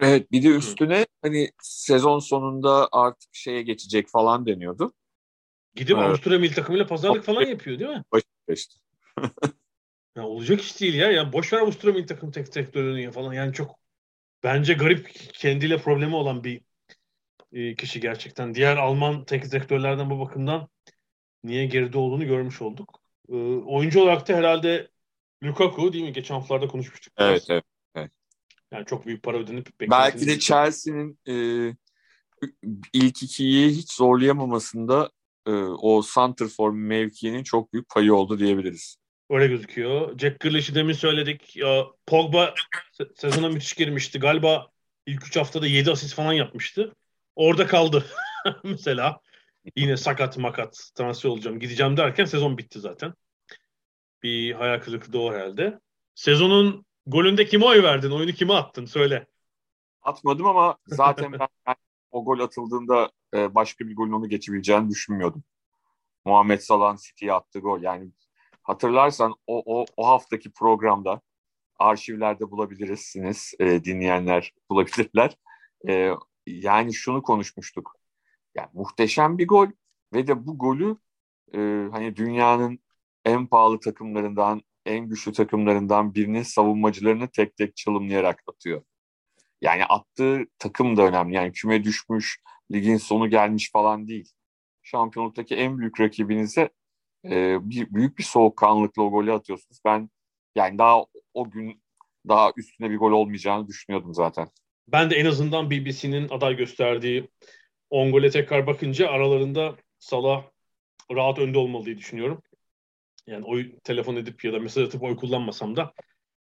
Evet 0.00 0.32
bir 0.32 0.42
de 0.42 0.48
üstüne 0.48 0.98
Hı. 0.98 1.04
hani 1.22 1.50
sezon 1.62 2.18
sonunda 2.18 2.88
artık 2.92 3.30
şeye 3.32 3.62
geçecek 3.62 4.08
falan 4.08 4.46
deniyordu. 4.46 4.92
Gidip 5.74 5.96
evet. 5.96 6.08
Avusturya 6.08 6.38
milli 6.38 6.54
takımıyla 6.54 6.86
pazarlık 6.86 7.24
falan 7.24 7.42
yapıyor 7.42 7.78
değil 7.78 7.90
mi? 7.90 8.04
Baş 8.12 8.22
işte. 8.48 8.74
ya 10.16 10.26
olacak 10.26 10.60
iş 10.60 10.80
değil 10.80 10.94
ya. 10.94 11.10
ya 11.10 11.32
boş 11.32 11.52
ver 11.52 11.58
Avusturya 11.58 11.94
milli 11.94 12.06
takım 12.06 12.30
tek 12.30 12.54
direktörünü 12.54 13.12
falan. 13.12 13.32
Yani 13.32 13.52
çok 13.52 13.78
bence 14.42 14.72
garip 14.72 15.10
kendiyle 15.32 15.78
problemi 15.78 16.14
olan 16.14 16.44
bir 16.44 16.60
e, 17.52 17.74
kişi 17.74 18.00
gerçekten. 18.00 18.54
Diğer 18.54 18.76
Alman 18.76 19.24
teknik 19.24 19.52
direktörlerden 19.52 20.10
bu 20.10 20.20
bakımdan 20.20 20.68
niye 21.44 21.66
geride 21.66 21.98
olduğunu 21.98 22.26
görmüş 22.26 22.62
olduk. 22.62 23.00
E, 23.28 23.34
oyuncu 23.66 24.00
olarak 24.00 24.28
da 24.28 24.34
herhalde 24.34 24.88
Lukaku 25.42 25.92
değil 25.92 26.04
mi? 26.04 26.12
Geçen 26.12 26.34
haftalarda 26.34 26.68
konuşmuştuk. 26.68 27.12
Evet, 27.16 27.46
evet, 27.48 27.64
evet. 27.94 28.10
Yani 28.72 28.86
çok 28.86 29.06
büyük 29.06 29.22
para 29.22 29.38
ödenip 29.38 29.80
Belki 29.80 30.26
de 30.26 30.38
Chelsea'nin 30.38 31.18
e, 31.28 31.34
ilk 32.92 33.22
ikiyi 33.22 33.70
hiç 33.70 33.92
zorlayamamasında 33.92 35.10
e, 35.46 35.50
o 35.52 36.02
for 36.56 36.72
mevkiinin 36.72 37.42
çok 37.42 37.72
büyük 37.72 37.88
payı 37.88 38.14
oldu 38.14 38.38
diyebiliriz. 38.38 38.96
Öyle 39.30 39.46
gözüküyor. 39.46 40.18
Jack 40.18 40.40
Grealish'i 40.40 40.74
demin 40.74 40.92
söyledik. 40.92 41.56
Ya, 41.56 41.84
Pogba 42.06 42.54
sezona 43.14 43.48
müthiş 43.48 43.72
girmişti. 43.72 44.18
Galiba 44.18 44.66
ilk 45.06 45.26
3 45.26 45.36
haftada 45.36 45.66
7 45.66 45.90
asist 45.90 46.14
falan 46.14 46.32
yapmıştı. 46.32 46.94
Orada 47.36 47.66
kaldı 47.66 48.06
mesela. 48.64 49.20
Yine 49.76 49.96
sakat 49.96 50.38
makat 50.38 50.90
transfer 50.94 51.30
olacağım 51.30 51.58
gideceğim 51.60 51.96
derken 51.96 52.24
sezon 52.24 52.58
bitti 52.58 52.80
zaten. 52.80 53.14
Bir 54.22 54.52
hayal 54.52 54.80
kırıklığı 54.80 55.20
o 55.20 55.32
herhalde. 55.32 55.80
Sezonun 56.14 56.84
golünde 57.06 57.46
kime 57.46 57.64
oy 57.64 57.82
verdin? 57.82 58.10
Oyunu 58.10 58.32
kime 58.32 58.52
attın? 58.52 58.84
Söyle. 58.84 59.26
Atmadım 60.02 60.46
ama 60.46 60.78
zaten 60.86 61.32
ben 61.32 61.76
o 62.10 62.24
gol 62.24 62.40
atıldığında 62.40 63.10
e, 63.34 63.54
başka 63.54 63.88
bir 63.88 63.96
golün 63.96 64.12
onu 64.12 64.28
geçebileceğini 64.28 64.90
düşünmüyordum. 64.90 65.44
Muhammed 66.24 66.60
Salah'ın 66.60 66.96
City'ye 66.96 67.32
attığı 67.32 67.58
gol. 67.58 67.82
Yani 67.82 68.10
hatırlarsan 68.62 69.34
o, 69.46 69.62
o, 69.66 69.84
o 69.96 70.06
haftaki 70.06 70.52
programda 70.52 71.20
arşivlerde 71.78 72.50
bulabilirsiniz. 72.50 73.54
E, 73.60 73.84
dinleyenler 73.84 74.52
bulabilirler. 74.70 75.36
E, 75.88 76.14
yani 76.46 76.94
şunu 76.94 77.22
konuşmuştuk. 77.22 77.99
Yani 78.54 78.68
muhteşem 78.72 79.38
bir 79.38 79.48
gol 79.48 79.66
ve 80.14 80.26
de 80.26 80.46
bu 80.46 80.58
golü 80.58 80.96
e, 81.54 81.58
hani 81.92 82.16
dünyanın 82.16 82.78
en 83.24 83.46
pahalı 83.46 83.80
takımlarından, 83.80 84.62
en 84.86 85.08
güçlü 85.08 85.32
takımlarından 85.32 86.14
birinin 86.14 86.42
savunmacılarını 86.42 87.28
tek 87.28 87.56
tek 87.56 87.76
çalımlayarak 87.76 88.42
atıyor. 88.46 88.82
Yani 89.60 89.84
attığı 89.84 90.46
takım 90.58 90.96
da 90.96 91.02
önemli. 91.02 91.34
Yani 91.34 91.52
küme 91.52 91.84
düşmüş, 91.84 92.40
ligin 92.72 92.96
sonu 92.96 93.30
gelmiş 93.30 93.70
falan 93.72 94.08
değil. 94.08 94.32
Şampiyonluktaki 94.82 95.54
en 95.54 95.78
büyük 95.78 96.00
rakibinize 96.00 96.70
e, 97.24 97.58
bir, 97.70 97.94
büyük 97.94 98.18
bir 98.18 98.22
soğukkanlılıkla 98.22 99.02
o 99.02 99.10
golü 99.10 99.32
atıyorsunuz. 99.32 99.80
Ben 99.84 100.10
yani 100.56 100.78
daha 100.78 101.04
o 101.34 101.50
gün 101.50 101.82
daha 102.28 102.52
üstüne 102.56 102.90
bir 102.90 102.96
gol 102.96 103.12
olmayacağını 103.12 103.68
düşünüyordum 103.68 104.14
zaten. 104.14 104.48
Ben 104.88 105.10
de 105.10 105.16
en 105.16 105.26
azından 105.26 105.70
BBC'nin 105.70 106.28
aday 106.28 106.56
gösterdiği 106.56 107.28
10 107.90 108.12
gole 108.12 108.30
tekrar 108.30 108.66
bakınca 108.66 109.08
aralarında 109.08 109.76
Salah 109.98 110.44
rahat 111.12 111.38
önde 111.38 111.58
olmalı 111.58 111.84
diye 111.84 111.98
düşünüyorum. 111.98 112.42
Yani 113.26 113.44
oy 113.44 113.78
telefon 113.84 114.16
edip 114.16 114.44
ya 114.44 114.52
da 114.52 114.58
mesaj 114.58 114.84
atıp 114.84 115.02
oy 115.02 115.16
kullanmasam 115.16 115.76
da 115.76 115.92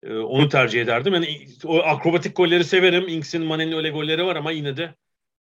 e, 0.03 0.14
onu 0.14 0.49
tercih 0.49 0.82
ederdim. 0.82 1.14
Yani 1.14 1.47
o 1.64 1.78
akrobatik 1.78 2.37
golleri 2.37 2.64
severim. 2.64 3.09
Inks'in, 3.09 3.43
Mane'nin 3.43 3.72
öyle 3.72 3.91
golleri 3.91 4.24
var 4.24 4.37
ama 4.37 4.51
yine 4.51 4.76
de 4.76 4.95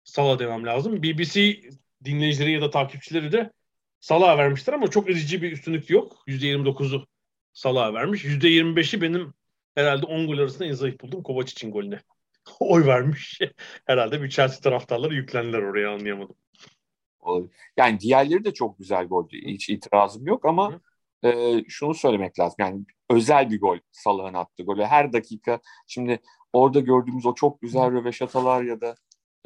Salah 0.03 0.39
demem 0.39 0.65
lazım. 0.65 1.03
BBC 1.03 1.61
dinleyicileri 2.05 2.51
ya 2.51 2.61
da 2.61 2.69
takipçileri 2.69 3.31
de 3.31 3.51
Salah'a 3.99 4.37
vermişler 4.37 4.73
ama 4.73 4.87
çok 4.87 5.09
ezici 5.09 5.41
bir 5.41 5.51
üstünlük 5.51 5.89
yok. 5.89 6.23
%29'u 6.27 7.07
Salah'a 7.53 7.93
vermiş. 7.93 8.25
%25'i 8.25 9.01
benim 9.01 9.33
herhalde 9.75 10.05
10 10.05 10.27
gol 10.27 10.37
arasında 10.37 10.65
en 10.65 10.71
zayıf 10.71 11.01
buldum 11.01 11.23
Kovac 11.23 11.51
için 11.51 11.71
golüne. 11.71 11.99
Oy 12.59 12.85
vermiş. 12.85 13.39
herhalde 13.85 14.21
bir 14.21 14.29
Chelsea 14.29 14.61
taraftarları 14.61 15.15
yüklendiler 15.15 15.61
oraya 15.61 15.93
anlayamadım. 15.93 16.35
Yani 17.77 17.99
diğerleri 17.99 18.45
de 18.45 18.53
çok 18.53 18.79
güzel 18.79 19.05
gol. 19.05 19.27
Hiç 19.31 19.69
itirazım 19.69 20.27
yok 20.27 20.45
ama 20.45 20.81
e, 21.23 21.63
şunu 21.67 21.93
söylemek 21.93 22.39
lazım. 22.39 22.55
Yani 22.59 22.85
özel 23.09 23.51
bir 23.51 23.59
gol 23.59 23.77
Salah'ın 23.91 24.33
attığı 24.33 24.63
golü. 24.63 24.83
Her 24.83 25.13
dakika 25.13 25.59
şimdi 25.87 26.19
orada 26.53 26.79
gördüğümüz 26.79 27.25
o 27.25 27.35
çok 27.35 27.61
güzel 27.61 27.91
röveşatalar 27.91 28.63
ya 28.63 28.81
da 28.81 28.95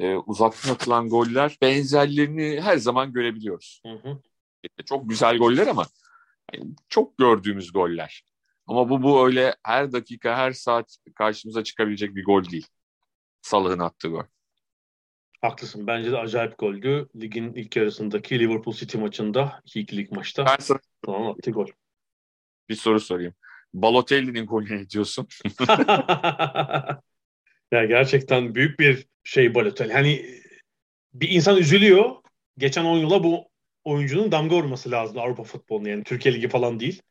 e, 0.00 0.16
uzaktan 0.16 0.72
atılan 0.72 1.08
goller 1.08 1.58
benzerlerini 1.62 2.60
her 2.60 2.76
zaman 2.76 3.12
görebiliyoruz. 3.12 3.82
Hı 3.86 3.92
hı. 3.92 4.18
Çok 4.84 5.08
güzel 5.08 5.38
goller 5.38 5.66
ama 5.66 5.86
yani 6.54 6.70
çok 6.88 7.18
gördüğümüz 7.18 7.72
goller. 7.72 8.24
Ama 8.66 8.90
bu 8.90 9.02
bu 9.02 9.26
öyle 9.26 9.54
her 9.62 9.92
dakika 9.92 10.36
her 10.36 10.52
saat 10.52 10.96
karşımıza 11.14 11.64
çıkabilecek 11.64 12.14
bir 12.16 12.24
gol 12.24 12.44
değil. 12.44 12.66
Salah'ın 13.42 13.78
attığı 13.78 14.08
gol. 14.08 14.24
Haklısın. 15.40 15.86
Bence 15.86 16.12
de 16.12 16.18
acayip 16.18 16.58
goldü. 16.58 17.08
Ligin 17.16 17.54
ilk 17.54 17.76
yarısındaki 17.76 18.38
Liverpool 18.38 18.74
City 18.74 18.98
maçında, 18.98 19.62
iki 19.74 19.96
lig 19.96 20.12
maçta. 20.12 20.46
Ben 20.46 20.56
sana 20.58 20.78
tamam, 21.04 21.26
attı 21.26 21.50
gol. 21.50 21.66
Bir 22.68 22.74
soru 22.74 23.00
sorayım. 23.00 23.34
Balotelli'nin 23.74 24.46
golü 24.46 24.76
ne 24.76 24.90
diyorsun? 24.90 25.28
ya 27.72 27.84
gerçekten 27.84 28.54
büyük 28.54 28.80
bir 28.80 29.06
şey 29.24 29.54
Balotelli. 29.54 29.92
Hani 29.92 30.26
bir 31.14 31.28
insan 31.28 31.56
üzülüyor. 31.56 32.16
Geçen 32.58 32.84
10 32.84 32.98
yıla 32.98 33.24
bu 33.24 33.50
oyuncunun 33.84 34.32
damga 34.32 34.56
vurması 34.56 34.90
lazım 34.90 35.18
Avrupa 35.18 35.42
futboluna 35.42 35.88
yani 35.88 36.04
Türkiye 36.04 36.34
Ligi 36.34 36.48
falan 36.48 36.80
değil. 36.80 37.02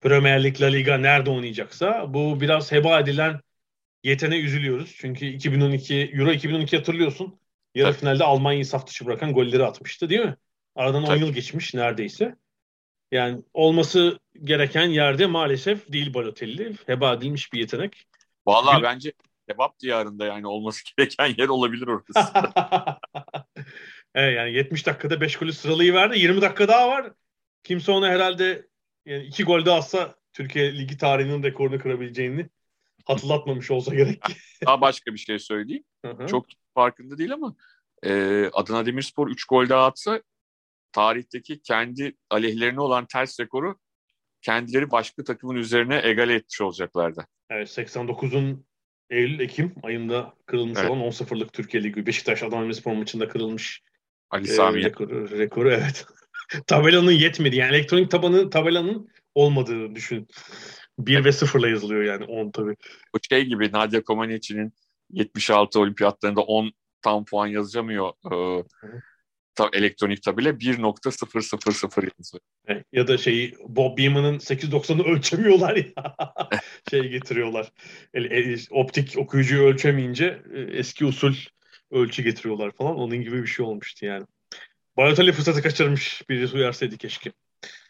Premier 0.00 0.44
Lig, 0.44 0.60
La 0.60 0.66
Liga 0.66 0.98
nerede 0.98 1.30
oynayacaksa 1.30 2.14
bu 2.14 2.40
biraz 2.40 2.72
heba 2.72 3.00
edilen 3.00 3.40
yetene 4.04 4.38
üzülüyoruz. 4.38 4.94
Çünkü 4.98 5.26
2012 5.26 6.10
Euro 6.14 6.32
2012 6.32 6.76
hatırlıyorsun. 6.76 7.40
Yarı 7.74 7.90
Tabii. 7.90 8.00
finalde 8.00 8.24
Almanya'yı 8.24 8.66
saf 8.66 8.86
dışı 8.86 9.06
bırakan 9.06 9.32
golleri 9.32 9.64
atmıştı 9.64 10.08
değil 10.08 10.20
mi? 10.20 10.36
Aradan 10.74 11.04
Tabii. 11.04 11.16
10 11.16 11.26
yıl 11.26 11.34
geçmiş 11.34 11.74
neredeyse. 11.74 12.36
Yani 13.12 13.42
olması 13.54 14.18
gereken 14.42 14.86
yerde 14.86 15.26
maalesef 15.26 15.92
değil 15.92 16.14
Balotelli. 16.14 16.74
Heba 16.86 17.12
edilmiş 17.12 17.52
bir 17.52 17.58
yetenek. 17.58 18.06
Vallahi 18.46 18.76
Gül... 18.76 18.82
bence 18.82 19.12
kebap 19.48 19.80
diyarında 19.80 20.26
yani 20.26 20.46
olması 20.46 20.82
gereken 20.96 21.34
yer 21.38 21.48
olabilir 21.48 21.86
orası. 21.86 22.32
evet, 24.14 24.36
yani 24.36 24.52
70 24.52 24.86
dakikada 24.86 25.20
5 25.20 25.36
golü 25.36 25.52
sıralayı 25.52 25.94
verdi. 25.94 26.18
20 26.18 26.40
dakika 26.40 26.68
daha 26.68 26.88
var. 26.88 27.12
Kimse 27.62 27.92
ona 27.92 28.08
herhalde 28.08 28.66
yani 29.06 29.24
iki 29.24 29.44
gol 29.44 29.64
daha 29.64 29.78
atsa 29.78 30.14
Türkiye 30.32 30.78
Ligi 30.78 30.98
tarihinin 30.98 31.42
rekorunu 31.42 31.78
kırabileceğini 31.78 32.48
hatırlatmamış 33.04 33.70
olsa 33.70 33.94
gerek. 33.94 34.22
Daha 34.66 34.80
başka 34.80 35.12
bir 35.12 35.18
şey 35.18 35.38
söyleyeyim. 35.38 35.84
Çok 36.28 36.46
farkında 36.74 37.18
değil 37.18 37.32
ama 37.32 37.54
e, 38.02 38.44
Adana 38.52 38.86
Demirspor 38.86 39.28
3 39.28 39.44
gol 39.44 39.68
daha 39.68 39.86
atsa 39.86 40.22
tarihteki 40.92 41.62
kendi 41.62 42.16
aleyhlerine 42.30 42.80
olan 42.80 43.06
ters 43.06 43.40
rekoru 43.40 43.78
kendileri 44.42 44.90
başka 44.90 45.24
takımın 45.24 45.54
üzerine 45.54 46.00
egale 46.04 46.34
etmiş 46.34 46.60
olacaklardı. 46.60 47.26
Evet 47.50 47.68
89'un 47.68 48.66
Eylül-Ekim 49.10 49.74
ayında 49.82 50.34
kırılmış 50.46 50.78
evet. 50.78 50.90
olan 50.90 51.02
10-0'lık 51.02 51.52
Türkiye 51.52 51.82
Ligi 51.82 52.06
Beşiktaş 52.06 52.42
Adana 52.42 52.62
Demirspor 52.62 52.92
maçında 52.92 53.28
kırılmış 53.28 53.82
Ali 54.30 54.46
Sami. 54.46 54.80
E, 54.80 54.84
rekoru, 54.84 55.30
rekoru 55.30 55.72
evet. 55.72 56.06
tabelanın 56.66 57.12
yetmedi. 57.12 57.56
Yani 57.56 57.76
elektronik 57.76 58.10
tabanı 58.10 58.50
tabelanın 58.50 59.08
olmadığını 59.34 59.94
düşün. 59.94 60.28
1 61.06 61.24
ve 61.24 61.28
0'la 61.28 61.68
yazılıyor 61.68 62.02
yani 62.02 62.24
10 62.24 62.50
tabii. 62.50 62.76
O 63.12 63.18
şey 63.28 63.44
gibi 63.44 63.72
Nadia 63.72 64.02
Comaneci'nin 64.02 64.72
76 65.10 65.80
olimpiyatlarında 65.80 66.40
10 66.40 66.72
tam 67.02 67.24
puan 67.24 67.46
yazamıyor. 67.46 68.12
Ee, 68.32 68.64
ta, 69.54 69.70
elektronik 69.72 70.22
tabela 70.22 70.48
1.000 70.48 70.82
yazıyor. 72.18 72.40
Evet, 72.66 72.84
ya 72.92 73.08
da 73.08 73.18
şeyi 73.18 73.54
Bob 73.68 73.98
Beeman'ın 73.98 74.38
8.90'ı 74.38 75.04
ölçemiyorlar 75.04 75.76
ya. 75.76 76.16
şey 76.90 77.08
getiriyorlar. 77.08 77.72
El, 78.14 78.24
el, 78.24 78.66
optik 78.70 79.14
okuyucuyu 79.18 79.62
ölçemeyince 79.62 80.42
e, 80.54 80.60
eski 80.60 81.04
usul 81.04 81.34
ölçü 81.90 82.22
getiriyorlar 82.22 82.70
falan. 82.70 82.96
Onun 82.96 83.22
gibi 83.22 83.42
bir 83.42 83.46
şey 83.46 83.66
olmuştu 83.66 84.06
yani. 84.06 84.26
Balotelli 84.96 85.32
fırsatı 85.32 85.62
kaçırmış. 85.62 86.22
Birisi 86.28 86.56
uyarsaydı 86.56 86.96
keşke. 86.96 87.32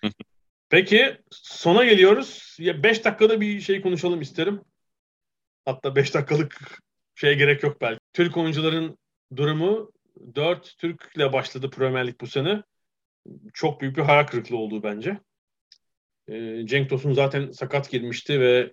Peki 0.71 1.19
sona 1.31 1.85
geliyoruz. 1.85 2.57
5 2.61 3.05
dakikada 3.05 3.41
bir 3.41 3.61
şey 3.61 3.81
konuşalım 3.81 4.21
isterim. 4.21 4.61
Hatta 5.65 5.97
5 5.97 6.15
dakikalık 6.15 6.79
şeye 7.15 7.35
gerek 7.35 7.63
yok 7.63 7.81
belki. 7.81 8.01
Türk 8.13 8.37
oyuncuların 8.37 8.99
durumu 9.37 9.93
4 10.35 10.79
Türk'le 10.79 11.33
başladı 11.33 11.71
Premier 11.71 12.07
Lig 12.07 12.21
bu 12.21 12.27
sene. 12.27 12.63
Çok 13.55 13.81
büyük 13.81 13.97
bir 13.97 14.03
hayal 14.03 14.27
kırıklığı 14.27 14.57
olduğu 14.57 14.83
bence. 14.83 15.21
Ee, 16.29 16.63
Cenk 16.67 16.91
Tosun 16.91 17.13
zaten 17.13 17.51
sakat 17.51 17.91
girmişti 17.91 18.41
ve 18.41 18.73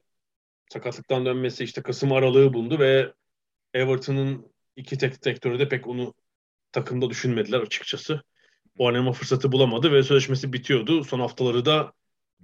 sakatlıktan 0.70 1.26
dönmesi 1.26 1.64
işte 1.64 1.82
Kasım 1.82 2.12
aralığı 2.12 2.54
buldu 2.54 2.80
ve 2.80 3.14
Everton'ın 3.74 4.54
iki 4.76 4.98
tek 4.98 5.24
direktörü 5.26 5.60
de 5.60 5.70
pek 5.70 5.88
onu 5.88 6.14
takımda 6.72 7.10
düşünmediler 7.10 7.60
açıkçası. 7.60 8.22
Oynama 8.78 9.11
fırsatı 9.11 9.51
bulamadı 9.51 9.91
ve 9.91 10.03
sözleşmesi 10.03 10.53
bitiyordu. 10.53 11.03
Son 11.03 11.19
haftaları 11.19 11.65
da 11.65 11.93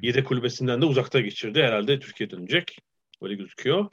yedek 0.01 0.27
kulübesinden 0.27 0.81
de 0.81 0.85
uzakta 0.85 1.21
geçirdi. 1.21 1.63
Herhalde 1.63 1.99
Türkiye 1.99 2.29
dönecek. 2.29 2.77
Öyle 3.21 3.35
gözüküyor. 3.35 3.85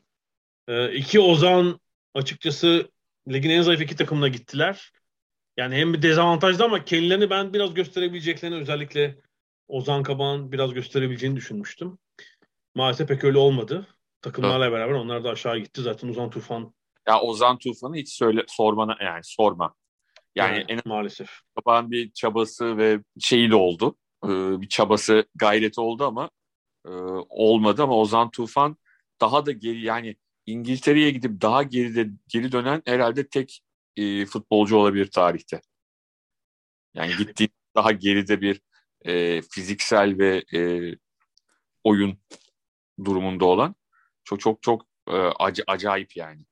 Ee, 0.68 0.93
iki 0.95 1.20
Ozan 1.20 1.80
açıkçası 2.14 2.88
ligin 3.28 3.51
en 3.51 3.62
zayıf 3.62 3.80
iki 3.80 3.97
takımına 3.97 4.28
gittiler. 4.28 4.93
Yani 5.57 5.74
hem 5.76 5.95
bir 5.95 6.03
dezavantajlı 6.03 6.64
ama 6.64 6.84
kendilerini 6.84 7.30
ben 7.30 7.55
biraz 7.55 7.74
gösterebileceklerini 7.74 8.57
özellikle 8.57 9.18
Ozan 9.68 10.03
Kaban 10.03 10.53
biraz 10.53 10.74
gösterebileceğini 10.74 11.36
düşünmüştüm. 11.36 11.99
Maalesef 12.74 13.09
pek 13.09 13.24
öyle 13.24 13.38
olmadı. 13.38 13.86
Takımlarla 14.22 14.64
evet. 14.64 14.74
beraber 14.74 14.95
onlar 14.95 15.24
da 15.24 15.30
aşağı 15.30 15.59
gitti. 15.59 15.82
Zaten 15.82 16.09
Ozan 16.09 16.30
Tufan. 16.30 16.74
Ya 17.09 17.20
Ozan 17.20 17.59
Tufan'ı 17.59 17.97
hiç 17.97 18.09
söyle 18.12 18.45
sormana 18.49 18.97
yani 19.01 19.20
sorma. 19.24 19.74
Yani 20.35 20.57
evet, 20.57 20.66
en 20.68 20.81
maalesef. 20.85 21.31
Kaban 21.57 21.91
bir 21.91 22.11
çabası 22.12 22.76
ve 22.76 23.01
şeyi 23.20 23.51
de 23.51 23.55
oldu. 23.55 23.97
Ee, 24.24 24.61
bir 24.61 24.68
çabası, 24.68 25.24
gayreti 25.35 25.81
oldu 25.81 26.05
ama 26.05 26.31
e, 26.87 26.91
olmadı 27.28 27.83
ama 27.83 27.97
Ozan 27.97 28.31
Tufan 28.31 28.76
daha 29.20 29.47
da 29.47 29.53
geri 29.53 29.81
yani 29.81 30.16
İngiltere'ye 30.47 31.11
gidip 31.11 31.41
daha 31.43 31.62
geride 31.62 32.09
geri 32.28 32.53
dönen 32.53 32.83
herhalde 32.87 33.28
tek 33.28 33.61
e, 33.97 34.26
futbolcu 34.26 34.76
olabilir 34.76 35.11
tarihte. 35.11 35.61
Yani 36.95 37.16
gittiği 37.16 37.49
daha 37.76 37.93
geride 37.93 38.41
bir 38.41 38.61
e, 39.05 39.43
fiziksel 39.43 40.18
ve 40.18 40.45
e, 40.55 40.93
oyun 41.85 42.18
durumunda 43.05 43.45
olan 43.45 43.74
çok 44.24 44.41
çok 44.41 44.62
çok 44.62 44.87
e, 45.09 45.12
ac- 45.12 45.64
acayip 45.66 46.16
yani. 46.16 46.43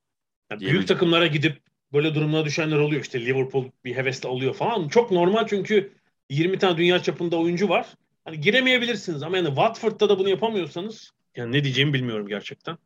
yani 0.50 0.60
büyük 0.60 0.88
takımlara 0.88 1.26
gidip 1.26 1.67
böyle 1.92 2.14
durumlara 2.14 2.44
düşenler 2.44 2.78
oluyor. 2.78 3.02
İşte 3.02 3.26
Liverpool 3.26 3.64
bir 3.84 3.96
hevesle 3.96 4.28
alıyor 4.28 4.54
falan. 4.54 4.88
Çok 4.88 5.10
normal 5.10 5.46
çünkü 5.46 5.92
20 6.30 6.58
tane 6.58 6.76
dünya 6.76 7.02
çapında 7.02 7.36
oyuncu 7.36 7.68
var. 7.68 7.86
Hani 8.24 8.40
giremeyebilirsiniz 8.40 9.22
ama 9.22 9.36
yani 9.36 9.48
Watford'da 9.48 10.08
da 10.08 10.18
bunu 10.18 10.28
yapamıyorsanız 10.28 11.12
yani 11.36 11.52
ne 11.52 11.64
diyeceğimi 11.64 11.92
bilmiyorum 11.92 12.28
gerçekten. 12.28 12.78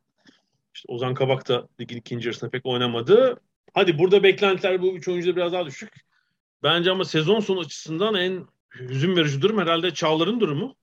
İşte 0.73 0.93
Ozan 0.93 1.13
Kabak 1.13 1.47
da 1.47 1.67
ligin 1.79 1.97
ikinci 1.97 2.27
yarısında 2.27 2.49
pek 2.49 2.65
oynamadı. 2.65 3.41
Hadi 3.73 3.99
burada 3.99 4.23
beklentiler 4.23 4.81
bu 4.81 4.93
üç 4.93 5.07
oyuncuda 5.07 5.35
biraz 5.35 5.53
daha 5.53 5.65
düşük. 5.65 5.93
Bence 6.63 6.91
ama 6.91 7.05
sezon 7.05 7.39
sonu 7.39 7.59
açısından 7.59 8.15
en 8.15 8.47
hüzün 8.79 9.15
verici 9.15 9.41
durum 9.41 9.57
herhalde 9.57 9.93
Çağlar'ın 9.93 10.39
durumu. 10.39 10.75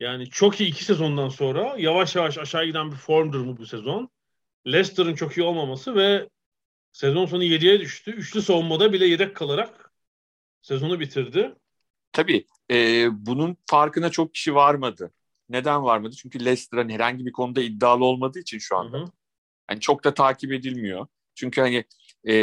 Yani 0.00 0.30
çok 0.30 0.60
iyi 0.60 0.70
iki 0.70 0.84
sezondan 0.84 1.28
sonra 1.28 1.74
yavaş 1.78 2.16
yavaş 2.16 2.38
aşağı 2.38 2.64
giden 2.64 2.92
bir 2.92 2.96
form 2.96 3.32
durumu 3.32 3.56
bu 3.56 3.66
sezon. 3.66 4.10
Leicester'ın 4.66 5.14
çok 5.14 5.36
iyi 5.36 5.42
olmaması 5.42 5.94
ve 5.94 6.28
sezon 6.94 7.26
sonu 7.26 7.44
7'ye 7.44 7.80
düştü. 7.80 8.10
Üçlü 8.10 8.42
savunmada 8.42 8.92
bile 8.92 9.06
yedek 9.06 9.36
kalarak 9.36 9.92
sezonu 10.62 11.00
bitirdi. 11.00 11.54
Tabii 12.12 12.46
e, 12.70 13.08
bunun 13.26 13.56
farkına 13.66 14.10
çok 14.10 14.34
kişi 14.34 14.54
varmadı. 14.54 15.12
Neden 15.48 15.84
varmadı? 15.84 16.14
Çünkü 16.16 16.44
Leicester'ın 16.44 16.88
herhangi 16.88 17.26
bir 17.26 17.32
konuda 17.32 17.60
iddialı 17.60 18.04
olmadığı 18.04 18.38
için 18.38 18.58
şu 18.58 18.76
anda. 18.76 18.98
Hı 18.98 19.02
hı. 19.02 19.06
Yani 19.70 19.80
çok 19.80 20.04
da 20.04 20.14
takip 20.14 20.52
edilmiyor. 20.52 21.06
Çünkü 21.34 21.60
hani 21.60 21.84
e, 22.28 22.34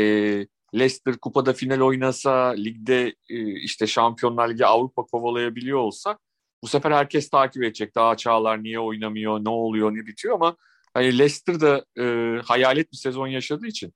Leicester 0.75 1.17
kupada 1.17 1.53
final 1.53 1.79
oynasa, 1.79 2.47
ligde 2.47 3.15
e, 3.29 3.51
işte 3.59 3.87
Şampiyonlar 3.87 4.49
Ligi 4.49 4.65
Avrupa 4.65 5.03
kovalayabiliyor 5.03 5.79
olsa 5.79 6.19
bu 6.63 6.67
sefer 6.67 6.91
herkes 6.91 7.29
takip 7.29 7.63
edecek. 7.63 7.95
Daha 7.95 8.17
Çağlar 8.17 8.63
niye 8.63 8.79
oynamıyor, 8.79 9.45
ne 9.45 9.49
oluyor, 9.49 9.91
ne 9.91 10.05
bitiyor 10.05 10.35
ama 10.35 10.55
hani 10.93 11.19
Leicester 11.19 11.61
da 11.61 11.85
e, 11.99 12.37
hayalet 12.41 12.91
bir 12.91 12.97
sezon 12.97 13.27
yaşadığı 13.27 13.67
için 13.67 13.93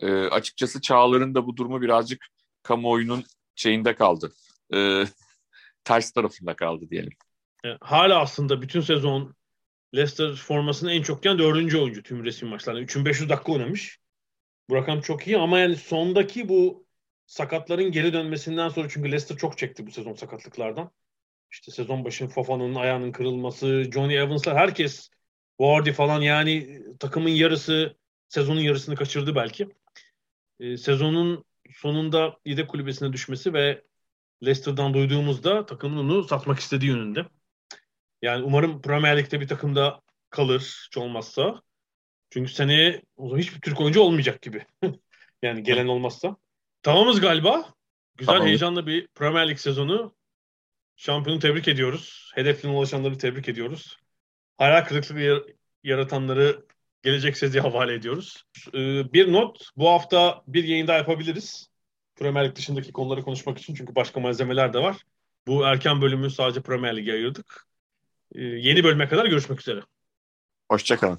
e, 0.00 0.10
açıkçası 0.12 0.80
Çağlar'ın 0.80 1.34
da 1.34 1.46
bu 1.46 1.56
durumu 1.56 1.82
birazcık 1.82 2.26
kamuoyunun 2.62 3.24
şeyinde 3.54 3.94
kaldı. 3.94 4.32
E, 4.74 5.04
ters 5.84 6.12
tarafında 6.12 6.56
kaldı 6.56 6.90
diyelim. 6.90 7.12
E, 7.64 7.68
hala 7.80 8.20
aslında 8.20 8.62
bütün 8.62 8.80
sezon 8.80 9.34
Leicester 9.94 10.34
formasını 10.34 10.92
en 10.92 11.02
çok 11.02 11.22
giyen 11.22 11.38
dördüncü 11.38 11.78
oyuncu 11.78 12.02
tüm 12.02 12.24
resim 12.24 12.48
maçlarında. 12.48 12.82
3500 12.82 13.28
dakika 13.28 13.52
oynamış. 13.52 13.98
Bu 14.68 14.74
rakam 14.74 15.00
çok 15.00 15.26
iyi 15.26 15.38
ama 15.38 15.58
yani 15.58 15.76
sondaki 15.76 16.48
bu 16.48 16.86
sakatların 17.26 17.92
geri 17.92 18.12
dönmesinden 18.12 18.68
sonra 18.68 18.88
çünkü 18.88 19.08
Leicester 19.08 19.36
çok 19.36 19.58
çekti 19.58 19.86
bu 19.86 19.90
sezon 19.90 20.14
sakatlıklardan. 20.14 20.90
İşte 21.50 21.72
sezon 21.72 22.04
başı 22.04 22.28
Fofa'nın 22.28 22.74
ayağının 22.74 23.12
kırılması, 23.12 23.90
Johnny 23.94 24.16
Evans'lar 24.16 24.56
herkes 24.56 25.10
Wardy 25.58 25.92
falan 25.92 26.20
yani 26.20 26.82
takımın 26.98 27.28
yarısı 27.28 27.96
sezonun 28.28 28.60
yarısını 28.60 28.96
kaçırdı 28.96 29.34
belki. 29.34 29.68
Ee, 30.60 30.76
sezonun 30.76 31.44
sonunda 31.74 32.36
yedek 32.44 32.68
kulübesine 32.68 33.12
düşmesi 33.12 33.52
ve 33.54 33.82
Leicester'dan 34.44 34.94
duyduğumuzda 34.94 35.66
takımın 35.66 35.96
onu 35.96 36.24
satmak 36.24 36.58
istediği 36.58 36.86
yönünde. 36.86 37.26
Yani 38.22 38.44
umarım 38.44 38.82
Premier 38.82 39.18
Lig'de 39.18 39.40
bir 39.40 39.48
takımda 39.48 40.00
kalır 40.30 40.84
hiç 40.86 40.96
olmazsa. 40.96 41.62
Çünkü 42.30 42.52
seneye 42.52 43.02
o 43.16 43.28
zaman 43.28 43.40
hiçbir 43.40 43.60
Türk 43.60 43.80
oyuncu 43.80 44.00
olmayacak 44.00 44.42
gibi. 44.42 44.66
yani 45.42 45.62
gelen 45.62 45.86
olmazsa. 45.86 46.36
Tamamız 46.82 47.20
galiba. 47.20 47.74
Güzel 48.16 48.32
Tamam. 48.32 48.48
heyecanlı 48.48 48.86
bir 48.86 49.08
Premier 49.08 49.48
Lig 49.48 49.58
sezonu. 49.58 50.14
Şampiyonu 50.96 51.40
tebrik 51.40 51.68
ediyoruz. 51.68 52.32
Hedeflerine 52.34 52.76
ulaşanları 52.76 53.18
tebrik 53.18 53.48
ediyoruz. 53.48 53.98
Hayal 54.58 54.84
kırıklığı 54.84 55.20
yar- 55.20 55.42
yaratanları 55.84 56.64
gelecek 57.02 57.36
sezeye 57.36 57.62
havale 57.62 57.94
ediyoruz. 57.94 58.44
Ee, 58.74 59.12
bir 59.12 59.32
not, 59.32 59.68
bu 59.76 59.88
hafta 59.88 60.42
bir 60.46 60.64
yayın 60.64 60.86
daha 60.86 60.96
yapabiliriz. 60.96 61.70
Premier 62.16 62.44
Lig 62.44 62.56
dışındaki 62.56 62.92
konuları 62.92 63.22
konuşmak 63.22 63.58
için 63.58 63.74
çünkü 63.74 63.94
başka 63.94 64.20
malzemeler 64.20 64.72
de 64.72 64.78
var. 64.78 64.96
Bu 65.46 65.66
erken 65.66 66.02
bölümü 66.02 66.30
sadece 66.30 66.62
Premier 66.62 66.96
Lig'e 66.96 67.12
ayırdık. 67.12 67.66
Ee, 68.34 68.42
yeni 68.42 68.84
bölüme 68.84 69.08
kadar 69.08 69.26
görüşmek 69.26 69.60
üzere. 69.60 69.80
Hoşçakalın. 70.70 71.18